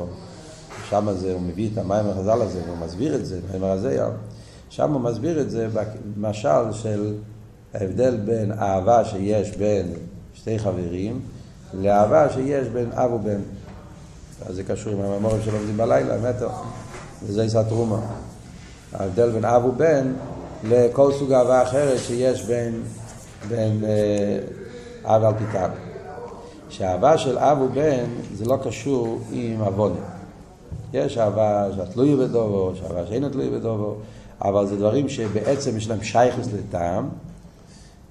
שם 0.90 1.08
זה, 1.16 1.32
הוא 1.32 1.40
מביא 1.40 1.68
את 1.72 1.78
המיימר 1.78 2.14
חז"ל 2.14 2.42
הזה, 2.42 2.60
והוא 2.66 2.78
מסביר 2.78 3.14
את 3.14 3.26
זה, 3.26 3.40
המיימר 3.48 3.70
הזה 3.70 3.88
היום. 3.88 4.12
שם 4.70 4.92
הוא 4.92 5.00
מסביר 5.00 5.40
את 5.40 5.50
זה 5.50 5.68
במשל 6.16 6.72
של 6.72 7.14
ההבדל 7.74 8.16
בין 8.16 8.52
אהבה 8.52 9.04
שיש 9.04 9.56
בין 9.56 9.92
שתי 10.34 10.58
חברים 10.58 11.20
לאהבה 11.74 12.32
שיש 12.32 12.68
בין 12.68 12.92
אב 12.92 13.12
ובן. 13.12 13.40
אז 14.46 14.54
זה 14.54 14.62
קשור 14.62 14.92
עם 14.92 15.00
הממורים 15.00 15.42
שלומדים 15.44 15.76
בלילה, 15.76 16.30
מטר, 16.30 16.48
וזה 17.22 17.44
יצא 17.44 17.62
תרומה. 17.62 18.00
ההבדל 18.92 19.30
בין 19.30 19.44
אב 19.44 19.64
ובן 19.64 20.12
לכל 20.64 21.12
סוג 21.12 21.32
אהבה 21.32 21.62
אחרת 21.62 21.98
שיש 21.98 22.42
בין, 22.42 22.82
בין 23.48 23.84
אה, 23.84 24.38
אב 25.16 25.24
על 25.24 25.34
פיתיו. 25.38 25.70
שהאהבה 26.68 27.18
של 27.18 27.38
אב 27.38 27.60
ובן 27.60 28.04
זה 28.34 28.44
לא 28.44 28.58
קשור 28.64 29.20
עם 29.32 29.60
עוונה. 29.60 30.00
יש 30.92 31.18
אהבה 31.18 31.66
שתלוי 31.76 32.16
בדובו, 32.16 32.72
יש 32.74 32.82
אהבה 32.82 33.06
שאינו 33.06 33.28
תלוי 33.28 33.50
בדובו, 33.50 33.94
אבל 34.42 34.66
זה 34.66 34.76
דברים 34.76 35.08
שבעצם 35.08 35.76
יש 35.76 35.88
להם 35.88 36.02
שייכוס 36.02 36.48
לטעם. 36.52 37.08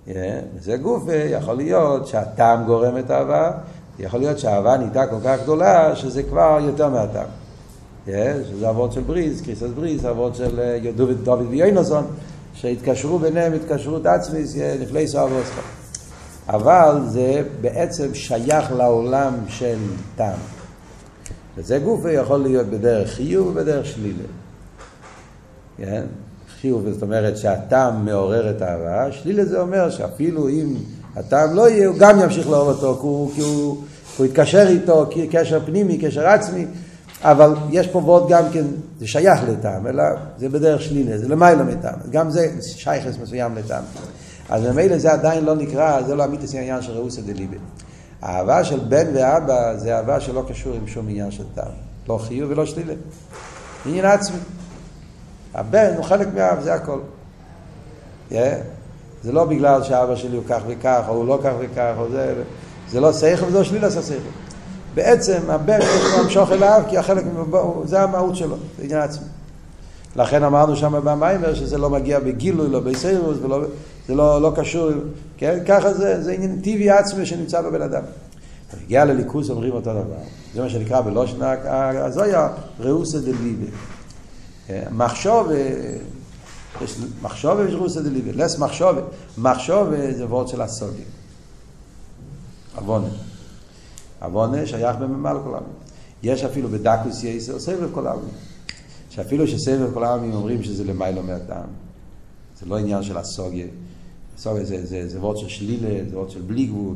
וזה 0.07 0.77
גוף, 0.77 1.03
יכול 1.29 1.53
להיות 1.53 2.07
שהטעם 2.07 2.65
גורם 2.65 2.97
את 2.97 3.09
האהבה, 3.09 3.51
יכול 3.99 4.19
להיות 4.19 4.39
שהאהבה 4.39 4.77
נהייתה 4.77 5.07
כל 5.07 5.15
כך 5.25 5.43
גדולה 5.43 5.95
שזה 5.95 6.23
כבר 6.23 6.57
יותר 6.61 6.89
מהטעם. 6.89 7.27
שזה 8.05 8.69
אבות 8.69 8.93
של 8.93 9.01
בריז, 9.01 9.41
קריסס 9.41 9.69
בריז, 9.75 10.05
אבות 10.05 10.35
של 10.35 10.59
אה, 10.59 10.91
דוד, 10.95 11.23
דוד 11.23 11.45
ויונוסון, 11.49 12.05
שהתקשרו 12.53 13.19
ביניהם 13.19 13.53
התקשרות 13.53 14.05
עצמית, 14.05 14.45
נפלי 14.79 15.07
סוהר 15.07 15.27
אבל 16.49 17.01
זה 17.05 17.43
בעצם 17.61 18.13
שייך 18.13 18.71
לעולם 18.71 19.33
של 19.47 19.77
טעם. 20.15 20.39
וזה 21.57 21.79
גוף 21.79 22.01
יכול 22.13 22.39
להיות 22.39 22.67
בדרך 22.67 23.09
חיוב 23.09 23.47
ובדרך 23.47 23.85
שלילה. 23.85 24.23
כן? 25.77 26.03
חיוב 26.61 26.89
זאת 26.89 27.01
אומרת 27.01 27.37
שהטעם 27.37 28.05
מעורר 28.05 28.49
את 28.49 28.61
האהבה, 28.61 29.11
שלילה 29.11 29.45
זה 29.45 29.61
אומר 29.61 29.89
שאפילו 29.89 30.49
אם 30.49 30.75
הטעם 31.15 31.53
לא 31.53 31.69
יהיה, 31.69 31.87
הוא 31.87 31.95
גם 31.99 32.19
ימשיך 32.19 32.49
לאהוב 32.49 32.67
אותו, 32.67 32.97
כי 33.01 33.07
הוא, 33.07 33.31
כי 33.35 33.41
הוא, 33.41 33.77
הוא 34.17 34.25
יתקשר 34.25 34.65
איתו, 34.67 35.09
קשר 35.31 35.59
פנימי, 35.65 35.97
קשר 35.97 36.27
עצמי, 36.27 36.65
אבל 37.21 37.53
יש 37.69 37.87
פה 37.87 37.97
ועוד 37.97 38.29
גם 38.29 38.43
כן, 38.53 38.63
זה 38.99 39.07
שייך 39.07 39.39
לטעם, 39.49 39.87
אלא 39.87 40.03
זה 40.37 40.49
בדרך 40.49 40.81
שלילה, 40.81 41.17
זה 41.17 41.27
למעלה 41.27 41.63
מטעם, 41.63 41.99
גם 42.11 42.29
זה 42.29 42.49
שייכס 42.61 43.17
מסוים 43.23 43.55
לטעם. 43.55 43.83
אז 44.49 44.63
ממילא 44.63 44.97
זה 44.97 45.11
עדיין 45.11 45.45
לא 45.45 45.55
נקרא, 45.55 46.01
זה 46.01 46.15
לא 46.15 46.25
אמיתיס 46.25 46.55
העניין 46.55 46.81
של 46.81 46.91
ראוסא 46.91 47.21
דליבה. 47.21 47.57
האהבה 48.21 48.63
של 48.63 48.79
בן 48.79 49.07
ואבא 49.13 49.77
זה 49.77 49.97
אהבה 49.97 50.19
שלא 50.19 50.45
קשור 50.49 50.73
עם 50.73 50.87
שום 50.87 51.09
עניין 51.09 51.31
של 51.31 51.43
טעם. 51.55 51.71
לא 52.09 52.17
חיוב 52.17 52.51
ולא 52.51 52.65
שלילה. 52.65 52.93
עניין 53.85 54.05
עצמי. 54.05 54.37
הבן 55.53 55.93
הוא 55.95 56.03
חלק 56.03 56.27
מהאב, 56.33 56.61
זה 56.61 56.73
הכל. 56.73 56.99
Yeah. 58.31 58.35
זה 59.23 59.31
לא 59.31 59.45
בגלל 59.45 59.83
שאבא 59.83 60.15
שלי 60.15 60.35
הוא 60.35 60.43
כך 60.49 60.61
וכך, 60.67 61.01
או 61.07 61.13
הוא 61.13 61.27
לא 61.27 61.39
כך 61.43 61.51
וכך, 61.59 61.93
או 61.97 62.11
זה, 62.11 62.33
זה 62.89 62.99
לא 62.99 63.13
שכל 63.13 63.45
וזה 63.45 63.57
לא 63.57 63.63
שלילה 63.63 63.91
של 63.91 64.01
שכל. 64.01 64.29
בעצם 64.93 65.39
הבן 65.49 65.79
לו 65.79 66.23
למשוך 66.23 66.51
אליו, 66.51 66.83
כי 66.89 66.97
החלק, 66.97 67.23
זה 67.85 68.01
המהות 68.01 68.35
שלו, 68.35 68.55
זה 68.77 68.83
עניין 68.83 68.99
עצמי. 69.01 69.25
לכן 70.15 70.43
אמרנו 70.43 70.75
שם 70.75 70.93
במיימר 71.03 71.53
שזה 71.53 71.77
לא 71.77 71.89
מגיע 71.89 72.19
בגילוי, 72.19 72.69
לא 72.69 72.79
בסיירוס, 72.79 73.37
ולא, 73.41 73.61
זה 74.07 74.15
לא, 74.15 74.41
לא 74.41 74.51
קשור, 74.55 74.89
כן? 75.37 75.59
ככה 75.67 75.93
זה, 75.93 76.23
זה 76.23 76.31
עניין 76.31 76.59
טבעי 76.59 76.89
עצמי 76.89 77.25
שנמצא 77.25 77.61
בבן 77.61 77.81
אדם. 77.81 78.03
הגיע 78.83 79.05
לליכוס 79.05 79.49
אומרים 79.49 79.73
אותו 79.73 79.91
דבר. 79.91 80.21
זה 80.53 80.61
מה 80.61 80.69
שנקרא 80.69 81.01
בלושן 81.01 81.37
הזויה, 81.71 82.47
ראוסא 82.79 83.19
דליבה. 83.19 83.71
מחשוב, 84.91 85.47
יש 86.81 86.97
מחשוב 87.21 87.59
ויש 87.59 87.73
ראוסא 87.73 88.01
דליבה. 88.01 88.31
לס 88.31 88.59
מחשוב, 88.59 88.97
מחשוב 89.37 89.89
זה 90.11 90.25
וורד 90.25 90.47
של 90.47 90.61
הסוגים. 90.61 91.05
עוונה. 92.75 93.07
עוונה 94.21 94.65
שייך 94.65 94.95
בממל 94.95 95.37
כל 95.43 95.53
העמים. 95.53 95.73
יש 96.23 96.43
אפילו 96.43 96.69
בדקוס 96.69 97.23
יסר 97.23 97.59
סבב 97.59 97.93
כל 97.93 98.07
העמים. 98.07 98.33
שאפילו 99.09 99.47
שסבב 99.47 99.93
כל 99.93 100.03
העמים 100.03 100.33
אומרים 100.33 100.63
שזה 100.63 100.83
למיילו 100.83 101.23
מהטעם. 101.23 101.67
זה 102.59 102.65
לא 102.65 102.77
עניין 102.77 103.03
של 103.03 103.17
הסוגיה. 103.17 103.67
הסוגיה 104.37 104.65
זה, 104.65 104.85
זה, 104.85 105.07
זה 105.07 105.19
וורד 105.19 105.37
של 105.37 105.47
שלילה, 105.47 106.09
זה 106.09 106.17
וורד 106.17 106.29
של 106.29 106.41
בלי 106.41 106.65
גבול. 106.65 106.95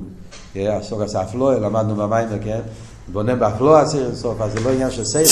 הסוגיה 0.55 1.07
זה 1.07 1.21
אפלואה, 1.21 1.59
למדנו 1.59 1.95
במים, 1.95 2.27
כן? 2.43 2.61
בונה 3.11 3.35
באפלואה 3.35 3.81
הסייכל 3.81 4.15
סוף, 4.15 4.41
אז 4.41 4.53
זה 4.53 4.59
לא 4.59 4.71
עניין 4.71 4.91
של 4.91 5.03
סייכל, 5.03 5.31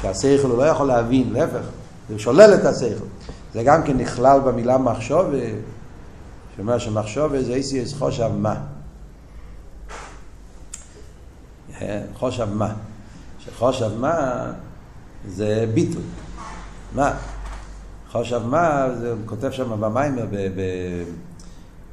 כי 0.00 0.08
הסייכל 0.08 0.46
הוא 0.46 0.58
לא 0.58 0.62
יכול 0.62 0.86
להבין, 0.86 1.32
להפך, 1.32 1.64
זה 2.08 2.18
שולל 2.18 2.54
את 2.54 2.64
הסייכל. 2.64 3.04
זה 3.54 3.62
גם 3.62 3.82
כן 3.82 3.96
נכלל 3.96 4.40
במילה 4.40 4.78
מחשוב, 4.78 5.26
שאומר 6.56 6.78
שמחשוב 6.78 7.40
זה 7.40 7.54
איסי 7.54 7.84
חושב 7.98 8.30
מה. 8.38 8.60
חושב 12.14 12.48
מה. 12.54 12.74
שחושב 13.38 13.90
מה 13.98 14.44
זה 15.28 15.66
ביטול. 15.74 16.02
מה? 16.94 17.16
חושב 18.10 18.42
מה, 18.46 18.86
זה 19.00 19.14
כותב 19.26 19.50
שם 19.50 19.80
במיימר, 19.80 20.26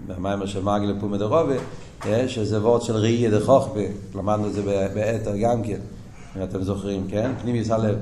במיימר 0.08 0.46
של 0.46 0.64
מרגל 0.64 1.00
פומא 1.00 1.18
דרובה, 1.18 1.56
שזה 2.28 2.62
וורד 2.62 2.82
של 2.82 2.96
ראי 2.96 3.30
דחוכבה, 3.30 3.82
למדנו 4.16 4.48
את 4.48 4.54
זה 4.54 4.90
באתר 4.94 5.38
גם 5.38 5.64
כן, 5.64 5.80
אם 6.38 6.44
אתם 6.44 6.64
זוכרים, 6.64 7.08
כן? 7.10 7.32
פנימיוס 7.42 7.72
הלב 7.72 7.96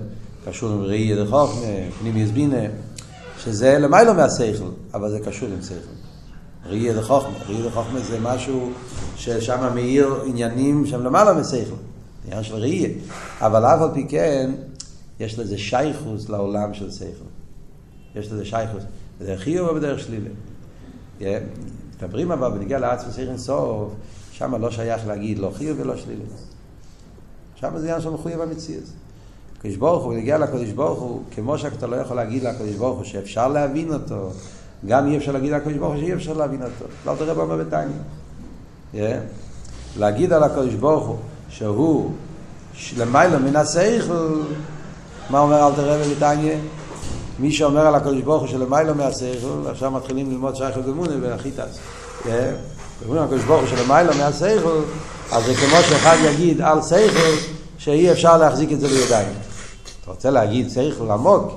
קשור 0.45 0.71
עם 0.71 0.81
ראי 0.81 1.23
דחוכמה, 1.23 1.65
פנימיוס 1.99 2.31
בינה, 2.31 2.65
שזה 3.37 3.79
למיילו 3.79 4.13
מהשכל, 4.13 4.69
אבל 4.93 5.09
זה 5.09 5.19
קשור 5.19 5.49
עם 5.49 5.61
שכל. 5.61 5.99
ראי 6.65 6.93
דחוכמה, 6.93 7.37
ראי 7.47 7.69
דחוכמה 7.69 7.99
זה 7.99 8.19
משהו 8.19 8.71
ששם 9.15 9.71
מאיר 9.75 10.21
עניינים 10.25 10.85
שהם 10.85 11.03
למעלה 11.03 11.33
משכל, 11.33 11.75
עניין 12.25 12.43
של 12.43 12.55
ראי, 12.55 12.93
אבל 13.41 13.65
אף 13.65 13.81
על 13.81 13.89
פי 13.93 14.07
כן, 14.09 14.51
יש 15.19 15.39
לזה 15.39 15.57
שייכוס 15.57 16.29
לעולם 16.29 16.73
של 16.73 16.91
שכל. 16.91 17.29
יש 18.15 18.31
לזה 18.31 18.45
שייכוס, 18.45 18.83
בדרך 19.21 19.41
חיוב 19.41 19.69
או 19.69 19.75
בדרך 19.75 19.99
שלילה. 19.99 20.29
מדברים 21.97 22.31
אבל 22.31 22.51
בנגיע 22.51 22.79
לארץ 22.79 23.03
וסייכן 23.09 23.37
סוף, 23.37 23.93
שם 24.31 24.55
לא 24.55 24.71
שייך 24.71 25.07
להגיד 25.07 25.39
לא 25.39 25.51
חיוב 25.57 25.79
ולא 25.79 25.97
שלילה. 25.97 26.23
שם 27.55 27.77
זה 27.77 27.85
עניין 27.85 28.01
של 28.01 28.09
מחויב 28.09 28.41
המציאות. 28.41 28.83
הקדוש 29.59 29.75
ברוך 29.75 30.03
הוא, 30.03 30.13
בנגיע 30.13 30.37
לקדוש 30.37 30.69
ברוך 30.69 30.99
הוא, 30.99 31.21
כמו 31.35 31.57
שאתה 31.57 31.87
לא 31.87 31.95
יכול 31.95 32.15
להגיד 32.15 32.43
לקדוש 32.43 32.75
ברוך 32.75 32.97
הוא 32.97 33.05
שאפשר 33.05 33.47
להבין 33.47 33.93
אותו, 33.93 34.29
גם 34.87 35.07
אי 35.07 35.17
אפשר 35.17 35.31
להגיד 35.31 35.51
לקדוש 35.51 35.73
ברוך 35.73 35.93
הוא 35.93 36.01
שאי 36.01 36.13
אפשר 36.13 36.33
להבין 36.33 36.61
אותו. 36.61 36.85
לא 37.05 37.13
תראה 37.17 37.33
במה 37.33 37.57
בתניא. 37.57 39.09
להגיד 39.97 40.33
על 40.33 40.43
הקדוש 40.43 40.73
ברוך 40.73 41.07
הוא 41.07 41.17
שהוא 41.49 42.11
למעלה 42.97 43.39
מן 43.39 43.55
השכל, 43.55 44.41
מה 45.29 45.39
אומר 45.39 45.67
אל 45.67 45.73
תראה 45.75 45.97
בביתניה? 45.97 46.57
מי 47.39 47.51
שאומר 47.51 47.87
על 47.87 47.95
הקדוש 47.95 48.21
ברוך 48.21 48.41
הוא 48.41 48.49
שלמיילו 48.49 48.95
מהשכל, 48.95 49.69
עכשיו 49.71 49.91
מתחילים 49.91 50.31
ללמוד 50.31 50.55
שייכות 50.55 50.85
גמונה 50.85 51.13
והחיטס. 51.21 51.79
אומרים 53.05 53.23
הקדוש 53.23 53.43
ברוך 53.43 53.61
הוא 53.61 53.69
שלמיילו 53.69 54.13
מהשכל, 54.17 54.81
אז 55.31 55.45
זה 55.45 55.53
כמו 55.53 55.77
שאחד 55.89 56.17
יגיד 56.23 56.61
על 56.61 56.81
שכל 56.81 57.49
שאי 57.77 58.11
אפשר 58.11 58.37
להחזיק 58.37 58.71
את 58.71 58.79
זה 58.79 58.87
בידיים. 58.87 59.48
אתה 60.09 60.15
רוצה 60.15 60.29
להגיד 60.29 60.69
שכל 60.69 61.11
עמוק? 61.11 61.51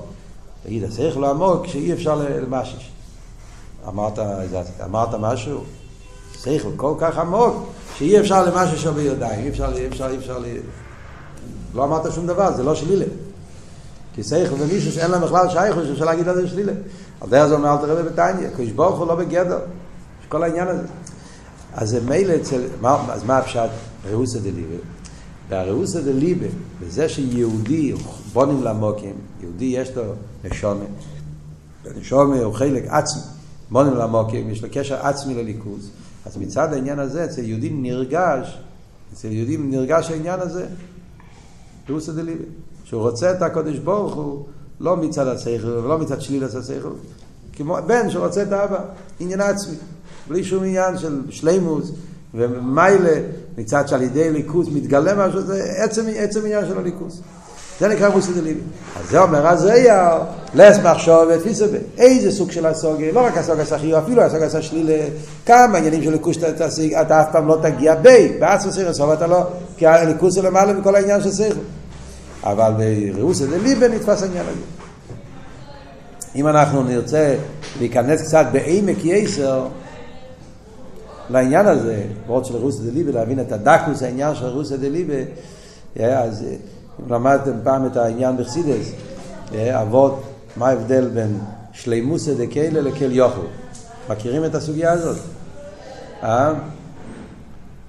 תגיד, 0.64 0.84
השכל 0.84 1.24
עמוק 1.24 1.66
שאי 1.66 1.92
אפשר 1.92 2.14
למשיש. 2.14 2.92
אמרת, 3.88 4.18
אמרת 4.84 5.14
משהו? 5.14 5.60
שכל 6.42 6.68
כל 6.76 6.94
כך 6.98 7.18
עמוק 7.18 7.66
שאי 7.98 8.20
אפשר 8.20 8.44
למשהו 8.44 8.78
שבידיים, 8.78 9.40
אי 9.40 9.48
אפשר, 9.48 9.72
אי 9.76 9.86
אפשר, 9.86 10.10
אי 10.10 10.16
אפשר, 10.16 10.38
לא 11.74 11.84
אמרת 11.84 12.12
שום 12.12 12.26
דבר, 12.26 12.52
זה 12.56 12.62
לא 12.62 12.74
שלילה. 12.74 13.04
כי 14.14 14.22
סייכל 14.22 14.56
זה 14.58 14.66
מישהו 14.66 14.92
שאין 14.92 15.10
להם 15.10 15.22
בכלל 15.22 15.48
שייכות, 15.50 15.84
שאפשר 15.84 16.04
להגיד 16.04 16.28
על 16.28 16.34
זה 16.34 16.48
שלילה. 16.48 16.72
על 17.20 17.28
זה 17.30 17.54
אומר 17.54 17.72
אל 17.72 17.76
תראה 17.76 18.02
בביתניה, 18.02 18.50
קדוש 18.50 18.70
ברוך 18.70 18.98
הוא 18.98 19.06
לא 19.06 19.14
בגדר, 19.14 19.58
יש 20.20 20.26
כל 20.28 20.42
העניין 20.42 20.68
הזה. 20.68 20.86
אז 21.74 21.96
מילא 22.04 22.34
אצל, 22.34 22.62
אז 22.84 23.24
מה 23.24 23.38
הפשט? 23.38 23.70
ראוסא 24.10 24.38
דליבה. 24.38 24.76
והראוסא 25.52 26.00
דליבה, 26.00 26.46
בזה 26.80 27.08
שיהודי 27.08 27.92
בונים 28.32 28.62
למוקים, 28.62 29.14
יהודי 29.42 29.64
יש 29.64 29.96
לו 29.96 30.02
נשומה, 30.44 30.84
ונשומה 31.84 32.38
הוא 32.38 32.54
חלק 32.54 32.84
עצמי, 32.88 33.22
בונים 33.70 33.94
למוקים, 33.94 34.50
יש 34.50 34.62
לו 34.62 34.68
קשר 34.72 35.06
עצמי 35.06 35.34
לליכוז. 35.34 35.90
אז 36.26 36.36
מצד 36.36 36.72
העניין 36.72 36.98
הזה, 36.98 37.24
אצל 37.24 37.44
יהודים 37.44 37.82
נרגש, 37.82 38.58
אצל 39.12 39.32
יהודים 39.32 39.70
נרגש 39.70 40.10
העניין 40.10 40.40
הזה, 40.40 40.66
ראוסא 41.88 42.12
דליבה. 42.12 42.44
שהוא 42.84 43.02
רוצה 43.02 43.32
את 43.32 43.42
הקודש 43.42 43.78
ברוך 43.78 44.14
הוא 44.14 44.44
לא 44.80 44.96
מצד 44.96 45.26
השכל 45.26 45.68
ולא 45.68 45.98
מצד 45.98 46.20
שלילת 46.20 46.54
השכל, 46.54 46.92
כמו 47.52 47.76
בן 47.86 48.10
שרוצה 48.10 48.42
את 48.42 48.52
האבא, 48.52 48.84
עניין 49.20 49.40
עצמי, 49.40 49.76
בלי 50.28 50.44
שום 50.44 50.64
עניין 50.64 50.98
של 50.98 51.20
שלימוס 51.30 51.92
ומיילה, 52.34 53.20
מצד 53.58 53.88
שעל 53.88 54.02
ידי 54.02 54.30
ליכוס 54.30 54.68
מתגלה 54.72 55.26
משהו, 55.26 55.40
זה 55.40 55.72
עצם, 55.76 56.02
עצם 56.16 56.40
עניין 56.44 56.66
של 56.66 56.78
הליכוס. 56.78 57.20
זה 57.80 57.88
נקרא 57.88 58.08
מוסי 58.08 58.32
דליבי. 58.32 58.60
אז 59.00 59.10
זה 59.10 59.20
אומר, 59.20 59.48
אז 59.48 59.60
זה 59.60 59.72
היה 59.72 60.18
לס 60.54 60.76
מחשוב 60.84 61.28
ותפיסה 61.34 61.64
איזה 61.98 62.32
סוג 62.32 62.50
של 62.50 62.66
הסוגיה, 62.66 63.12
לא 63.12 63.20
רק 63.20 63.36
הסוגיה 63.36 63.62
הסחיו, 63.62 63.98
אפילו 63.98 64.22
הסוגיה 64.22 64.46
השלילה, 64.58 65.04
כמה 65.46 65.78
עניינים 65.78 66.02
של 66.02 66.10
ליכוס 66.10 66.36
תשיג, 66.58 66.94
אתה 66.94 67.20
אף 67.20 67.26
פעם 67.32 67.48
לא 67.48 67.58
תגיע 67.62 67.94
בי, 67.94 68.32
בעצם 68.40 68.70
סיר 68.70 68.88
הסוף 68.88 69.12
אתה 69.12 69.26
לא, 69.26 69.42
כי 69.76 69.86
הליכוס 69.86 70.34
זה 70.34 70.42
למעלה 70.42 70.72
מכל 70.72 70.94
העניין 70.94 71.22
של 71.22 71.30
סיר. 71.30 71.56
אבל 72.44 72.72
בראוסא 73.14 73.46
דליבה 73.46 73.88
נתפס 73.88 74.22
העניין 74.22 74.44
הזה. 74.46 74.60
אם 76.36 76.48
אנחנו 76.48 76.82
נרצה 76.82 77.34
להיכנס 77.78 78.22
קצת 78.22 78.46
בעמק 78.52 79.04
יסר 79.04 79.66
לעניין 81.32 81.66
הזה, 81.66 82.04
ועוד 82.26 82.44
של 82.44 82.56
רוסיה 82.56 82.90
דליבה, 82.90 83.12
להבין 83.12 83.40
את 83.40 83.52
הדקוס 83.52 84.02
העניין 84.02 84.34
של 84.34 84.46
רוסיה 84.46 84.76
דליבה, 84.76 85.14
אז 86.00 86.44
אם 87.00 87.12
למדתם 87.12 87.52
פעם 87.62 87.86
את 87.86 87.96
העניין 87.96 88.36
בחסידס, 88.36 88.92
אבות, 89.54 90.22
מה 90.56 90.68
ההבדל 90.68 91.08
בין 91.08 91.38
שלימוסא 91.72 92.34
דקיילה 92.34 92.80
לכל 92.80 93.12
יוכל. 93.12 93.46
מכירים 94.10 94.44
את 94.44 94.54
הסוגיה 94.54 94.92
הזאת? 94.92 95.16
אה? 96.22 96.54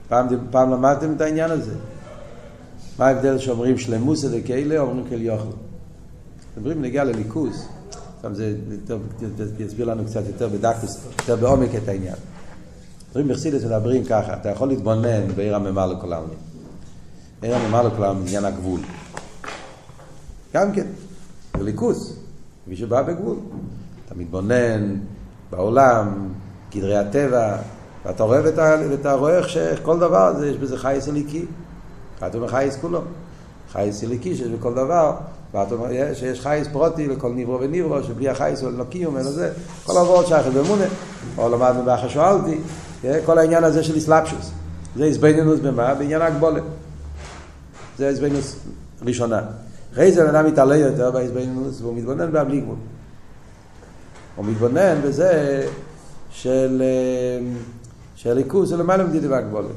פעם, 0.10 0.28
פעם 0.52 0.72
למדתם 0.72 1.14
את 1.16 1.22
העניין 1.22 1.52
הזה. 1.52 1.74
מה 3.00 3.08
ההבדל 3.08 3.38
שאומרים 3.38 3.78
שלמוסא 3.78 4.28
דקיילה, 4.28 4.80
אומרים 4.80 5.06
כל 5.10 5.22
יוכל. 5.22 5.50
מדברים 6.58 6.82
נגיע 6.82 7.04
לליכוס, 7.04 7.68
גם 8.24 8.34
זה 8.34 8.56
יסביר 9.60 9.86
לנו 9.86 10.06
קצת 10.06 10.22
יותר 10.28 10.48
בדקוס, 10.48 10.98
יותר 11.20 11.36
בעומק 11.36 11.70
את 11.84 11.88
העניין. 11.88 12.16
מדברים 13.14 13.28
בחסידס 13.28 13.64
מדברים 13.64 14.04
ככה, 14.04 14.34
אתה 14.34 14.50
יכול 14.50 14.68
להתבונן 14.68 15.28
בעיר 15.36 15.56
הממה 15.56 15.86
לכל 15.86 16.14
העלמין. 16.14 16.38
עיר 17.42 17.56
הממה 17.56 17.84
לכל 17.84 18.04
העלמין, 18.04 18.28
עניין 18.28 18.46
הגבול. 18.46 18.80
גם 20.54 20.72
כן, 20.72 20.88
בליכוס, 21.58 22.14
כפי 22.66 22.76
שבא 22.76 23.02
בגבול. 23.02 23.38
אתה 24.06 24.16
מתבונן 24.16 24.96
בעולם, 25.52 26.30
גדרי 26.76 26.98
הטבע, 26.98 27.58
ואתה 28.06 28.24
רואה 28.24 28.40
ואתה 28.44 29.14
רואה 29.14 29.38
איך 29.38 29.50
שכל 29.50 30.00
דבר 30.00 30.34
זה, 30.40 30.50
יש 30.50 30.58
בזה 30.58 30.78
חייס 30.78 31.08
אליקי. 31.08 31.46
כתוב 32.20 32.44
בחייס 32.44 32.78
כולו. 32.82 33.02
חייס 33.72 34.04
אליקי 34.04 34.36
שיש 34.36 34.48
בכל 34.48 34.74
דבר, 34.74 35.16
ואתה 35.54 35.76
אומר 35.76 36.14
שיש 36.14 36.42
חייס 36.42 36.68
פרוטי 36.68 37.08
לכל 37.08 37.32
ניברו 37.32 37.60
וניברו, 37.60 38.04
שבלי 38.04 38.30
החייס 38.30 38.62
הוא 38.62 38.72
לא 38.72 38.84
קיום, 38.84 39.18
אלא 39.18 39.32
זה, 39.32 39.52
כל 39.84 39.98
עבוד 39.98 40.26
שייך 40.26 40.48
באמונה, 40.48 40.86
או 41.38 41.50
למדנו 41.50 41.84
באחר 41.84 42.08
שואלתי, 42.08 42.58
כל 43.26 43.38
העניין 43.38 43.64
הזה 43.64 43.84
של 43.84 43.98
אסלאפשוס. 43.98 44.52
זה 44.96 45.04
איזבנינוס 45.04 45.60
במה? 45.60 45.94
בעניין 45.94 46.22
הגבולה. 46.22 46.62
זה 47.98 48.08
איזבנינוס 48.08 48.56
ראשונה. 49.02 49.42
אחרי 49.94 50.12
זה 50.12 50.30
אדם 50.30 50.46
מתעלה 50.46 50.76
יותר 50.76 51.12
באיזבנינוס, 51.12 51.82
והוא 51.82 51.96
מתבונן 51.96 52.32
בה 52.32 52.44
בלי 52.44 52.62
גבול. 52.62 52.76
הוא 54.36 54.46
מתבונן 54.46 55.02
בזה 55.04 55.64
של, 56.32 56.84
של 58.16 58.34
ליכוז 58.34 58.70
של 58.70 58.80
למעלה 58.80 59.04
מדידי 59.04 59.28
והגבולה. 59.28 59.68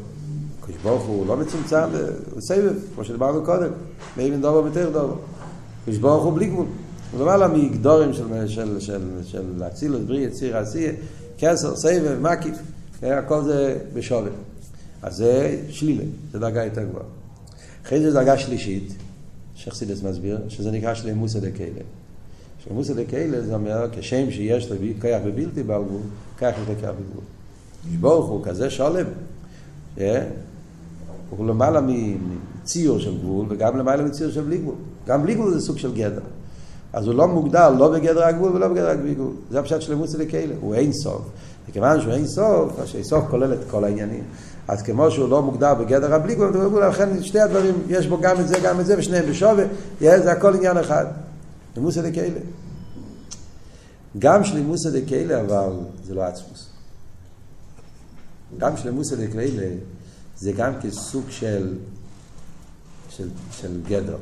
הקדוש 0.62 0.76
ברוך 0.82 1.02
הוא 1.02 1.26
לא 1.26 1.36
מצומצם, 1.36 1.88
הוא 2.32 2.40
סבב, 2.40 2.72
כמו 2.94 3.04
שדיברנו 3.04 3.44
קודם, 3.44 3.68
מאיבין 4.16 4.40
דובו 4.40 4.62
מתיר 4.62 4.90
דובו. 4.90 5.14
הקדוש 5.82 5.98
ברוך 5.98 6.24
הוא 6.24 6.34
בלי 6.34 6.46
גבול. 6.46 6.66
הוא 7.12 7.20
למעלה 7.20 7.48
מגדורים 7.48 8.12
של, 8.12 8.46
של, 8.46 8.80
של, 8.80 9.02
של 9.24 9.62
אצילות, 9.66 10.00
בריא, 10.00 10.26
יציר, 10.26 10.56
עשייה, 10.56 10.92
כסר, 11.38 11.76
סבב, 11.76 12.18
מקיף, 12.20 12.56
הכל 13.02 13.44
זה 13.44 13.78
בשווה. 13.94 14.30
אז 15.02 15.16
זה 15.16 15.62
שלילה, 15.68 16.04
זה 16.32 16.38
דרגה 16.38 16.64
יותר 16.64 16.82
גבוהה. 16.82 17.04
אחרי 17.87 18.00
זה 18.00 18.12
דרגה 18.12 18.38
שלישית, 18.38 18.94
שחסידס 19.54 20.02
מסביר, 20.02 20.38
שזה 20.48 20.70
נקרא 20.70 20.94
שלמוסא 20.94 21.40
דקיילה. 21.40 21.80
שלמוסא 22.64 22.94
דקיילה 22.94 23.40
זה 23.40 23.54
אומר, 23.54 23.88
כשם 23.92 24.30
שיש 24.30 24.70
לו 24.70 24.76
כוח 25.00 25.20
בבלתי 25.26 25.62
בעל 25.62 25.85
גבול, 25.85 26.00
כך 26.38 26.52
יש 26.62 26.68
לו 26.68 26.74
כוח 26.80 26.90
בגבול. 26.90 27.24
ברוך 28.00 28.26
הוא 28.26 28.44
כזה 28.44 28.70
שולם, 28.70 29.06
הוא 31.30 31.46
למעלה 31.46 31.80
מציור 31.80 32.98
של 32.98 33.18
גבול, 33.18 33.46
וגם 33.48 33.76
למעלה 33.76 34.02
מציור 34.02 34.30
של 34.30 34.42
בלי 34.42 34.59
גבול. 34.59 34.74
גם 35.06 35.22
בלי 35.22 35.35
גבול 35.35 35.54
זה 35.54 35.61
סוג 35.61 35.78
של 35.78 35.94
גדר. 35.94 36.20
אז 36.92 37.06
הוא 37.06 37.14
לא 37.14 37.28
מוגדר 37.28 37.70
לא 37.70 37.92
בגדר 37.92 38.24
הגבול 38.24 38.52
ולא 38.52 38.68
בגדר 38.68 38.88
הגבול. 38.88 39.32
זה 39.50 39.61
הפשט 39.61 39.80
של 39.80 39.94
מוסי 39.94 40.16
לכאלה, 40.18 40.54
הוא 40.61 40.74
אין 40.74 40.92
סוף. 40.92 41.22
וכיוון 41.68 42.00
שהוא 42.00 42.12
אין 42.12 42.26
סוף, 42.26 42.79
אז 42.79 42.88
סוף 43.02 43.24
כולל 43.31 43.52
את 43.52 43.59
כל 43.70 43.85
העניינים. 43.85 44.24
אז 44.68 44.83
כמו 44.83 45.11
שהוא 45.11 45.29
לא 45.29 45.42
מוגדר 45.42 45.74
בגדר 45.74 46.14
הבלי 46.14 46.35
גבול, 46.35 46.87
לכן 46.87 47.22
שתי 47.22 47.40
הדברים, 47.40 47.74
יש 47.88 48.07
בו 48.07 48.18
גם 48.20 48.40
את 48.40 48.48
זה, 48.48 48.59
גם 48.62 48.81
את 48.81 48.87
זה, 48.87 48.98
ושניהם 48.98 49.31
בשווה, 49.31 49.64
זה 50.00 50.33
הכל 50.33 50.55
עניין 50.55 50.79
אחד. 50.79 51.07
למוסי 51.76 52.02
לכאלה. 52.02 52.40
גם 54.18 54.44
שלימוסא 54.44 54.90
דקיילה 54.90 55.40
אבל 55.40 55.72
זה 56.05 56.14
לא 56.14 56.22
עצמוס. 56.22 56.68
גם 58.59 58.76
שלימוסא 58.76 59.16
דקיילה 59.16 59.68
זה 60.38 60.52
גם 60.52 60.72
כסוג 60.81 61.24
של, 61.29 61.74
של, 63.09 63.29
של 63.52 63.81
גדר. 63.88 64.16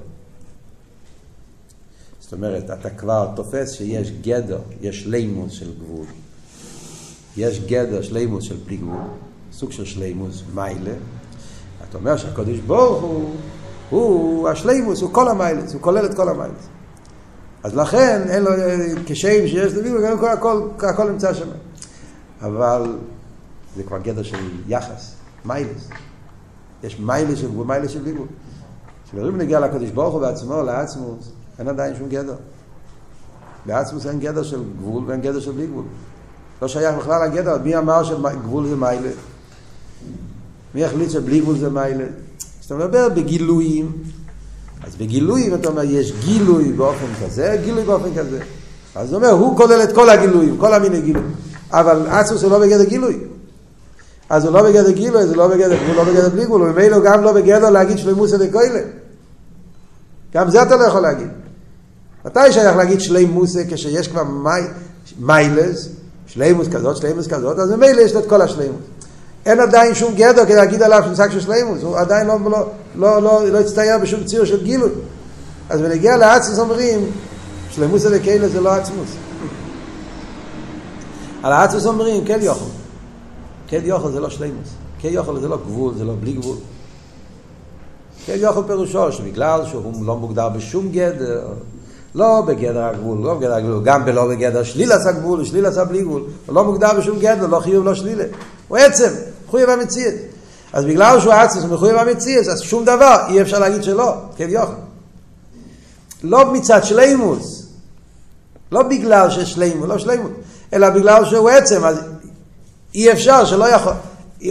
זאת 2.20 2.32
אומרת, 2.32 2.70
אתה 2.70 2.90
כבר 2.90 3.32
תופס 3.36 3.72
שיש 3.72 4.10
גדר, 4.10 4.60
יש 4.80 5.06
לימוס 5.06 5.52
של 5.52 5.74
גבול. 5.74 6.06
יש 7.36 7.60
גדר 7.60 8.02
שלימוס 8.02 8.44
של 8.44 8.56
בלי 8.66 8.78
סוג 9.52 9.72
של 9.72 9.84
שלימוס, 9.84 10.42
מיילה. 10.54 10.94
אתה 11.88 11.98
אומר 11.98 12.16
שהקדוש 12.16 12.58
ברוך 12.58 13.02
הוא, 13.02 13.34
הוא 13.90 14.48
השלימוס, 14.48 15.00
הוא 15.00 15.12
כל 15.12 15.28
המיילס, 15.28 15.72
הוא 15.72 15.82
כולל 15.82 16.06
את 16.06 16.14
כל 16.14 16.28
המיילס. 16.28 16.68
אז 17.62 17.76
לכן 17.76 18.22
אין 18.28 18.42
לו, 18.42 18.50
כשם 19.06 19.46
שיש 19.46 19.72
דוד, 19.72 20.04
הכל, 20.04 20.28
הכל, 20.28 20.68
הכל 20.78 21.10
נמצא 21.10 21.34
שם. 21.34 21.48
אבל 22.42 22.98
זה 23.76 23.82
כבר 23.82 23.98
גדר 23.98 24.22
של 24.22 24.48
יחס, 24.68 25.14
מיילס. 25.44 25.88
יש 26.82 27.00
מיילס 27.00 27.38
של 27.38 27.50
גבול, 27.50 27.66
מיילס 27.66 27.90
של 27.90 28.02
לימוד. 28.02 28.28
כשמדברים 29.04 29.38
נגיע 29.38 29.60
לקדוש 29.60 29.90
ברוך 29.90 30.14
הוא 30.14 30.20
בעצמו, 30.20 30.62
לעצמוס, 30.62 31.32
אין 31.58 31.68
עדיין 31.68 31.96
שום 31.96 32.08
גדר. 32.08 32.36
בעצמוס 33.66 34.06
אין 34.06 34.20
גדר 34.20 34.42
של 34.42 34.62
גבול 34.78 35.04
ואין 35.06 35.20
גדר 35.20 35.40
של 35.40 35.52
בלי 35.52 35.66
גבול. 35.66 35.84
לא 36.62 36.68
שייך 36.68 36.94
בכלל 36.94 37.28
לגדר, 37.28 37.58
מי 37.64 37.76
אמר 37.76 38.04
שגבול 38.04 38.66
זה 38.66 38.76
מיילה? 38.76 39.10
מי 40.74 40.84
החליט 40.84 41.10
שבלי 41.10 41.40
גבול 41.40 41.58
זה 41.58 41.70
מיילה? 41.70 42.04
כשאתה 42.60 42.74
מדבר 42.74 43.08
בגילויים, 43.08 43.92
אז 44.86 44.96
בגילויים 44.96 45.54
אתה 45.54 45.68
אומר, 45.68 45.82
יש 45.82 46.12
גילוי 46.24 46.72
באופן 46.72 47.06
כזה, 47.24 47.56
גילוי 47.64 47.84
באופן 47.84 48.14
כזה. 48.16 48.40
אז 48.94 49.12
הוא 49.12 49.16
אומר, 49.16 49.30
הוא 49.30 49.56
כולל 49.56 49.82
את 49.82 49.94
כל 49.94 50.10
הגילויים, 50.10 50.56
כל 50.58 50.74
המיני 50.74 51.00
גילויים. 51.00 51.34
אבל 51.70 52.06
עצמוס 52.06 52.42
הוא 52.42 52.50
לא 52.50 52.58
בגדר 52.58 52.84
גילוי. 52.84 53.18
אז 54.28 54.44
הוא 54.44 54.52
לא 54.52 54.62
בגדר 54.62 54.90
גילוי, 54.90 55.26
זה 55.26 55.36
לא 55.36 55.48
בגדר, 55.48 55.78
הוא 55.86 55.96
לא 55.96 56.04
בגדר 56.04 56.28
בלי 56.28 56.44
גבול, 56.44 56.62
וממילא 56.62 56.98
גם 57.04 57.22
לא 57.22 57.32
בגדר 57.32 57.70
להגיד 57.70 57.98
שלמוסא 57.98 58.36
דקוילה. 58.36 58.80
גם 60.34 60.50
זה 60.50 60.62
אתה 60.62 60.76
לא 60.76 60.84
יכול 60.84 61.00
להגיד. 61.00 61.28
מתי 62.24 62.52
שייך 62.52 62.76
להגיד 62.76 63.00
שלימוסא 63.00 63.62
כשיש 63.70 64.08
כבר 64.08 64.24
מי, 64.24 64.60
מיילס, 65.18 65.88
שלימוס 66.34 66.68
כזאת, 66.68 66.96
שלימוס 66.96 67.26
כזאת, 67.26 67.58
אז 67.58 67.70
ממילא 67.70 68.00
יש 68.00 68.12
את 68.12 68.26
כל 68.26 68.42
השלימוס. 68.42 68.80
אין 69.46 69.60
עדיין 69.60 69.94
שום 69.94 70.14
גדר 70.14 70.44
כדי 70.44 70.54
להגיד 70.54 70.82
עליו 70.82 71.02
מושג 71.08 71.30
של 71.30 71.40
שלימוס, 71.40 71.82
הוא 71.82 71.96
עדיין 71.96 72.26
לא, 72.26 72.36
לא, 72.50 72.66
לא, 72.94 73.22
לא, 73.22 73.48
לא 73.48 73.60
הצטייר 73.60 73.98
בשום 73.98 74.24
ציר 74.24 74.44
של 74.44 74.64
גילוי. 74.64 74.90
אז 75.70 75.80
בנגיע 75.80 76.16
לאצמוס 76.16 76.58
אומרים, 76.58 77.10
שלימוס 77.70 78.06
אלוקינו 78.06 78.48
זה 78.48 78.60
לא 78.60 78.70
עצמוס. 78.70 79.08
על 81.42 81.52
האצמוס 81.52 81.86
אומרים, 81.86 82.24
כן 82.24 82.38
יוכל. 82.42 82.70
כן 83.66 83.80
יוכל 83.84 84.10
זה 84.10 84.20
לא 84.20 84.30
שלימוס. 84.30 84.68
כן 84.98 85.08
יוכל 85.08 85.40
זה 85.40 85.48
לא 85.48 85.56
גבול, 85.56 85.94
זה 85.94 86.04
לא 86.04 86.12
בלי 86.20 86.32
גבול. 86.32 86.56
כן 88.26 88.36
יוכל 88.36 88.60
פירושו 88.66 89.12
שבגלל 89.12 89.66
שהוא 89.66 90.06
לא 90.06 90.16
מוגדר 90.16 90.48
בשום 90.48 90.88
גדר, 90.92 91.46
לא 92.14 92.42
בגדר 92.46 92.84
הגבול, 92.84 93.18
לא 93.18 93.34
בגדר 93.34 93.54
הגבול, 93.54 93.80
גם 93.84 94.04
בלא 94.04 94.28
בגדר 94.28 94.62
שלילס 94.62 95.06
הגבול, 95.06 95.40
ושלילס 95.40 95.76
הבלי 95.76 96.02
גבול, 96.02 96.22
הוא 96.46 96.54
לא 96.54 96.64
מוגדר 96.64 96.92
בשום 96.98 97.18
גדר, 97.18 97.46
לא 97.46 97.60
חיוב, 97.60 97.84
לא 97.84 97.94
שלילה. 97.94 98.24
הוא 98.68 98.78
עצם, 98.78 99.08
מחויב 99.46 99.70
המציאות. 99.70 100.14
אז 100.72 100.84
בגלל 100.84 101.20
שהוא 101.20 101.32
עצמוס 101.32 101.64
מחויב 101.64 101.96
המציאות, 101.96 102.46
אז 102.46 102.60
שום 102.60 102.84
דבר 102.84 103.16
אי 103.28 103.42
אפשר 103.42 103.58
להגיד 103.58 103.82
שלא, 103.82 104.14
כן 104.36 104.50
יוכל. 104.50 104.72
לא 106.22 106.52
מצד 106.52 106.84
שלימוס, 106.84 107.66
לא 108.72 108.82
בגלל 108.82 109.30
ששלימוס, 109.30 109.88
לא 109.88 109.98
שלימוס, 109.98 110.30
אלא 110.72 110.90
בגלל 110.90 111.24
שהוא 111.24 111.50
עצם, 111.50 111.84
אז 111.84 111.98
אי 112.94 113.12
אפשר 113.12 113.44
שלא 113.44 113.68
יכול, 113.68 113.92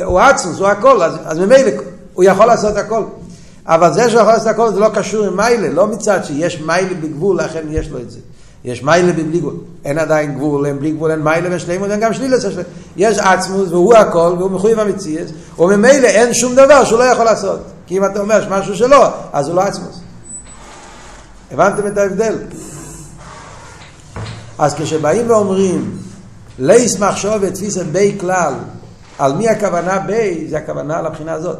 הוא 0.03 0.19
עצמוס, 0.19 0.59
הוא 0.59 0.67
הכל, 0.67 1.03
אז, 1.03 1.13
אז 1.25 1.39
ממילא 1.39 1.71
הוא 2.13 2.23
יכול 2.23 2.45
לעשות 2.45 2.77
הכל. 2.77 3.03
אבל 3.65 3.93
זה 3.93 4.09
שהוא 4.09 4.21
יכול 4.21 4.33
לעשות 4.33 4.47
הכל 4.47 4.73
זה 4.73 4.79
לא 4.79 4.89
קשור 4.93 5.25
עם 5.25 5.37
מיילה, 5.37 5.69
לא 5.69 5.87
מצד 5.87 6.25
שיש 6.25 6.61
מיילה 6.61 6.93
בגבול, 6.93 7.37
לכן 7.37 7.63
יש 7.69 7.89
לו 7.89 7.99
את 7.99 8.11
זה. 8.11 8.19
יש 8.63 8.83
מיילה 8.83 9.13
בלי 9.13 9.39
גבול. 9.39 9.55
אין 9.85 9.99
עדיין 9.99 10.35
גבול, 10.35 10.65
אין 10.65 10.79
בלי 10.79 10.91
גבול, 10.91 11.11
אין 11.11 11.19
מיילה 11.19 11.55
ושלימות, 11.55 11.91
אין 11.91 11.99
גם 11.99 12.11
השלימות. 12.11 12.39
יש 12.97 13.19
עצמוס 13.19 13.69
והוא 13.69 13.95
הכל, 13.95 14.35
והוא 14.39 14.51
מחויב 14.51 14.79
המציאס, 14.79 15.29
וממילא 15.59 16.07
אין 16.07 16.33
שום 16.33 16.55
דבר 16.55 16.83
שהוא 16.83 16.99
לא 16.99 17.03
יכול 17.03 17.25
לעשות. 17.25 17.59
כי 17.87 17.97
אם 17.97 18.05
אתה 18.05 18.19
אומר 18.19 18.47
משהו 18.49 18.75
שלא, 18.75 19.09
אז 19.33 19.47
הוא 19.47 19.55
לא 19.55 19.61
עצמוס. 19.61 19.99
הבנתם 21.51 21.87
את 21.87 21.97
ההבדל? 21.97 22.35
אז 24.57 24.73
כשבאים 24.73 25.29
ואומרים, 25.29 25.97
לייס 26.59 26.99
מחשוב 26.99 27.33
ותפיסת 27.41 27.85
בי 27.85 28.17
כלל, 28.19 28.53
על 29.19 29.33
מי 29.33 29.49
הכוונה 29.49 29.99
בי, 29.99 30.47
זה 30.49 30.57
הכוונה 30.57 31.01
לבחינה 31.01 31.33
הזאת. 31.33 31.57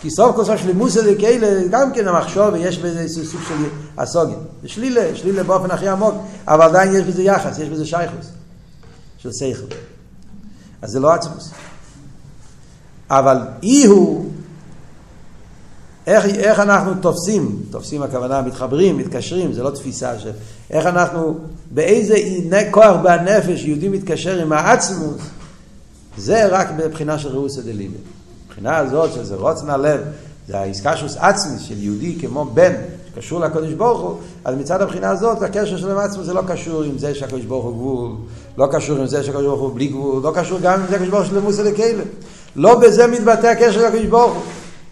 כי 0.00 0.10
סוף 0.10 0.36
כל 0.36 0.44
סוף 0.44 0.60
שלימוס 0.60 0.96
הזה 0.96 1.14
כאלה, 1.18 1.68
גם 1.70 1.92
כן 1.92 2.08
המחשוב, 2.08 2.52
ויש 2.52 2.78
בזה 2.78 3.00
איזה 3.00 3.26
סוג 3.26 3.40
של 3.48 3.54
הסוגיה. 3.98 4.36
זה 4.62 4.68
שלילה, 4.68 5.16
שלילה 5.16 5.42
באופן 5.42 5.70
הכי 5.70 5.88
עמוק, 5.88 6.14
אבל 6.46 6.64
עדיין 6.64 6.94
יש 6.94 7.02
בזה 7.02 7.22
יחס, 7.22 7.58
יש 7.58 7.68
בזה 7.68 7.86
שייכוס 7.86 8.26
של 9.18 9.32
שכל. 9.32 9.74
אז 10.82 10.90
זה 10.90 11.00
לא 11.00 11.12
עצמוס. 11.12 11.50
אבל 13.10 13.38
אי 13.62 13.86
הוא, 13.86 14.30
איך, 16.06 16.24
איך 16.24 16.58
אנחנו 16.60 16.94
תופסים, 17.00 17.62
תופסים 17.70 18.02
הכוונה 18.02 18.42
מתחברים, 18.42 18.96
מתקשרים, 18.96 19.52
זה 19.52 19.62
לא 19.62 19.70
תפיסה 19.70 20.18
של... 20.18 20.30
איך 20.70 20.86
אנחנו, 20.86 21.38
באיזה 21.70 22.16
כוח 22.70 22.96
בנפש 23.02 23.64
יהודי 23.64 23.88
מתקשר 23.88 24.42
עם 24.42 24.52
העצמוס, 24.52 25.22
זה 26.18 26.46
רק 26.46 26.68
בבחינה 26.76 27.18
של 27.18 27.28
ראוסא 27.28 27.62
דליבה. 27.62 27.98
מבחינה 28.58 28.78
הזאת 28.78 29.12
שזה 29.12 29.34
רוצן 29.34 29.70
הלב, 29.70 30.00
זה 30.48 30.58
האיסקשוס 30.58 31.16
עצמי 31.16 31.58
של 31.60 31.82
יהודי 31.82 32.16
כמו 32.20 32.44
בן, 32.44 32.72
שקשור 33.14 33.40
לקדוש 33.40 33.72
ברוך 33.72 34.00
הוא, 34.00 34.14
אז 34.44 34.54
מצד 34.54 34.82
הבחינה 34.82 35.10
הזאת 35.10 35.42
הקשר 35.42 35.76
של 35.76 35.98
עצמו 35.98 36.24
זה 36.24 36.34
לא 36.34 36.42
קשור 36.46 36.82
עם 36.82 36.98
זה 36.98 37.14
שהקדוש 37.14 37.44
ברוך 37.44 37.64
הוא 37.64 37.72
גבול, 37.72 38.10
לא 38.58 38.68
קשור 38.72 38.98
עם 38.98 39.06
זה 39.06 39.22
שהקדוש 39.22 39.44
ברוך 39.44 39.60
הוא 39.60 39.74
בלי 39.74 39.86
גבול, 39.86 40.22
לא 40.22 40.32
קשור 40.34 40.58
גם 40.62 40.80
עם 40.80 40.86
זה 40.86 40.92
שהקדוש 40.92 41.08
ברוך 41.08 41.22
הוא 41.22 41.30
שלמוס 41.30 41.58
לכאלה. 41.58 42.02
לא 42.56 42.78
בזה 42.78 43.06
מתבטא 43.06 43.46
הקשר 43.46 43.72
של 43.72 43.84
הקדוש 43.84 44.06
ברוך 44.06 44.34
הוא. 44.34 44.42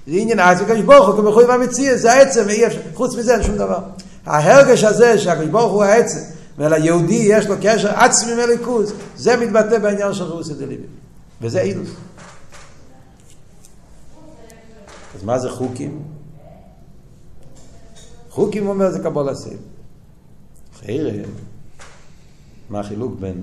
זה 0.07 0.17
עניין 0.17 0.41
עצמי 0.41 0.65
הקדוש 0.65 0.83
ברוך 0.83 1.09
הוא 1.09 1.17
כמחויב 1.17 1.51
המציע, 1.51 1.97
זה 1.97 2.13
העצם, 2.13 2.43
ואי 2.47 2.67
אפשר, 2.67 2.81
חוץ 2.95 3.17
מזה 3.17 3.35
אין 3.35 3.43
שום 3.43 3.57
דבר. 3.57 3.79
ההרגש 4.27 4.85
הזה 4.85 5.19
שהקדוש 5.19 5.49
ברוך 5.49 5.73
הוא 5.73 5.85
העצם, 5.85 6.21
וליהודי 6.59 7.27
יש 7.29 7.47
לו 7.47 7.55
קשר 7.63 7.91
עצמי 7.95 8.35
מליכוז, 8.35 8.93
זה 9.17 9.37
מתבטא 9.37 9.79
בעניין 9.79 10.15
של 10.15 10.25
רוסי 10.25 10.55
דליבי. 10.55 10.87
וזה 11.43 11.61
אילוס. 11.61 11.89
אז 15.17 15.25
מה 15.25 15.39
זה 15.39 15.51
חוקים? 15.51 16.03
חוקים 18.31 18.69
אומר 18.69 18.91
זה 18.91 18.99
קבול 18.99 19.29
הסייל. 19.29 19.59
חיירה, 20.79 21.13
מה 22.71 22.81
החילוק 22.81 23.13
בין, 23.21 23.43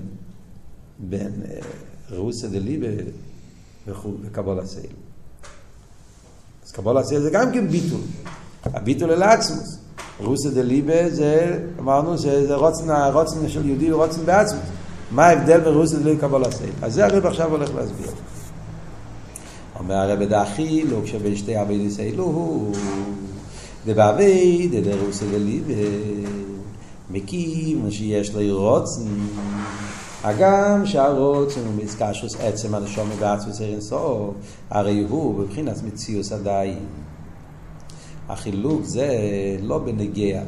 בין 0.98 1.32
אה, 1.48 1.58
רוסה 2.16 2.48
דליבה 2.48 2.86
וקבול 3.86 4.58
הסייל? 4.58 4.92
אז 6.66 6.72
קבול 6.72 6.98
הסייל 6.98 7.20
זה 7.20 7.30
גם 7.30 7.52
כן 7.52 7.68
ביטול. 7.68 8.00
הביטול 8.64 9.10
אל 9.10 9.22
עצמוס. 9.22 9.78
רוסה 10.20 10.50
דליבה 10.50 11.10
זה, 11.10 11.64
אמרנו 11.78 12.18
שזה 12.18 12.54
רוצן, 12.54 12.90
הרוצן 12.90 13.48
של 13.48 13.66
יהודי 13.66 13.88
הוא 13.88 14.04
רוצן 14.04 14.26
בעצמוס. 14.26 14.64
מה 15.10 15.26
ההבדל 15.26 15.60
בין 15.60 15.74
רוסה 15.74 15.98
דליבה 15.98 16.26
וקבול 16.26 16.44
הסייל? 16.44 16.72
אז 16.82 16.94
זה 16.94 17.06
הרב 17.06 17.26
עכשיו 17.26 17.50
הולך 17.50 17.74
להסביר. 17.74 18.10
אומר 19.84 19.94
הרב 19.94 20.22
דאחי, 20.22 20.82
לא 20.82 20.98
כשבין 21.04 21.36
שתי 21.36 21.60
אבי 21.60 21.88
אלוהו, 21.98 22.30
הוא, 22.30 22.74
דבאבי 23.86 24.68
דדרוסי 24.72 25.24
דליבה, 25.30 25.74
מקים 27.10 27.90
שיש 27.90 28.34
לו 28.34 28.60
רוצן, 28.60 29.02
הגם 30.22 30.86
שהרוצן 30.86 31.60
הוא 31.60 31.84
מזקשוס 31.84 32.36
עצם 32.40 32.74
הנשום 32.74 33.08
בעצמוס 33.20 33.60
אין 33.60 33.80
סוף, 33.80 34.34
הרי 34.70 35.04
הוא 35.08 35.38
בבחינת 35.38 35.82
מציאוס 35.82 36.32
עדיין. 36.32 36.78
החילוק 38.28 38.84
זה 38.84 39.08
לא 39.62 39.78
בנגיע 39.78 40.42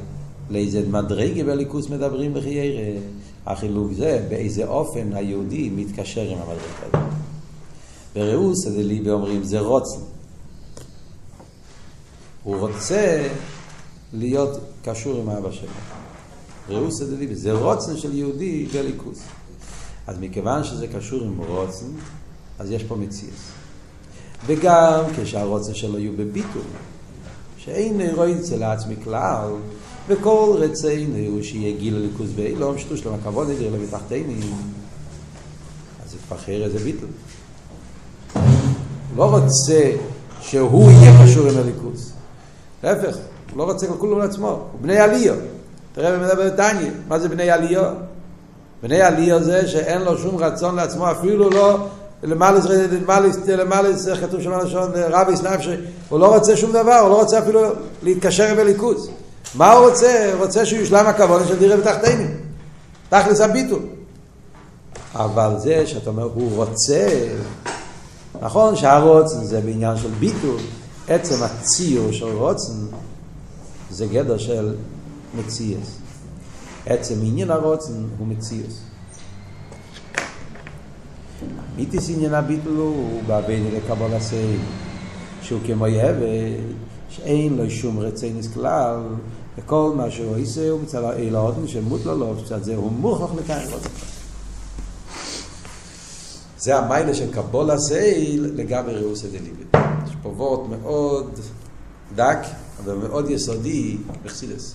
לאיזה 0.51 0.83
מדרגה 0.90 1.44
בליכוס 1.44 1.88
מדברים 1.90 2.35
בחיירה, 2.35 3.01
החילוק 3.46 3.92
זה 3.92 4.27
באיזה 4.29 4.66
אופן 4.66 5.12
היהודי 5.12 5.70
מתקשר 5.77 6.22
עם 6.22 6.38
המדרגה 6.38 6.57
הזאת. 6.92 7.26
בראוס 8.16 8.66
הדליבה 8.66 9.12
אומרים 9.12 9.44
זה 9.44 9.61
רוצן. 9.61 10.00
הוא 12.42 12.57
רוצה 12.57 13.29
להיות 14.12 14.61
קשור 14.85 15.20
עם 15.20 15.31
אבא 15.31 15.52
שלו. 15.52 15.68
ראוס 16.68 17.02
הדליבה 17.02 17.35
זה 17.35 17.52
רוצן 17.52 17.96
של 17.96 18.14
יהודי 18.14 18.66
בליכוס. 18.66 19.18
אז 20.07 20.16
מכיוון 20.20 20.64
שזה 20.64 20.87
קשור 20.87 21.22
עם 21.22 21.38
רוצן, 21.38 21.87
אז 22.59 22.70
יש 22.70 22.85
פה 22.85 22.96
מציאס. 22.96 23.50
וגם 24.46 25.05
כשהרוצן 25.16 25.74
שלו 25.74 25.98
יהיו 25.98 26.12
בביטול, 26.16 26.62
שאין 27.59 28.00
רואה 28.14 28.40
אצל 28.40 28.62
עצמי 28.62 28.94
כלל, 29.05 29.50
וכל 30.09 30.57
רצינו 30.59 31.16
הוא 31.16 31.42
שיהיה 31.42 31.79
גיל 31.79 31.96
הליכוז 31.96 32.33
באילום, 32.33 32.79
שטוש 32.79 33.07
למה 33.07 33.16
כבוד 33.24 33.50
נדיר 33.50 33.74
לבטחתני, 33.74 34.40
אז 36.05 36.11
זה 36.11 36.18
כבר 36.29 36.64
איזה 36.64 36.79
ביטול. 36.79 37.09
לא 39.16 39.24
רוצה 39.24 39.90
שהוא 40.40 40.90
יהיה 40.90 41.12
קשור 41.24 41.48
עם 41.48 41.59
הליכוז. 41.59 42.12
להפך, 42.85 43.16
הוא 43.50 43.59
לא 43.59 43.64
רוצה 43.64 43.87
כלום 43.98 44.18
לעצמו, 44.18 44.48
הוא 44.48 44.81
בני 44.81 44.98
עליו. 44.98 45.35
תראה 45.94 46.18
במדבר 46.18 46.48
תניא, 46.48 46.90
מה 47.09 47.18
זה 47.18 47.29
בני 47.29 47.50
עליו? 47.50 47.92
בני 48.83 49.02
עליו 49.02 49.42
זה 49.42 49.68
שאין 49.68 50.02
לו 50.02 50.18
שום 50.18 50.37
רצון 50.37 50.74
לעצמו, 50.74 51.11
אפילו 51.11 51.50
לא 51.50 51.87
למעלה 52.22 52.61
זה 53.92 54.12
כתוב 54.20 54.42
שם 54.42 54.59
לשון 54.59 54.90
רבי 54.94 55.33
נפשי, 55.33 55.70
הוא 56.09 56.20
לא 56.20 56.35
רוצה 56.35 56.57
שום 56.57 56.72
דבר, 56.72 56.94
הוא 56.94 57.11
לא 57.11 57.20
רוצה 57.20 57.38
אפילו 57.38 57.61
להתקשר 58.02 58.44
עם 58.44 58.59
הליכוז. 58.59 59.11
מה 59.55 59.72
הוא 59.72 59.88
רוצה? 59.88 60.33
הוא 60.33 60.44
רוצה 60.44 60.66
שהוא 60.66 60.81
יושלם 60.81 61.07
הכבוד 61.07 61.42
של 61.48 61.59
דירה 61.59 61.76
בתחתינים. 61.76 62.37
תכלס 63.09 63.40
הביטול. 63.40 63.83
אבל 65.14 65.55
זה 65.59 65.87
שאתה 65.87 66.11
אומר, 66.11 66.29
הוא 66.35 66.57
רוצה, 66.57 67.09
נכון 68.42 68.77
שהרוצן 68.77 69.44
זה 69.44 69.61
בעניין 69.61 69.96
של 69.96 70.11
ביטול, 70.11 70.61
עצם 71.09 71.35
הציור 71.42 72.12
של 72.12 72.37
רוצן 72.37 72.72
זה 73.90 74.07
גדר 74.07 74.38
של 74.38 74.75
מציאס. 75.35 75.99
עצם 76.87 77.14
עניין 77.22 77.51
הרוצן 77.51 77.92
הוא 78.18 78.27
מציאס. 78.27 78.81
מיתיס 81.77 82.11
עניין 82.11 82.35
הביטול 82.35 82.77
הוא 82.77 83.22
בעביני 83.27 83.70
לקבל 83.70 84.14
הסייל, 84.14 84.61
שהוא 85.42 85.61
כמו 85.66 85.87
יהבד, 85.87 86.61
שאין 87.09 87.57
לו 87.57 87.70
שום 87.70 87.99
רצינס 87.99 88.49
כלל, 88.55 89.01
וכל 89.59 89.92
מה 89.96 90.11
שהוא 90.11 90.37
עושה 90.42 90.70
הוא 90.70 90.81
מצד 90.83 91.03
האלוהות 91.05 91.55
שמות 91.66 92.05
לו 92.05 92.14
לו, 92.18 92.35
מצד 92.42 92.62
זה 92.62 92.77
הוא 92.77 92.92
מוכרח 92.92 93.31
לקיים 93.38 93.68
רוצן. 93.72 94.15
זה 96.66 96.76
המיילה 96.76 97.14
של 97.14 97.33
קבול 97.33 97.70
הסייל 97.70 98.52
לגבי 98.55 98.92
ראוסי 98.92 99.29
דליבה. 99.29 99.88
יש 100.07 100.12
פה 100.22 100.29
וורט 100.29 100.68
מאוד 100.68 101.40
דק, 102.14 102.38
אבל 102.85 102.94
מאוד 102.94 103.31
יסודי 103.31 103.98
בחסידס. 104.22 104.74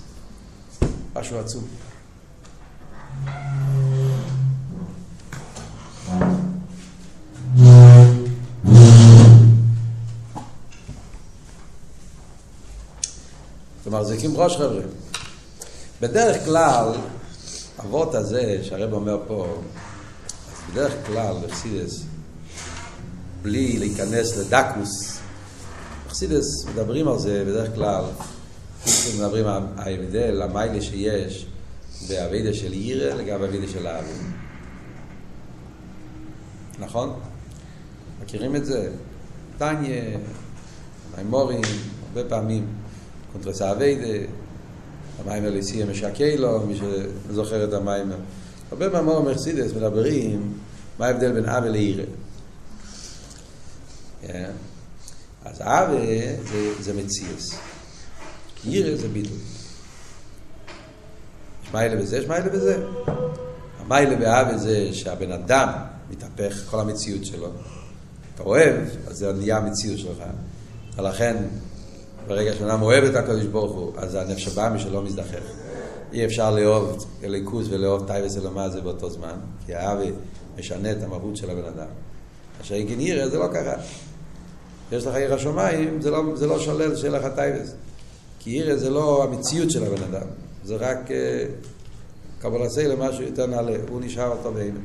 משהו 1.16 1.38
עצום. 1.38 1.64
כלומר, 13.84 14.04
זה 14.04 14.18
קים 14.18 14.38
ראש 14.38 14.58
חבר'ה. 14.58 14.82
בדרך 16.02 16.46
כלל, 16.46 16.88
אבות 17.80 18.16
הזה 18.16 18.60
שהרב 18.64 18.94
אומר 18.94 19.18
פה, 19.28 19.48
בדרך 20.72 20.94
כלל 21.06 21.36
בחסידס, 21.48 22.04
בלי 23.42 23.78
להיכנס 23.78 24.38
לדקוס, 24.38 25.20
בחסידס 26.08 26.66
מדברים 26.66 27.08
על 27.08 27.20
זה 27.20 27.44
בדרך 27.48 27.76
כלל, 27.76 28.04
מדברים 29.16 29.48
על 29.48 29.64
ההבדל, 29.78 30.42
המיילה 30.42 30.82
שיש 30.82 31.46
באבידה 32.10 32.54
של 32.54 32.72
עירה 32.72 33.16
לגבי 33.16 33.46
אבידה 33.46 33.68
של 33.68 33.88
האבים. 33.88 34.32
נכון? 36.80 37.20
מכירים 38.24 38.56
את 38.56 38.66
זה? 38.66 38.92
טניה, 39.58 40.18
מימורים, 41.18 41.62
הרבה 42.08 42.30
פעמים, 42.30 42.68
קונטרס 43.32 43.62
האבידה, 43.62 44.26
המים 45.20 45.46
אליסי 45.46 45.84
המשקי 45.84 46.38
לו, 46.38 46.60
מי 46.68 46.74
שזוכר 46.78 47.64
את 47.64 47.74
המים. 47.74 48.12
הרבה 48.72 48.90
מאמור 48.90 49.24
מרסידס 49.24 49.74
מדברים 49.74 50.58
מה 51.00 51.08
ההבדל 51.08 51.32
בין 51.32 51.46
אבי 51.46 51.70
לעירה. 51.70 52.04
אז 55.46 55.62
אבי 55.62 56.22
זה, 56.52 56.74
זה 56.80 56.94
מציאס. 56.94 57.56
עירה 58.64 58.96
זה 58.96 59.08
ביטול. 59.08 59.38
יש 61.64 61.74
מיילה 61.74 62.02
בזה, 62.02 62.18
יש 62.18 62.28
מיילה 62.28 62.50
בזה. 62.50 62.84
המיילה 63.80 64.16
באבי 64.16 64.58
זה 64.58 64.90
שהבן 64.94 65.32
אדם 65.32 65.70
מתהפך, 66.10 66.64
כל 66.70 66.80
המציאות 66.80 67.26
שלו. 67.26 67.50
אתה 68.36 68.44
אוהב, 68.44 68.76
אז 69.08 69.18
זה 69.18 69.34
נהיה 69.34 69.58
המציאות 69.58 70.00
שלך. 70.00 70.24
ולכן, 70.96 71.38
ברגע 72.28 72.54
שאדם 72.54 72.82
אוהב 72.82 73.04
את 73.04 73.16
הקדוש 73.16 73.46
ברוך 73.46 73.72
הוא, 73.72 73.94
אז 73.98 74.16
הנפש 74.16 74.48
הבהמית 74.48 74.72
שלו 74.76 75.02
מזדכך. 75.02 75.44
אי 76.14 76.26
אפשר 76.26 76.56
לאהוב 76.56 77.06
אלוקות 77.24 77.68
ולאהוב 77.70 78.08
תאוות 78.08 78.38
העולם 78.38 78.70
הזה 78.70 78.82
באותו 78.82 79.10
זמן, 79.10 79.36
כי 79.66 79.76
האהבה 79.76 80.12
משנה 80.60 80.92
את 80.92 81.04
המהות 81.04 81.38
של 81.38 81.50
הבן 81.50 81.66
אדם. 81.66 81.88
אשר 82.62 82.80
גנירה 82.80 83.30
זה 83.30 83.38
לא 83.38 83.48
קרה. 83.48 83.76
יש 84.92 85.06
לך 85.06 85.16
יראת 85.16 85.34
שמיים, 85.34 86.02
זה 86.02 86.12
לא, 86.12 86.24
זה 86.36 86.48
לא 86.48 86.60
שולל 86.60 86.96
שיהיה 86.96 87.20
לך 87.20 87.26
תאוות. 87.36 87.74
כי 88.40 88.50
יראה 88.50 88.78
זה 88.78 88.90
לא 88.90 89.24
המציאות 89.24 89.72
של 89.72 89.84
הבן 89.84 90.04
אדם, 90.04 90.28
זה 90.64 90.76
רק 90.76 91.08
אה, 91.08 91.12
קבול 92.42 92.62
עשה 92.62 92.88
למשהו 92.88 93.24
יותר 93.24 93.46
נעלה, 93.46 93.78
הוא 93.90 94.02
נשאר 94.02 94.28
אותו 94.28 94.52
באימן. 94.52 94.80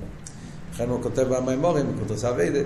לכן 0.72 0.88
הוא 0.88 1.02
כותב 1.02 1.26
במימורים, 1.30 1.86
כותב 1.98 2.16
סאביידה, 2.16 2.58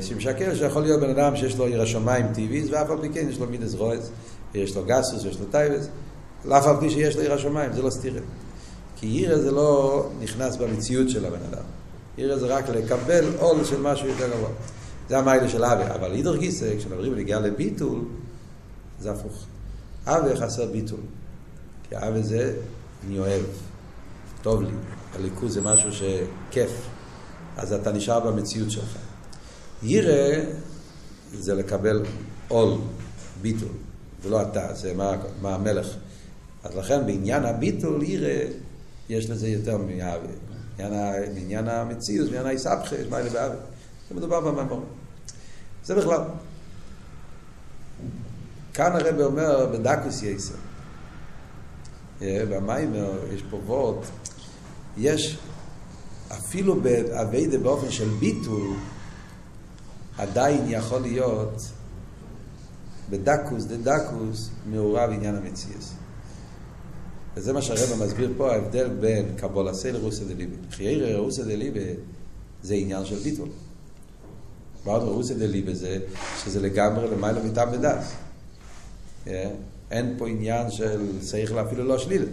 שמשקר 0.00 0.54
שיכול 0.54 0.82
להיות 0.82 1.00
בן 1.00 1.10
אדם 1.10 1.36
שיש 1.36 1.56
לו 1.56 1.66
עיר 1.66 1.82
השמיים 1.82 2.26
טבעי, 2.28 2.64
ואף 2.70 2.90
על 2.90 2.98
פי 3.00 3.08
כן 3.08 3.26
יש 3.30 3.38
לו 3.38 3.46
מידס 3.46 3.74
רועז, 3.74 4.10
יש 4.54 4.76
לו 4.76 4.84
גסוס, 4.84 5.24
יש 5.24 5.40
לו 5.40 5.46
טייבס, 5.46 5.88
לאף 6.44 6.66
על 6.66 6.76
פי 6.80 6.90
שיש 6.90 7.16
לו 7.16 7.22
עיר 7.22 7.32
השמיים, 7.32 7.72
זה 7.72 7.82
לא 7.82 7.90
סתירה. 7.90 8.20
כי 8.96 9.06
עיר 9.06 9.38
זה 9.38 9.50
לא 9.50 10.06
נכנס 10.20 10.56
במציאות 10.56 11.10
של 11.10 11.24
הבן 11.24 11.42
אדם. 11.50 11.62
עיר 12.16 12.38
זה 12.38 12.46
רק 12.46 12.68
לקבל 12.68 13.24
עול 13.38 13.64
של 13.64 13.80
משהו 13.80 14.08
יותר 14.08 14.28
גבוה. 14.28 14.50
זה 15.08 15.18
המיילה 15.18 15.48
של 15.48 15.64
אבי. 15.64 15.94
אבל 15.94 16.12
אידר 16.12 16.36
גיסא, 16.36 16.78
כשמדברים 16.78 17.12
בנגיעה 17.12 17.40
לביטול, 17.40 18.00
זה 19.00 19.10
הפוך. 19.10 19.44
אבי 20.06 20.36
חסר 20.36 20.66
ביטול. 20.66 21.00
כי 21.88 21.96
אבי 21.96 22.22
זה, 22.22 22.54
אני 23.06 23.18
אוהב, 23.18 23.42
טוב 24.42 24.62
לי. 24.62 24.70
הליכוז 25.14 25.54
זה 25.54 25.60
משהו 25.60 25.90
שכיף. 25.92 26.70
אז 27.56 27.72
אתה 27.72 27.92
נשאר 27.92 28.20
במציאות 28.20 28.70
שלך. 28.70 28.96
ירא 29.82 30.44
זה 31.32 31.54
לקבל 31.54 32.02
עול, 32.48 32.74
ביטול. 33.42 33.68
זה 34.22 34.30
לא 34.30 34.42
אתה, 34.42 34.74
זה 34.74 34.94
מה, 34.94 35.12
מה 35.42 35.54
המלך. 35.54 35.86
אז 36.64 36.76
לכן 36.76 37.06
בעניין 37.06 37.44
הביטול 37.44 38.02
ירא 38.02 38.50
יש 39.08 39.30
לזה 39.30 39.48
יותר 39.48 39.78
מאבי. 39.78 40.32
בעניין 41.34 41.68
המציאות, 41.68 42.26
בעניין 42.26 42.46
האיסבכה, 42.46 42.96
יש 42.96 43.06
מיילה 43.10 43.30
באבי. 43.30 43.56
זה 44.08 44.14
מדובר 44.14 44.40
במאמור. 44.40 44.84
זה 45.84 45.94
בכלל. 45.94 46.20
כאן 48.74 48.92
הרב 48.92 49.20
אומר 49.20 49.66
בדקוס 49.72 50.22
יסר. 50.22 50.54
במיימר 52.20 53.32
יש 53.34 53.42
פה 53.50 53.56
וורט, 53.56 54.06
יש 54.96 55.38
אפילו 56.32 56.80
באביידה 56.80 57.58
באופן 57.58 57.90
של 57.90 58.08
ביטול, 58.08 58.76
עדיין 60.18 60.64
יכול 60.68 61.00
להיות 61.00 61.62
בדקוס 63.10 63.64
דדקוס 63.64 64.50
מעורב 64.66 65.10
עניין 65.10 65.36
המציאס. 65.36 65.94
וזה 67.36 67.52
מה 67.52 67.62
שהרבא 67.62 68.04
מסביר 68.04 68.32
פה, 68.36 68.52
ההבדל 68.52 68.88
בין 68.88 69.32
קבולסי 69.36 69.92
לרוסא 69.92 70.24
דליבה. 70.24 70.56
חיירה 70.70 71.18
רוסא 71.18 71.42
דליבה 71.42 71.80
זה 72.62 72.74
עניין 72.74 73.04
של 73.04 73.16
ביטול. 73.16 73.48
אמרנו 74.86 75.12
רוסא 75.12 75.34
דליבה 75.34 75.74
זה 75.74 75.98
שזה 76.44 76.60
לגמרי 76.60 77.08
למעלה 77.10 77.42
מטעם 77.44 77.68
ודס. 77.72 78.12
אין 79.90 80.14
פה 80.18 80.28
עניין 80.28 80.70
של 80.70 81.20
צריך 81.20 81.52
אפילו 81.52 81.84
לא 81.84 81.98
שלילה. 81.98 82.26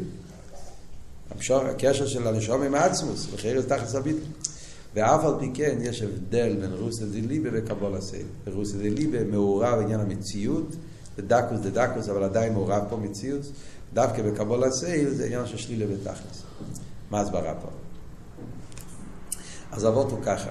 הקשר 1.52 2.08
של 2.08 2.28
הנשום 2.28 2.62
עם 2.62 2.76
העצמוס, 2.76 3.28
וחיירה 3.32 3.62
זה 3.62 3.70
תחת 3.70 3.96
הביטול. 3.96 4.22
ואף 4.96 5.26
על 5.26 5.34
פי 5.40 5.52
כן 5.54 5.78
יש 5.82 6.02
הבדל 6.02 6.58
בין 6.62 6.74
רוסא 6.74 7.06
דליבה 7.06 7.50
וקבולסי. 7.54 8.22
רוסא 8.48 8.78
דליבה 8.78 9.24
מעורב 9.24 9.80
עניין 9.80 10.00
המציאות, 10.00 10.76
דדקוס 11.20 11.60
דדקוס, 11.60 12.10
אבל 12.10 12.24
עדיין 12.24 12.54
מעורב 12.54 12.84
פה 12.90 12.98
מציאות. 12.98 13.42
דווקא 13.94 14.22
בקבול 14.22 14.64
הסייל 14.64 15.10
זה 15.10 15.26
עניין 15.26 15.48
של 15.48 15.58
שלילה 15.58 15.86
ותכלס. 15.90 16.44
מה 17.12 17.20
הסברה 17.20 17.54
פה? 17.62 17.68
אז 19.72 19.86
אבות 19.86 20.12
הוא 20.12 20.20
ככה. 20.24 20.50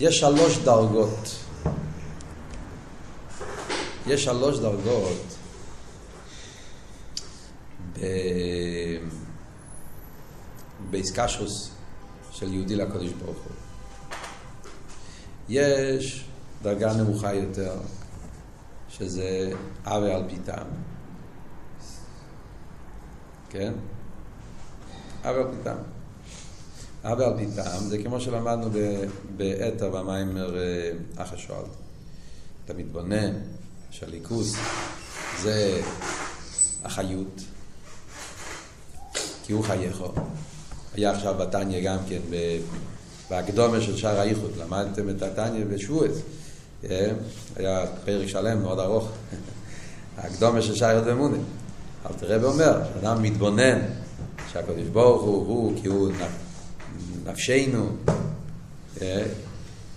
יש 0.00 0.20
שלוש 0.20 0.58
דרגות. 0.58 1.36
יש 4.06 4.24
שלוש 4.24 4.58
דרגות 4.58 5.22
ב... 7.92 8.00
באיסקשוס 10.90 11.70
של 12.32 12.54
יהודי 12.54 12.76
לקודש 12.76 13.10
ברוך 13.10 13.36
הוא. 13.36 13.52
יש 15.48 16.24
דרגה 16.62 16.94
נמוכה 16.94 17.34
יותר, 17.34 17.76
שזה 18.88 19.50
אבי 19.84 20.12
על 20.12 20.22
פי 20.28 20.36
טעם. 20.44 20.66
כן? 23.50 23.72
אבי 25.24 25.38
על 25.38 25.46
פי 25.50 25.56
טעם. 25.64 25.78
אבי 27.04 27.24
על 27.24 27.36
פי 27.36 27.46
טעם 27.56 27.84
זה 27.84 28.02
כמו 28.02 28.20
שלמדנו 28.20 28.70
באתר 29.36 29.90
במיימר 29.90 30.54
אח 31.16 31.32
השואל. 31.32 31.64
אתה 32.64 32.74
מתבונן 32.74 33.32
שהליכוס 33.90 34.56
זה 35.42 35.80
החיות, 36.84 37.40
כי 39.44 39.52
הוא 39.52 39.64
חייכו. 39.64 40.12
היה 40.94 41.10
עכשיו 41.10 41.34
בתניא 41.34 41.84
גם 41.84 41.98
כן, 42.08 42.20
בהקדומה 43.30 43.80
של 43.80 43.96
שער 43.96 44.20
האיחוד, 44.20 44.50
למדתם 44.56 45.10
את 45.10 45.22
התניא 45.22 45.64
בשבועס. 45.64 46.16
היה 46.82 47.86
פרק 48.04 48.28
שלם 48.28 48.62
מאוד 48.62 48.78
ארוך, 48.78 49.08
הקדומה 50.18 50.62
של 50.62 50.74
שיירת 50.74 51.06
ואמונה. 51.06 51.36
אבל 52.04 52.14
תראה 52.18 52.42
ואומר, 52.42 52.82
שאדם 52.94 53.22
מתבונן 53.22 53.78
שהקדוש 54.52 54.88
ברוך 54.92 55.22
הוא, 55.22 55.46
הוא 55.46 55.72
כי 55.82 55.88
הוא 55.88 56.10
נפשנו, 57.24 57.88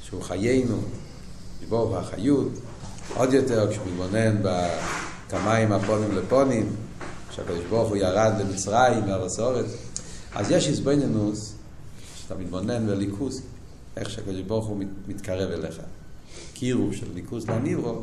שהוא 0.02 0.22
חיינו, 0.22 0.78
ברוך 1.70 1.98
החיות, 1.98 2.52
עוד 3.16 3.34
יותר 3.34 3.72
כשהוא 3.72 3.86
מתבונן 3.88 4.38
בכמיים 4.42 5.72
הפונים 5.72 6.18
לפונים, 6.18 6.76
שהקדוש 7.32 7.66
ברוך 7.70 7.90
הוא 7.90 7.98
ירד 7.98 8.34
למצרים, 8.40 9.08
לארץ 9.08 9.40
אורץ, 9.40 9.66
אז 10.36 10.52
יש 10.52 10.68
הסבנינוס, 10.68 11.54
שאתה 12.16 12.36
מתבונן 12.36 12.88
בליכוס, 12.88 13.42
איך 13.98 14.10
שהקדוש 14.10 14.42
ברוך 14.42 14.66
הוא 14.66 14.84
מתקרב 15.08 15.52
אליך. 15.52 15.80
קירו 16.60 16.94
של 16.94 17.06
ליכוס 17.14 17.48
לניברו, 17.48 18.02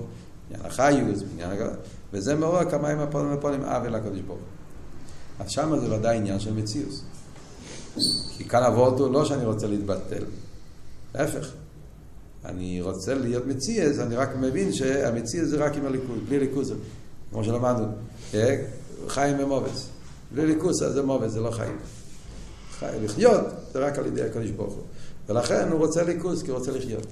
עניין 0.50 0.66
החיוס, 0.66 1.22
וזה 2.12 2.34
מעורר 2.34 2.70
כמה 2.70 2.88
עם 2.88 2.98
הפונים 2.98 3.34
ופונים 3.34 3.64
עוול 3.64 3.88
לקדוש 3.88 4.20
ברוך 4.20 4.38
אז 5.38 5.50
שם 5.50 5.78
זה 5.80 5.94
ודאי 5.94 6.16
עניין 6.16 6.40
של 6.40 6.54
מציאוס. 6.54 7.02
כי 8.36 8.44
כאן 8.44 8.62
אבות 8.62 9.00
הוא 9.00 9.12
לא 9.12 9.24
שאני 9.24 9.44
רוצה 9.44 9.66
להתבטל, 9.66 10.24
להפך. 11.14 11.50
אני 12.44 12.82
רוצה 12.82 13.14
להיות 13.14 13.46
מציאס, 13.46 13.98
אני 13.98 14.16
רק 14.16 14.28
מבין 14.40 14.72
שהמציאס 14.72 15.48
זה 15.48 15.57
רק 15.57 15.76
עם 15.76 15.86
הליכוז, 15.86 16.18
בלי 16.28 16.38
ליכוז, 16.38 16.74
כמו 17.30 17.44
שלמדנו, 17.44 17.86
חיים 19.09 19.38
במובץ. 19.38 19.88
בלי 20.34 20.46
ליכוז 20.46 20.78
זה 20.78 21.02
מובץ, 21.02 21.30
זה 21.30 21.40
לא 21.40 21.50
חיים. 21.50 21.76
חי, 22.78 22.86
לחיות 23.04 23.44
זה 23.72 23.78
רק 23.78 23.98
על 23.98 24.07
ידי 24.07 24.22
הקדוש 24.22 24.50
ברוך 24.50 24.74
הוא. 24.74 24.82
ולכן 25.28 25.68
הוא 25.70 25.78
רוצה 25.78 26.02
ליכוז, 26.02 26.42
כי 26.42 26.50
הוא 26.50 26.59
רוצה 26.59 26.72
לחיות. 26.72 27.07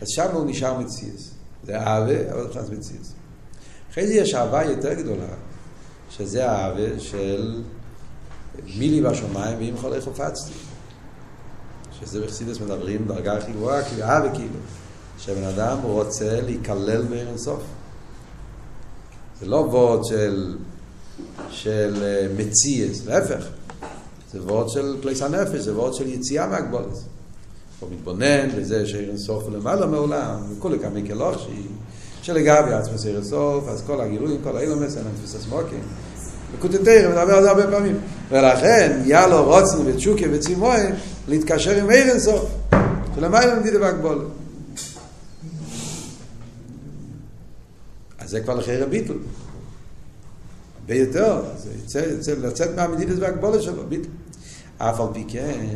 אז 0.00 0.08
שם 0.08 0.30
הוא 0.32 0.46
נשאר 0.46 0.78
מציאס. 0.78 1.30
זה 1.64 1.78
אהבה, 1.78 2.32
אבל 2.32 2.46
נכנס 2.50 2.68
מציאס. 2.68 3.12
אחרי 3.90 4.06
זה 4.06 4.14
יש 4.14 4.34
אהבה 4.34 4.64
יותר 4.64 4.94
גדולה, 4.94 5.28
שזה 6.10 6.50
האהבה 6.50 7.00
של 7.00 7.62
מילי 8.78 9.00
בשמיים 9.02 9.58
ואם 9.58 9.74
חולי 9.80 10.00
חופצתי. 10.00 10.52
שזה 12.00 12.20
בחסידס 12.20 12.60
מדברים 12.60 13.06
דרגה 13.08 13.36
הכי 13.36 13.52
גבוהה, 13.52 13.84
כאילו 13.84 14.02
אהבה 14.02 14.34
כאילו. 14.34 14.58
שבן 15.18 15.44
אדם 15.44 15.78
רוצה 15.82 16.40
להיכלל 16.40 17.02
בעיר 17.02 17.28
אינסוף. 17.28 17.62
זה 19.40 19.46
לא 19.46 19.56
וורד 19.56 20.04
של, 20.04 20.56
של 21.50 22.26
מציאס, 22.36 23.06
להפך. 23.06 23.46
זה 24.32 24.42
וורד 24.42 24.68
של 24.68 24.96
פלייס 25.02 25.22
הנפש, 25.22 25.60
זה 25.60 25.74
וורד 25.74 25.94
של 25.94 26.06
יציאה 26.06 26.46
מהגבולת. 26.46 26.98
הוא 27.80 27.90
מתבונן 27.92 28.48
בזה 28.56 28.86
שאין 28.86 29.18
סוף 29.18 29.44
למעלה 29.52 29.86
מעולם, 29.86 30.36
וכל 30.50 30.78
כמה 30.82 31.00
כלושי, 31.06 31.62
שלגבי 32.22 32.72
עצמס 32.72 33.06
אין 33.06 33.24
סוף, 33.24 33.68
אז 33.68 33.82
כל 33.86 34.00
הגילויים, 34.00 34.40
כל 34.42 34.56
האילומס, 34.56 34.96
אין 34.96 35.04
תפיסה 35.18 35.38
סמוקים. 35.38 35.82
בקוטנטרם 36.54 37.10
מדבר 37.10 37.34
על 37.34 37.42
זה 37.42 37.50
הרבה 37.50 37.70
פעמים. 37.70 37.98
ולכן, 38.28 39.02
יא 39.04 39.20
לו 39.20 39.44
רוצנו 39.44 39.86
ותשוקה 39.86 40.26
וצימוי 40.32 40.80
להתקשר 41.28 41.70
עם 41.70 41.90
אין 41.90 42.20
סוף, 42.20 42.50
שלמעלה 43.14 43.60
מדידה 43.60 43.80
והגבולת. 43.80 44.26
אז 48.18 48.30
זה 48.30 48.40
כבר 48.40 48.54
לחייר 48.54 48.82
הביטול. 48.82 49.18
הרבה 50.80 50.94
יותר, 50.94 51.42
זה 51.56 51.70
יצא, 51.84 51.98
יצא 51.98 52.32
לצאת 52.32 52.76
מהמדידת 52.76 53.18
והגבולת 53.18 53.62
שלו, 53.62 53.82
ביטול. 53.88 54.10
אף 54.78 55.00
על 55.00 55.06
פי 55.12 55.24
כן, 55.28 55.66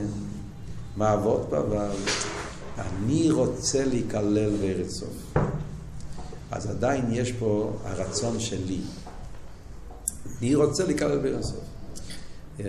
בה, 1.01 1.59
אבל 1.59 1.89
אני 2.79 3.31
רוצה 3.31 3.85
להיכלל 3.85 4.51
בארץ 4.61 4.91
סוף. 4.91 5.35
אז 6.51 6.67
עדיין 6.71 7.05
יש 7.11 7.33
פה 7.33 7.73
הרצון 7.85 8.41
שלי. 8.41 8.81
אני 10.41 10.55
רוצה 10.55 10.85
להיכלל 10.85 11.19
בארץ 11.19 11.45
סוף. 11.45 11.61
Yeah. 12.59 12.63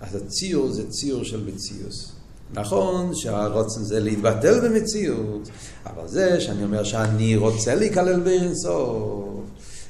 אז 0.00 0.14
הציור 0.14 0.72
זה 0.72 0.90
ציור 0.90 1.24
של 1.24 1.44
מציאוס. 1.46 2.12
נכון 2.52 3.14
שהרוצן 3.14 3.82
זה 3.82 4.00
להתבטל 4.00 4.68
במציאות, 4.68 5.48
אבל 5.86 6.08
זה 6.08 6.40
שאני 6.40 6.64
אומר 6.64 6.84
שאני 6.84 7.36
רוצה 7.36 7.74
להיכלל 7.74 8.20
באינסוף, 8.20 9.40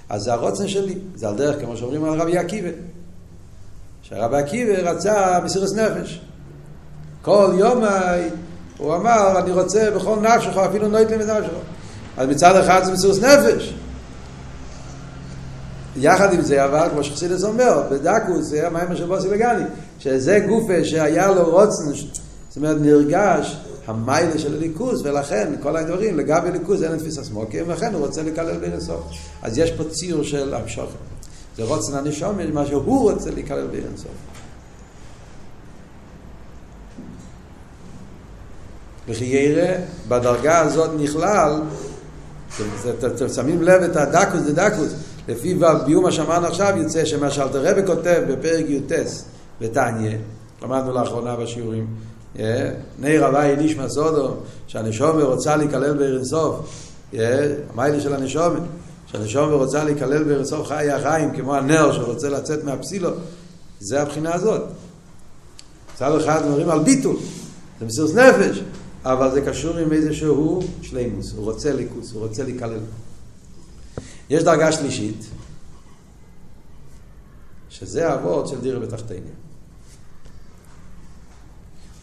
אז 0.09 0.23
זה 0.23 0.33
הרוצן 0.33 0.69
שלי, 0.69 0.99
זה 1.15 1.29
על 1.29 1.37
דרך 1.37 1.61
כמו 1.61 1.77
שאומרים 1.77 2.05
על 2.05 2.21
רבי 2.21 2.39
עקיבא. 2.39 2.69
שהרבי 4.03 4.37
עקיבא 4.37 4.73
רצה 4.73 5.41
מסירות 5.45 5.73
נפש. 5.73 6.21
כל 7.25 7.53
יום 7.59 7.85
הוא 8.79 8.95
אמר, 8.95 9.39
אני 9.39 9.53
רוצה 9.53 9.91
בכל 9.91 10.17
נפשך, 10.21 10.57
אפילו 10.57 10.89
נוית 10.89 11.11
לי 11.11 11.17
מנפשך. 11.17 11.53
אז 12.17 12.29
מצד 12.29 12.57
אחד 12.57 12.85
זה 12.85 12.93
מסירות 12.93 13.19
נפש. 13.19 13.75
יחד 15.97 16.33
עם 16.33 16.41
זה 16.41 16.65
אבל, 16.65 16.89
כמו 16.93 17.05
שחסידס 17.05 17.45
אומר, 17.45 17.83
בדקוס, 17.91 18.47
זה 18.47 18.67
המיימר 18.67 18.97
של 18.97 19.07
בוסי 19.07 19.29
לגני, 19.29 19.65
שזה 19.99 20.39
גופה 20.49 20.85
שהיה 20.85 21.31
לו 21.31 21.51
רוצן, 21.51 21.93
זאת 22.49 22.57
אומרת 22.57 22.77
נרגש 22.81 23.57
המיילה 23.87 24.39
של 24.39 24.55
הליכוס, 24.55 25.01
ולכן 25.05 25.53
כל 25.63 25.77
הדברים, 25.77 26.19
לגבי 26.19 26.51
ליכוס 26.51 26.83
אין 26.83 26.99
תפיסה 26.99 27.25
סמוקים, 27.25 27.69
ולכן 27.69 27.95
הוא 27.95 28.07
רוצה 28.07 28.23
לקלל 28.23 28.59
בין 28.59 28.73
הסוף. 28.73 29.03
אז 29.43 29.59
יש 29.59 29.71
פה 29.71 29.85
ציור 29.85 30.23
של 30.23 30.55
המשוכן. 30.55 30.97
זה 31.57 31.65
רוצן 31.65 31.95
הנשום, 31.95 32.39
מה 32.53 32.67
שהוא 32.67 33.11
רוצה 33.13 33.31
לקלל 33.31 33.67
בין 33.67 33.85
הסוף. 33.95 34.34
וכי 39.09 39.25
ירא, 39.25 39.75
בדרגה 40.09 40.59
הזאת 40.59 40.91
נכלל, 40.99 41.61
אתם 43.15 43.29
שמים 43.29 43.63
לב 43.63 43.83
את 43.83 43.97
הדקוס 43.97 44.41
דדקוס, 44.41 44.95
לפי 45.29 45.55
ביום 45.87 46.05
מה 46.29 46.37
עכשיו 46.47 46.75
יוצא 46.77 47.05
שמה 47.05 47.31
שאלתר 47.31 47.71
רבי 47.71 47.87
כותב 47.87 48.23
בפרק 48.29 48.65
י"ט 48.69 48.93
בתניא, 49.61 50.17
למדנו 50.63 50.93
לאחרונה 50.93 51.37
בשיעורים, 51.37 51.87
נר 52.99 53.27
הוואי 53.27 53.55
איש 53.61 53.77
מסודו, 53.77 54.35
שהנשומה 54.67 55.25
רוצה 55.25 55.57
להיכלל 55.57 55.95
בארנסוף, 55.95 56.57
המיילה 57.13 58.01
של 58.01 58.15
הנשומה, 58.15 58.59
שהנשומה 59.07 59.55
רוצה 59.55 59.85
להיכלל 59.85 60.25
בארנסוף 60.25 60.69
חיי 60.69 60.91
החיים, 60.93 61.31
כמו 61.31 61.55
הנר 61.55 61.93
שרוצה 61.93 62.29
לצאת 62.29 62.65
מהפסילו, 62.65 63.11
זה 63.81 64.03
הבחינה 64.03 64.35
הזאת. 64.35 64.63
מצד 65.95 66.17
אחד 66.17 66.47
מדברים 66.47 66.71
על 66.71 66.79
ביטול, 66.79 67.17
זה 67.81 67.87
מסירות 67.87 68.15
נפש, 68.15 68.63
אבל 69.05 69.31
זה 69.31 69.41
קשור 69.41 69.77
עם 69.77 69.93
איזשהו 69.93 70.61
שלימוס, 70.83 71.33
הוא 71.33 71.45
רוצה 71.45 71.73
ליכוס, 71.73 72.13
הוא 72.13 72.27
רוצה 72.27 72.43
להיכלל. 72.43 72.81
יש 74.31 74.43
דרגה 74.43 74.73
שלישית, 74.73 75.25
שזה 77.71 78.09
האבות 78.09 78.49
של 78.49 78.61
דירה 78.61 78.81
בתחתינו. 78.81 79.27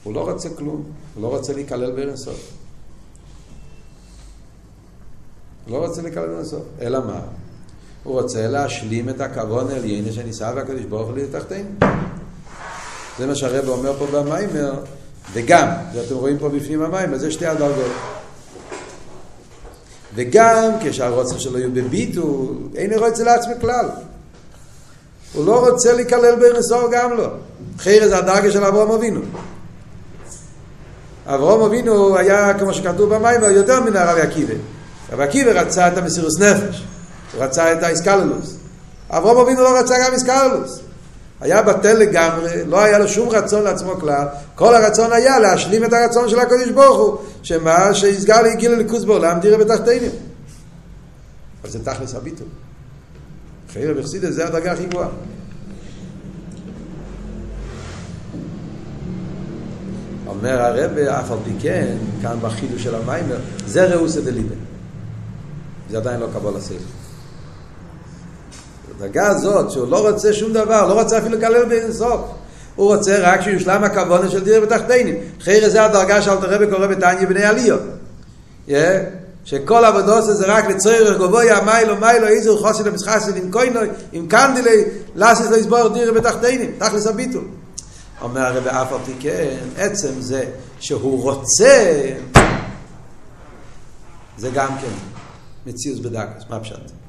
הוא 0.04 0.14
לא 0.14 0.32
רוצה 0.32 0.49
כלום, 0.49 0.84
הוא 1.16 1.24
לא 1.24 1.28
רוצה 1.28 1.54
להיכלל 1.54 1.91
בארנסוף. 1.91 2.52
הוא 5.66 5.74
לא 5.74 5.88
רוצה 5.88 6.02
להיכלל 6.02 6.28
בארנסוף. 6.28 6.64
אלא 6.82 6.99
מה? 7.06 7.22
הוא 8.04 8.22
רוצה 8.22 8.47
להשלים 8.47 9.10
את 9.10 9.22
הכבוד 9.22 9.72
העליין 9.72 10.12
שנישא 10.12 10.54
והקדוש 10.56 10.86
ברוך 10.86 11.10
הוא 11.10 11.18
לתחתינו. 11.18 11.70
זה 13.18 13.28
מה 13.28 13.36
שהרב 13.36 13.70
אומר 13.70 13.93
פה 13.99 14.08
במיימר, 14.08 14.84
וגם, 15.34 15.67
ואתם 15.93 16.15
רואים 16.15 16.38
פה 16.38 16.49
בפנים 16.49 16.82
המים, 16.82 17.13
אז 17.13 17.22
זה 17.22 17.32
שתי 17.32 17.45
הדרגות. 17.45 17.91
וגם 20.15 20.72
כשהרוצן 20.84 21.39
שלו 21.39 21.59
יהיו 21.59 21.72
בביטול, 21.72 22.55
אין 22.76 22.99
רוצה 22.99 23.24
לעצמי 23.24 23.53
כלל. 23.61 23.89
הוא 25.34 25.45
לא 25.45 25.69
רוצה 25.69 25.93
להיכלל 25.93 26.36
בארנסור 26.36 26.89
גם 26.91 27.17
לא. 27.17 27.28
חיירה 27.78 28.07
זה 28.07 28.17
הדרגה 28.17 28.51
של 28.51 28.63
אברהם 28.63 28.91
אבינו. 28.91 29.22
אברהם 31.26 31.61
אבינו 31.61 32.17
היה, 32.17 32.53
כמו 32.59 32.74
שכתוב 32.74 33.15
במים, 33.15 33.43
יותר 33.43 33.80
מן 33.80 33.95
הרב 33.95 34.17
עקיבא. 34.17 34.53
הרב 35.09 35.19
עקיבא 35.19 35.51
רצה 35.51 35.88
את 35.88 35.97
המסירוס 35.97 36.39
נפש, 36.39 36.84
הוא 37.34 37.43
רצה 37.43 37.74
את 37.74 37.84
האיסקללוס. 37.84 38.55
אברהם 39.09 39.38
אבינו 39.38 39.61
לא 39.61 39.80
רצה 39.80 39.95
גם 40.05 40.13
איסקללוס. 40.13 40.80
היה 41.42 41.62
בטל 41.62 41.94
לגמרי, 41.94 42.66
לא 42.66 42.82
היה 42.82 43.00
לו 43.00 43.08
שום 43.08 43.30
רצון 43.30 43.64
לעצמו 43.64 43.96
כלל, 43.96 44.28
כל 44.56 44.76
הרצון 44.76 45.12
היה 45.14 45.39
להשלים 45.39 45.86
את 45.86 45.94
הרצון 45.94 46.30
של 46.30 46.39
הקדוש 46.39 46.70
ברוך 46.70 46.98
הוא, 46.98 47.18
שמה 47.44 47.94
שיסגר 47.94 48.42
לי 48.42 48.56
גיל 48.56 48.72
לליכוז 48.72 49.06
בעולם 49.06 49.39
דירה 49.39 49.58
בתחתינים. 49.58 50.12
אז 51.64 51.72
זה 51.72 51.86
תכלס 51.86 52.16
הביטול. 52.16 52.48
חייר 53.74 53.94
וחסידס 53.98 54.34
זה 54.34 54.48
הדרגה 54.48 54.72
הכי 54.72 54.86
גבוהה. 54.86 55.08
אומר 60.28 60.62
הרב, 60.62 60.98
אף 60.98 61.32
על 61.32 61.38
פי 61.44 61.52
כן, 61.60 61.98
כאן 62.22 62.38
בחידוש 62.42 62.84
של 62.84 62.96
המיימר, 62.96 63.38
זה 63.68 63.86
ראוסא 63.86 64.22
דליבה. 64.22 64.56
זה 65.89 65.98
עדיין 65.98 66.20
לא 66.20 66.28
קבול 66.34 66.58
הסייכל. 66.58 67.01
בדרגה 69.02 69.28
הזאת, 69.28 69.72
שהוא 69.72 69.88
לא 69.88 70.10
רוצה 70.10 70.34
שום 70.34 70.54
דבר, 70.54 70.88
לא 70.88 71.02
רוצה 71.02 71.18
אפילו 71.18 71.38
לקלל 71.38 71.66
באינסוף. 71.66 72.22
הוא 72.76 72.95
רוצה 72.95 73.18
רק 73.20 73.41
שיושלם 73.41 73.84
הכוונה 73.84 74.30
של 74.30 74.43
דירה 74.43 74.60
בתחתינים. 74.60 75.16
חיירה 75.39 75.70
זה 75.70 75.86
הדרגה 75.86 76.22
שאלתר 76.22 76.54
רבי 76.54 76.68
קורא 76.68 76.88
בתניא 76.88 77.28
בני 77.28 77.43
עליות. 77.43 77.82
Yeah. 78.68 78.72
שכל 79.45 79.86
עבודו 79.86 80.22
זה 80.22 80.45
רק 80.47 80.66
לצורך 80.66 81.18
גבוה 81.18 81.62
מיילו 81.62 81.95
מיילו 81.99 82.28
איזו 82.28 82.58
חוסן 82.58 82.88
המשחסן 82.88 83.36
עם 83.36 83.52
קוינוי 83.52 83.88
עם 84.12 84.28
קנדילי 84.28 84.84
לאסיס 85.16 85.49
לא 85.52 85.56
יסבור 85.56 85.88
דירה 85.88 86.12
בתחתינים 86.12 86.72
תכלס 86.78 87.08
הביטול 87.08 87.43
אומר 88.22 88.41
הרב 88.41 88.68
אף 88.68 88.91
על 88.91 88.99
כן 89.20 89.58
עצם 89.78 90.12
זה 90.20 90.45
שהוא 90.80 91.24
רוצה 91.24 92.04
זה 94.38 94.49
גם 94.49 94.70
כן 94.82 94.93
מציאוס 95.66 95.99
בדקס 95.99 96.43
מה 96.49 96.60
פשט 96.60 97.01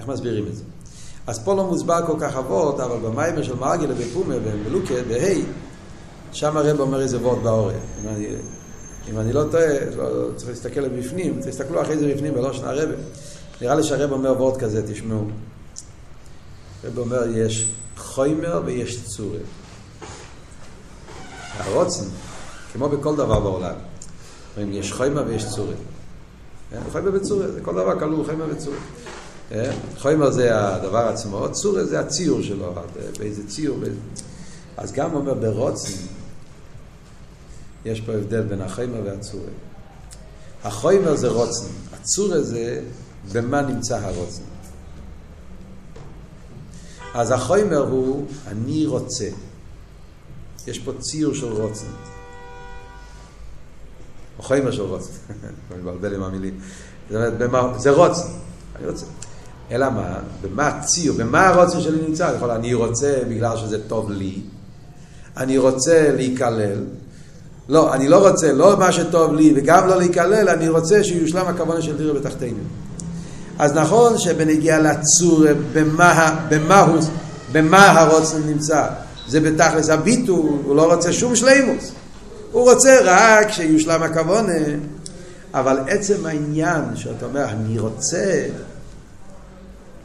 איך 0.00 0.08
מסבירים 0.08 0.46
את 0.46 0.56
זה? 0.56 0.62
אז 1.26 1.44
פה 1.44 1.54
לא 1.54 1.64
מוסבר 1.64 2.00
כל 2.06 2.16
כך 2.20 2.36
אבות, 2.36 2.80
אבל 2.80 2.96
במיימר 2.96 3.42
של 3.42 3.54
מרגל 3.54 3.92
ובפומה 3.92 4.34
ובלוקה, 4.44 4.94
בהי, 5.08 5.42
שם 6.32 6.56
הרב 6.56 6.80
אומר 6.80 7.00
איזה 7.00 7.18
וורט 7.18 7.38
באורן. 7.42 7.74
אם 8.04 8.08
אם 9.10 9.18
אני 9.18 9.32
לא 9.32 9.44
טועה, 9.50 9.84
לא, 9.96 10.28
צריך 10.36 10.50
להסתכל 10.50 10.88
בפנים, 10.88 11.40
תסתכלו 11.46 11.82
אחרי 11.82 11.98
זה 11.98 12.14
בפנים 12.14 12.34
בלושן 12.34 12.64
הרבה. 12.64 12.94
נראה 13.60 13.74
לי 13.74 13.82
שהרב 13.82 14.12
אומר 14.12 14.32
וורט 14.32 14.60
כזה, 14.60 14.92
תשמעו. 14.92 15.24
הרב 16.84 16.98
אומר, 16.98 17.22
יש 17.34 17.68
חוימר 17.96 18.62
ויש 18.64 19.04
צורה. 19.04 19.38
הרוצן, 21.58 22.04
כמו 22.72 22.88
בכל 22.88 23.16
דבר 23.16 23.40
בעולם, 23.40 23.74
אומרים, 24.56 24.80
יש 24.80 24.92
חוימר 24.92 25.24
ויש 25.26 25.48
צורה. 25.48 25.74
חוימר 26.92 27.10
וצורה, 27.14 27.48
זה 27.48 27.60
כל 27.60 27.74
דבר 27.74 27.98
כלול 27.98 28.24
חוימר 28.24 28.44
וצורה. 28.50 28.76
חומר 29.98 30.30
זה 30.30 30.66
הדבר 30.66 31.08
עצמו, 31.08 31.52
צור 31.52 31.84
זה 31.84 32.00
הציור 32.00 32.42
שלו, 32.42 32.74
באיזה 33.18 33.48
ציור. 33.48 33.78
אז 34.76 34.92
גם 34.92 35.14
אומר 35.14 35.34
ברוצן, 35.34 35.92
יש 37.84 38.00
פה 38.00 38.12
הבדל 38.12 38.42
בין 38.42 38.60
החומר 38.60 39.00
והצור. 39.04 39.40
החומר 40.64 41.16
זה 41.16 41.28
רוצן, 41.28 41.66
הצור 41.92 42.40
זה 42.42 42.82
במה 43.32 43.62
נמצא 43.62 43.98
הרוצן. 43.98 44.42
אז 47.14 47.30
החומר 47.30 47.78
הוא 47.78 48.26
אני 48.46 48.86
רוצה. 48.86 49.28
יש 50.66 50.78
פה 50.78 50.92
ציור 50.98 51.34
של 51.34 51.52
רוצן. 51.52 51.86
או 54.38 54.42
חומר 54.42 54.70
של 54.70 54.82
רוצן, 54.82 55.12
אני 55.72 55.82
מבלבל 55.82 56.14
עם 56.14 56.22
המילים. 56.22 56.60
זה 57.76 57.90
רוצן, 57.90 58.28
אני 58.76 58.88
רוצה. 58.88 59.06
אלא 59.70 59.90
מה? 59.90 60.18
במה 60.42 60.68
הציור, 60.68 61.16
במה 61.16 61.46
הרוצן 61.46 61.80
שלי 61.80 61.98
נמצא? 62.08 62.32
יכול, 62.36 62.50
אני 62.50 62.74
רוצה 62.74 63.18
בגלל 63.28 63.56
שזה 63.56 63.78
טוב 63.88 64.10
לי, 64.10 64.40
אני 65.36 65.58
רוצה 65.58 66.10
להיכלל, 66.16 66.84
לא, 67.68 67.94
אני 67.94 68.08
לא 68.08 68.28
רוצה, 68.28 68.52
לא 68.52 68.76
מה 68.78 68.92
שטוב 68.92 69.34
לי 69.34 69.52
וגם 69.56 69.88
לא 69.88 69.98
להיכלל, 69.98 70.48
אני 70.48 70.68
רוצה 70.68 71.04
שיושלם 71.04 71.46
הכוונה 71.46 71.82
של 71.82 71.96
דירה 71.96 72.14
בתחתינו. 72.14 72.58
אז 73.58 73.74
נכון 73.74 74.18
שבנגיע 74.18 74.78
לצור, 74.78 75.44
במה, 75.72 76.46
במה, 76.48 76.80
הוא, 76.80 77.00
במה 77.52 78.00
הרוצן 78.00 78.42
נמצא, 78.46 78.86
זה 79.28 79.40
בתכלס 79.40 79.88
הביטו, 79.88 80.32
הוא 80.64 80.76
לא 80.76 80.94
רוצה 80.94 81.12
שום 81.12 81.36
שלימוס. 81.36 81.92
הוא 82.52 82.70
רוצה 82.70 82.98
רק 83.04 83.50
שיושלם 83.50 84.02
הכוונה, 84.02 84.52
אבל 85.54 85.78
עצם 85.88 86.26
העניין 86.26 86.82
שאתה 86.94 87.26
אומר, 87.26 87.44
אני 87.44 87.78
רוצה, 87.78 88.42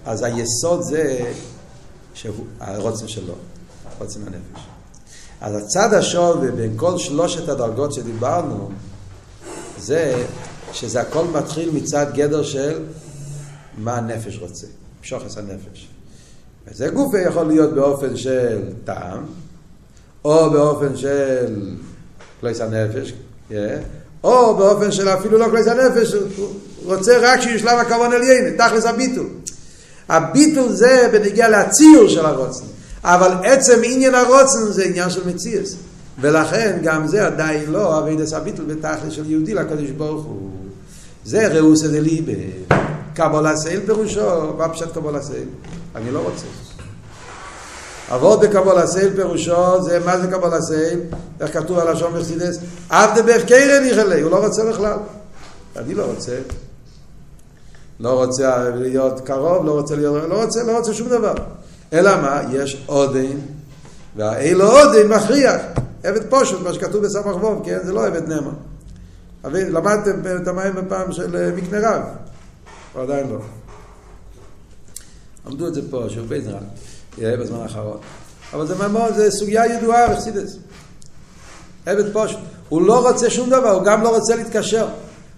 אז 0.06 0.24
היסוד 0.24 0.82
זה 0.82 1.32
שהוא 2.14 2.45
הרוצן 2.60 3.08
שלו, 3.08 3.34
רוצן 3.99 4.20
הנפש. 4.22 4.68
אז 5.41 5.56
הצד 5.56 5.93
השווה 5.93 6.51
בין 6.51 6.74
כל 6.76 6.97
שלושת 6.97 7.49
הדרגות 7.49 7.93
שדיברנו, 7.93 8.70
זה 9.80 10.24
שזה 10.74 11.01
הכל 11.01 11.26
מתחיל 11.26 11.72
מצד 11.72 12.06
גדר 12.14 12.43
של 12.43 12.84
מה 13.78 13.97
הנפש 13.97 14.38
רוצה, 14.38 14.68
שוחס 15.01 15.38
הנפש. 15.38 15.88
וזה 16.68 16.88
גוף 16.88 17.14
יכול 17.26 17.47
להיות 17.47 17.74
באופן 17.74 18.18
של 18.18 18.62
טעם, 18.84 19.26
או 20.26 20.49
באופן 20.51 20.97
של 20.97 21.76
כלייס 22.39 22.62
הנפש, 22.62 23.14
או 24.24 24.58
באופן 24.58 24.91
של 24.91 25.10
אפילו 25.10 25.38
לא 25.38 25.45
כלייס 25.49 25.68
הנפש, 25.68 26.14
הוא 26.14 26.49
רוצה 26.84 27.18
רק 27.22 27.41
שיושלם 27.41 27.78
הכוון 27.78 28.14
עליין, 28.14 28.58
תכלס 28.58 28.86
הביטול. 28.86 29.28
הביטול 30.10 30.72
זה 30.72 31.10
בנגיע 31.12 31.49
להציור 31.49 32.08
של 32.08 32.26
הרוצן, 32.26 32.66
אבל 33.03 33.32
עצם 33.43 33.82
עניין 33.84 34.16
הרוצן 34.16 34.72
זה 34.72 34.84
עניין 34.84 35.10
של 35.10 35.28
מציאס. 35.28 35.76
ולכן 36.22 36.78
גם 36.84 37.08
זה 37.08 37.26
עדיין 37.26 37.72
לא 37.72 37.99
אבידס 37.99 38.34
הביטול 38.34 38.66
בתכלס 38.66 39.14
של 39.14 39.32
יהודי 39.32 39.53
לקדוש 39.53 39.89
ברוך 39.89 40.26
הוא. 40.26 40.49
זה 41.26 41.47
ראוסא 41.47 41.88
דליבה. 41.88 42.34
קבולה 43.14 43.58
סייל 43.58 43.82
פירושו, 43.86 44.53
מה 44.58 44.70
פשט 44.70 44.91
קבולה 44.93 45.22
סייל? 45.22 45.47
אני 45.95 46.12
לא 46.12 46.20
רוצה. 46.20 46.45
עבוד 48.10 48.41
בקבולה 48.45 48.88
סייל 48.88 49.16
פירושו, 49.16 49.82
זה 49.84 49.99
מה 50.06 50.20
זה 50.20 50.28
קבולה 50.28 50.62
סייל? 50.62 50.99
איך 51.41 51.53
כתוב 51.53 51.80
על 51.80 51.88
השום 51.88 52.16
מחסידס? 52.16 52.58
עבדה 52.89 53.22
בהפקרן 53.22 53.86
יחלה, 53.86 54.22
הוא 54.22 54.32
לא 54.32 54.45
רוצה 54.45 54.66
בכלל. 54.66 54.97
אני 55.76 55.93
לא 55.93 56.03
רוצה. 56.03 56.36
לא 58.00 58.24
רוצה 58.24 58.70
להיות 58.70 59.20
קרוב, 59.20 59.66
לא 59.66 59.72
רוצה 59.72 59.96
להיות, 59.96 60.30
לא 60.30 60.43
רוצה, 60.43 60.64
לא 60.64 60.78
רוצה 60.78 60.93
שום 60.93 61.10
דבר. 61.10 61.34
אלא 61.93 62.22
מה? 62.22 62.41
יש 62.52 62.84
עודן, 62.86 63.38
והאילו 64.16 64.72
עודן 64.72 65.08
מכריח. 65.08 65.62
עבד 66.04 66.30
פושט, 66.30 66.58
מה 66.64 66.74
שכתוב 66.74 67.06
בסמך 67.06 67.36
ווב, 67.43 67.62
כן? 67.66 67.80
זה 67.84 67.93
לא 67.93 68.06
עבד 68.08 68.28
נאמן. 68.28 68.54
למדתם 69.43 70.41
את 70.41 70.48
המים 70.48 70.76
בפעם 70.76 71.12
של 71.12 71.52
מקנה 71.56 71.89
רב. 71.89 72.02
או 72.96 73.02
עדיין 73.02 73.28
לא. 73.30 73.39
עמדו 75.48 75.68
את 75.68 75.74
זה 75.74 75.82
פה, 75.89 76.06
שהוא 76.10 76.28
רב, 76.30 76.64
יהיה 77.18 77.38
בזמן 77.38 77.60
האחרון. 77.60 77.98
אבל 78.54 78.68
זה 78.68 78.88
ממש, 78.88 79.12
זה 79.16 79.32
סוגיה 79.32 79.66
ידועה 79.66 80.14
בחסידס. 80.14 80.58
עבד 81.86 82.14
פושט. 82.14 82.38
הוא 82.70 82.82
לא 82.82 83.10
רוצה 83.10 83.30
שום 83.30 83.50
דבר, 83.50 83.70
הוא 83.70 83.84
גם 83.84 84.04
לא 84.04 84.16
רוצה 84.16 84.36
להתקשר. 84.36 84.88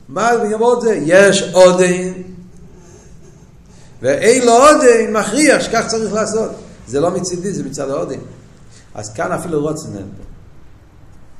מה 0.09 0.31
בגמרות 0.37 0.81
זה? 0.81 0.99
יש 1.01 1.51
עודן, 1.53 2.11
ואין 4.01 4.45
לו 4.45 4.51
עודן 4.51 5.13
מכריח 5.13 5.61
שכך 5.61 5.83
צריך 5.87 6.13
לעשות. 6.13 6.51
זה 6.87 6.99
לא 6.99 7.11
מצידי, 7.11 7.51
זה 7.53 7.63
מצד 7.63 7.89
העודן. 7.89 8.19
אז 8.95 9.13
כאן 9.13 9.31
אפילו 9.31 9.61
רוצן 9.61 9.87
אין 9.97 10.07
פה. 10.17 10.23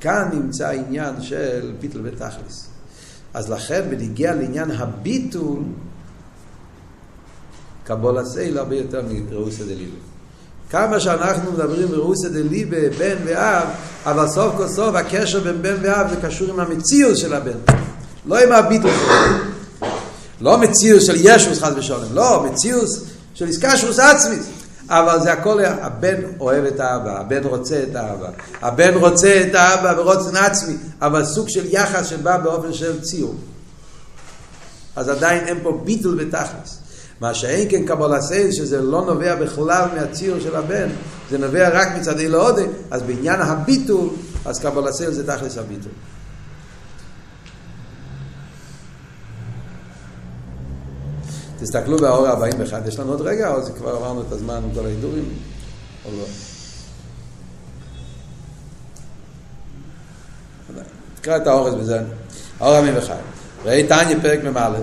כאן 0.00 0.28
נמצא 0.32 0.66
העניין 0.66 1.22
של 1.22 1.72
ביטל 1.80 2.00
ותכלס. 2.04 2.68
אז 3.34 3.50
לכן 3.50 3.82
בניגיע 3.90 4.34
לעניין 4.34 4.70
הביטול, 4.70 5.62
קבול 7.84 8.18
הסייל 8.18 8.58
הרבה 8.58 8.76
יותר 8.76 9.02
מראוסא 9.30 9.64
דליבה. 9.64 9.96
כמה 10.70 11.00
שאנחנו 11.00 11.52
מדברים 11.52 11.88
בראוסא 11.88 12.28
דליבה, 12.28 12.90
בן 12.98 13.16
ואב, 13.24 13.68
אבל 14.04 14.28
סוף 14.28 14.56
כל 14.56 14.68
סוף 14.68 14.94
הקשר 14.94 15.40
בין 15.40 15.62
בן 15.62 15.76
ואב 15.82 16.10
זה 16.10 16.16
קשור 16.22 16.50
עם 16.50 16.60
המציאות 16.60 17.16
של 17.16 17.34
הבן. 17.34 17.58
לא 18.26 18.38
עם 18.38 18.52
הביטול. 18.52 18.90
לא 20.40 20.58
מציאות 20.58 21.02
של 21.02 21.14
ישוס 21.18 21.62
חס 21.62 21.72
ושלום, 21.76 22.02
לא, 22.12 22.46
מציאות 22.50 22.88
של 23.34 23.46
איסקשוס 23.46 23.98
עצמית. 23.98 24.42
אבל 24.88 25.20
זה 25.20 25.32
הכל, 25.32 25.64
הבן 25.64 26.14
אוהב 26.40 26.64
את 26.64 26.80
האבא, 26.80 27.20
הבן 27.20 27.44
רוצה 27.44 27.82
את 27.90 27.96
האבא, 27.96 28.28
הבן 28.62 28.94
רוצה 28.94 29.42
את 29.48 29.54
האבא 29.54 29.94
ברוצן 29.94 30.36
עצמי, 30.36 30.76
אבל 31.02 31.24
סוג 31.24 31.48
של 31.48 31.64
יחס 31.66 32.06
שבא 32.06 32.36
באופן 32.36 32.72
של 32.72 33.00
ציור. 33.00 33.34
אז 34.96 35.08
עדיין 35.08 35.46
אין 35.46 35.58
פה 35.62 35.80
ביטול 35.84 36.24
בתכלס. 36.24 36.78
מה 37.20 37.34
שאין 37.34 37.68
כן 37.70 37.86
קבול 37.86 38.20
סייל, 38.20 38.52
שזה 38.52 38.82
לא 38.82 39.04
נובע 39.04 39.34
בכלל 39.34 39.84
מהציור 39.94 40.40
של 40.40 40.56
הבן, 40.56 40.88
זה 41.30 41.38
נובע 41.38 41.68
רק 41.68 41.88
מצד 41.96 42.18
אילו 42.18 42.42
עודה, 42.42 42.62
אז 42.90 43.02
בעניין 43.02 43.40
הביטול, 43.40 44.08
אז 44.44 44.58
קבול 44.58 44.92
סייל 44.92 45.10
זה 45.10 45.26
תכלס 45.26 45.58
הביטול. 45.58 45.92
תסתכלו 51.60 51.98
באור 51.98 52.28
41, 52.28 52.86
יש 52.86 52.98
לנו 52.98 53.10
עוד 53.10 53.20
רגע, 53.20 53.48
או 53.54 53.62
זה 53.62 53.72
כבר 53.72 53.90
עברנו 53.90 54.22
את 54.22 54.32
הזמן 54.32 54.60
עם 54.64 54.70
כל 54.74 54.86
ההידורים, 54.86 55.24
או 56.04 56.10
לא? 56.18 56.24
תקרא 61.14 61.36
את 61.36 61.46
האורז 61.46 61.74
בזה. 61.74 62.00
האור 62.60 62.76
41. 62.76 63.16
ראי 63.64 63.86
תניא 63.86 64.16
פרק 64.22 64.44
מ"א, 64.44 64.78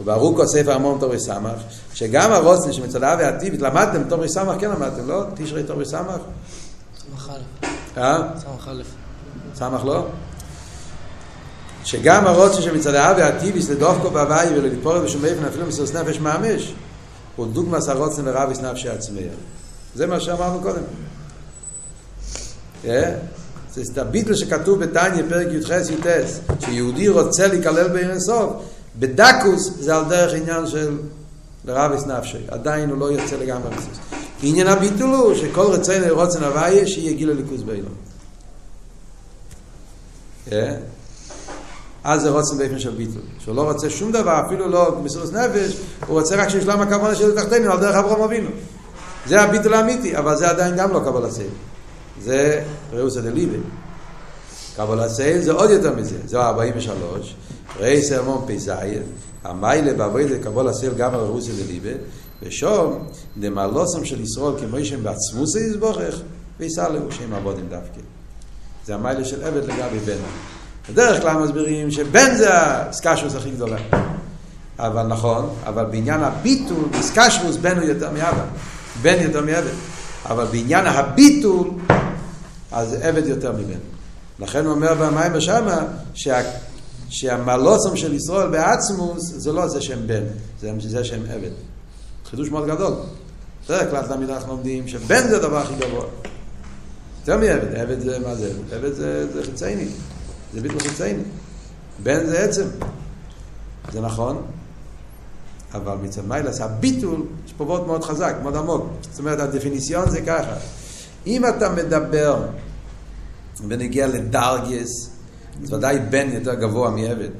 וברוקו 0.00 0.46
ספר 0.46 0.72
המון 0.72 0.98
תורי 1.00 1.20
סמך, 1.20 1.60
שגם 1.94 2.32
הרוצן 2.32 2.72
שמצדה 2.72 3.16
והטיבית, 3.18 3.62
למדתם 3.62 4.08
תורי 4.08 4.28
סמך, 4.28 4.60
כן 4.60 4.70
למדתם, 4.70 5.08
לא? 5.08 5.24
תשרי 5.34 5.62
תורי 5.62 5.84
סמך? 5.84 6.20
סמך 6.98 7.30
א'. 7.30 7.66
אה? 8.00 8.28
סמך 8.38 8.68
א'. 8.68 8.82
סמך 9.54 9.84
לא? 9.84 10.06
שגם 11.88 12.26
הרוצן 12.26 12.62
שמצד 12.62 12.94
האבי 12.94 13.22
הטיביס 13.22 13.70
לדופקו 13.70 14.10
בהוואי 14.10 14.48
ולליפורת 14.58 15.02
בשום 15.02 15.24
איפן 15.24 15.44
אפילו 15.44 15.66
מסוס 15.66 15.94
נפש 15.94 16.18
ממש 16.18 16.74
הוא 17.36 17.46
דוגמס 17.46 17.88
הרוצן 17.88 18.24
לרביס 18.24 18.58
נפשי 18.58 18.88
עצמי. 18.88 19.20
זה 19.94 20.06
מה 20.06 20.20
שאמרנו 20.20 20.60
קודם. 20.60 20.82
זה 23.74 23.82
את 23.92 23.98
הביטל 23.98 24.34
שכתוב 24.34 24.84
בתניא 24.84 25.22
פרק 25.28 25.46
י"ח 25.50 25.70
י"ס 25.70 26.40
שיהודי 26.60 27.08
רוצה 27.08 27.46
להיכלל 27.46 27.88
בעין 27.88 28.10
הסוף. 28.10 28.52
בדקוס 28.98 29.70
זה 29.80 29.96
על 29.96 30.04
דרך 30.08 30.32
עניין 30.34 30.66
של 30.66 30.98
לרביס 31.64 32.06
נפשי. 32.06 32.38
עדיין 32.48 32.90
הוא 32.90 32.98
לא 32.98 33.12
יוצא 33.12 33.36
לגמרי 33.36 33.70
מסוס. 33.76 33.98
עניין 34.42 34.66
הביטול 34.66 35.14
הוא 35.14 35.34
שכל 35.34 35.66
רצינו 35.66 36.14
רוצן 36.14 36.44
הוואי 36.44 36.86
שיהיה 36.86 37.12
גיל 37.12 37.30
הליכוז 37.30 37.62
באילון 37.62 37.94
אז 42.04 42.22
זה 42.22 42.30
רוצן 42.30 42.58
באופן 42.58 42.78
של 42.78 42.90
ביטול. 42.90 43.22
שהוא 43.38 43.56
לא 43.56 43.72
רוצה 43.72 43.90
שום 43.90 44.12
דבר, 44.12 44.40
אפילו 44.46 44.68
לא 44.68 44.98
מסירות 45.02 45.32
נפש, 45.32 45.76
הוא 46.06 46.20
רוצה 46.20 46.36
רק 46.36 46.48
שישלם 46.48 46.80
הכוונה 46.80 47.14
של 47.14 47.34
תחתינו 47.34 47.72
על 47.72 47.80
דרך 47.80 47.96
אברהם 47.96 48.22
אבינו. 48.22 48.50
זה 49.26 49.40
הביטול 49.42 49.74
האמיתי, 49.74 50.18
אבל 50.18 50.36
זה 50.36 50.50
עדיין 50.50 50.76
גם 50.76 50.92
לא 50.92 50.98
קבול 50.98 51.24
הסייל. 51.24 51.50
זה 52.22 52.64
ראוסא 52.92 53.20
דליבה. 53.20 53.58
קבול 54.76 55.00
הסייל 55.00 55.40
זה 55.40 55.52
עוד 55.52 55.70
יותר 55.70 55.96
מזה. 55.96 56.16
זה 56.26 56.40
43, 56.40 57.34
ראי 57.78 58.02
סרמון 58.02 58.44
פ"ז, 58.46 58.70
המיילה 59.44 59.94
בעבוד 59.94 60.30
קבול 60.42 60.68
הסייל 60.68 60.94
גם 60.94 61.14
על 61.14 61.20
ראוסא 61.20 61.52
דליבה, 61.52 61.90
ושום 62.42 63.06
דמלוסם 63.36 64.04
של 64.04 64.20
ישראל 64.20 64.54
כמו 64.58 64.84
שהם 64.84 65.02
בעצמוסי 65.02 65.58
יסבוכך, 65.58 66.20
ויסע 66.60 66.88
לו 66.88 67.12
שם 67.12 67.34
עבודים 67.34 67.68
דווקא. 67.68 68.00
זה 68.86 68.94
המיילה 68.94 69.24
של 69.24 69.44
עבד 69.44 69.64
לגבי 69.64 69.98
בן. 69.98 70.18
בדרך 70.90 71.22
כלל 71.22 71.36
מסבירים 71.36 71.90
שבן 71.90 72.34
זה 72.34 72.48
הסקשוס 72.52 73.34
הכי 73.34 73.50
גדולה. 73.50 73.76
אבל 74.78 75.02
נכון, 75.06 75.54
אבל 75.66 75.84
בעניין 75.84 76.22
הביטול, 76.22 76.84
בסקשוס 76.98 77.56
בן 77.56 77.78
הוא 77.78 77.84
יותר 77.84 78.10
מאבא. 78.10 78.44
בן 79.02 79.22
יותר 79.22 79.40
מעבד. 79.40 79.72
אבל 80.24 80.44
בעניין 80.44 80.86
הביטול, 80.86 81.70
אז 82.72 82.96
עבד 83.02 83.26
יותר 83.26 83.52
מבן. 83.52 83.78
לכן 84.38 84.64
הוא 84.64 84.74
אומר 84.74 84.94
במים 84.94 85.32
בשמה, 85.32 85.78
שה, 86.14 86.40
שהמלוסם 87.08 87.96
של 87.96 88.14
ישראל 88.14 88.48
בעצמוס, 88.48 89.32
זה 89.36 89.52
לא 89.52 89.68
זה 89.68 89.80
שם 89.80 90.06
בן, 90.06 90.22
זה 90.60 90.72
זה 90.78 91.04
שם 91.04 91.20
עבד. 91.30 91.50
חידוש 92.30 92.50
מאוד 92.50 92.66
גדול. 92.66 92.92
בדרך 93.66 93.90
כלל 93.90 94.06
תמיד 94.06 94.30
אנחנו 94.30 94.52
לומדים 94.52 94.88
שבן 94.88 95.28
זה 95.28 95.36
הדבר 95.36 95.58
הכי 95.58 95.74
גבוה. 95.74 96.04
יותר 97.20 97.36
מעבד, 97.36 97.74
עבד 97.74 98.00
זה 98.00 98.18
מה 98.18 98.34
זה? 98.34 98.52
עבד 98.72 98.92
זה, 98.92 99.32
זה 99.32 99.42
חיצייני. 99.42 99.88
זה 100.52 100.60
ביטל 100.60 100.80
חיצייני. 100.80 101.22
בן 102.02 102.26
זה 102.26 102.44
עצם. 102.44 102.66
זה 103.92 104.00
נכון, 104.00 104.42
אבל 105.74 105.96
מצד 105.96 106.26
מיילס, 106.26 106.60
הביטול, 106.60 107.22
יש 107.46 107.52
פה 107.52 107.64
וורט 107.64 107.86
מאוד 107.86 108.04
חזק, 108.04 108.34
מאוד 108.42 108.56
עמוק. 108.56 108.86
זאת 109.10 109.18
אומרת, 109.18 109.40
הדפיניציון 109.40 110.10
זה 110.10 110.20
ככה. 110.20 110.54
אם 111.26 111.46
אתה 111.46 111.68
מדבר 111.72 112.46
ונגיע 113.68 114.06
לדרגס, 114.06 115.10
אז 115.62 115.72
ודאי 115.72 115.98
בן 115.98 116.32
יותר 116.32 116.54
גבוה 116.54 116.90
מעבד. 116.90 117.30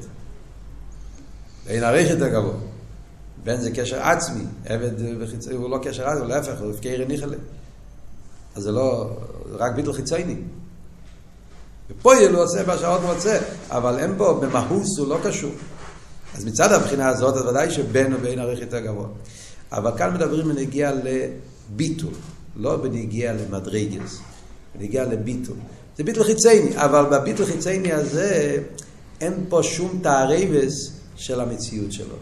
אין 1.67 1.83
עריך 1.83 2.09
יותר 2.09 2.27
גבוה. 2.27 2.53
בן 3.43 3.61
זה 3.61 3.71
קשר 3.71 4.01
עצמי, 4.01 4.43
עבד 4.65 4.91
וחיצוני 5.19 5.55
הוא 5.55 5.69
לא 5.69 5.79
קשר 5.83 6.09
עצמי, 6.09 6.27
להפך, 6.27 6.61
הוא 6.61 6.71
הפקר 6.71 7.05
ניחלה. 7.07 7.37
אז 8.55 8.63
זה 8.63 8.71
לא, 8.71 9.09
רק 9.51 9.75
ביטל 9.75 9.93
חיצייני. 9.93 10.35
בפועל 11.89 12.35
הוא 12.35 12.43
עושה 12.43 12.67
מה 12.67 12.77
שהעוד 12.77 13.01
רוצה, 13.03 13.39
אבל 13.69 13.99
אין 13.99 14.17
בו, 14.17 14.35
במהוס 14.35 14.97
הוא 14.99 15.07
לא 15.07 15.19
קשור. 15.23 15.51
אז 16.35 16.45
מצד 16.45 16.71
הבחינה 16.71 17.09
הזאת, 17.09 17.35
אז 17.35 17.45
ודאי 17.45 17.71
שבן 17.71 18.13
ובין 18.13 18.39
ערך 18.39 18.59
יותר 18.59 18.79
גבוה. 18.79 19.07
אבל 19.71 19.91
כאן 19.97 20.13
מדברים 20.13 20.47
בנגיע 20.47 20.91
לביטול, 21.03 22.13
לא 22.55 22.77
בנגיע 22.77 23.33
למדרגס, 23.33 24.19
בנגיע 24.75 25.05
לביטול. 25.05 25.55
זה 25.97 26.03
ביטול 26.03 26.23
חיצייני, 26.23 26.77
אבל 26.77 27.05
בביטול 27.11 27.45
חיצייני 27.45 27.93
הזה 27.93 28.57
אין 29.21 29.33
פה 29.49 29.63
שום 29.63 29.99
תערבס 30.03 30.91
של 31.15 31.41
המציאות 31.41 31.91
שלו. 31.91 32.15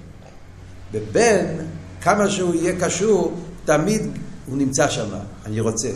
בבן, 0.91 1.45
כמה 2.01 2.29
שהוא 2.29 2.55
יהיה 2.55 2.79
קשור, 2.79 3.33
תמיד 3.65 4.01
הוא 4.47 4.57
נמצא 4.57 4.89
שם, 4.89 5.09
אני 5.45 5.59
רוצה. 5.59 5.89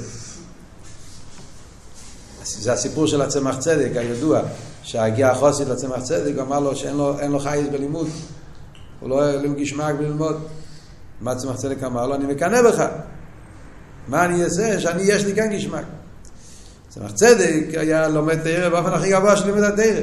זה 2.60 2.74
הסיפור 2.74 3.08
של 3.08 3.22
הצמח 3.22 3.58
צדק 3.58 3.90
הידוע, 3.96 4.42
שהגיע 4.84 5.32
החוסית 5.32 5.68
לצמח 5.68 6.02
צדק, 6.04 6.32
הוא 6.36 6.44
אמר 6.44 6.60
לו 6.60 6.76
שאין 6.76 6.98
לו, 6.98 7.16
לו 7.30 7.40
חייס 7.40 7.68
בלימוד, 7.72 8.08
הוא 9.00 9.10
לא 9.10 9.32
לו 9.32 9.54
גשמק 9.54 9.96
בללמוד. 9.96 10.36
מה 11.22 11.36
צמח 11.36 11.56
צדק 11.56 11.84
אמר 11.84 12.08
לו? 12.08 12.16
אני 12.16 12.26
מקנא 12.26 12.62
בך. 12.62 12.86
מה 14.08 14.26
אני 14.26 14.44
אעשה? 14.44 14.80
שאני, 14.80 15.04
יש 15.04 15.26
לי 15.26 15.36
כן 15.36 15.54
גשמק. 15.54 15.84
צמח 16.90 17.12
צדק 17.12 17.66
היה 17.74 18.08
לומד 18.08 18.44
תרא 18.44 18.70
באופן 18.70 18.94
הכי 18.94 19.12
גבוה 19.12 19.38
של 19.38 19.46
לימוד 19.46 19.64
התרא. 19.64 20.02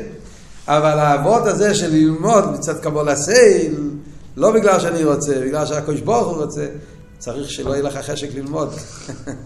אבל 0.69 0.99
האבות 0.99 1.47
הזה 1.47 1.75
של 1.75 1.91
ללמוד 1.91 2.53
מצד 2.53 2.79
קבול 2.81 3.09
הסייל, 3.09 3.91
לא 4.37 4.53
בגלל 4.53 4.81
שאני 4.81 5.05
רוצה, 5.05 5.41
בגלל 5.41 5.67
שהקדוש 5.67 6.01
ברוך 6.01 6.29
הוא 6.29 6.37
רוצה, 6.45 6.67
צריך 7.19 7.51
שלא 7.51 7.71
יהיה 7.71 7.83
לך 7.83 7.97
חשק 7.97 8.35
ללמוד. 8.35 8.75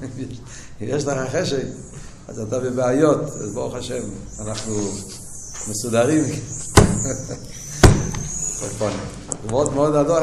יש 0.81 1.07
לך 1.07 1.37
חשק, 1.37 1.63
אז 2.29 2.41
אתה 2.41 2.59
בבעיות, 2.61 3.21
אז 3.21 3.55
ברוך 3.55 3.75
השם, 3.75 4.03
אנחנו 4.41 4.75
מסודרים. 5.71 6.25
מאוד 9.51 9.75
מאוד. 9.75 10.07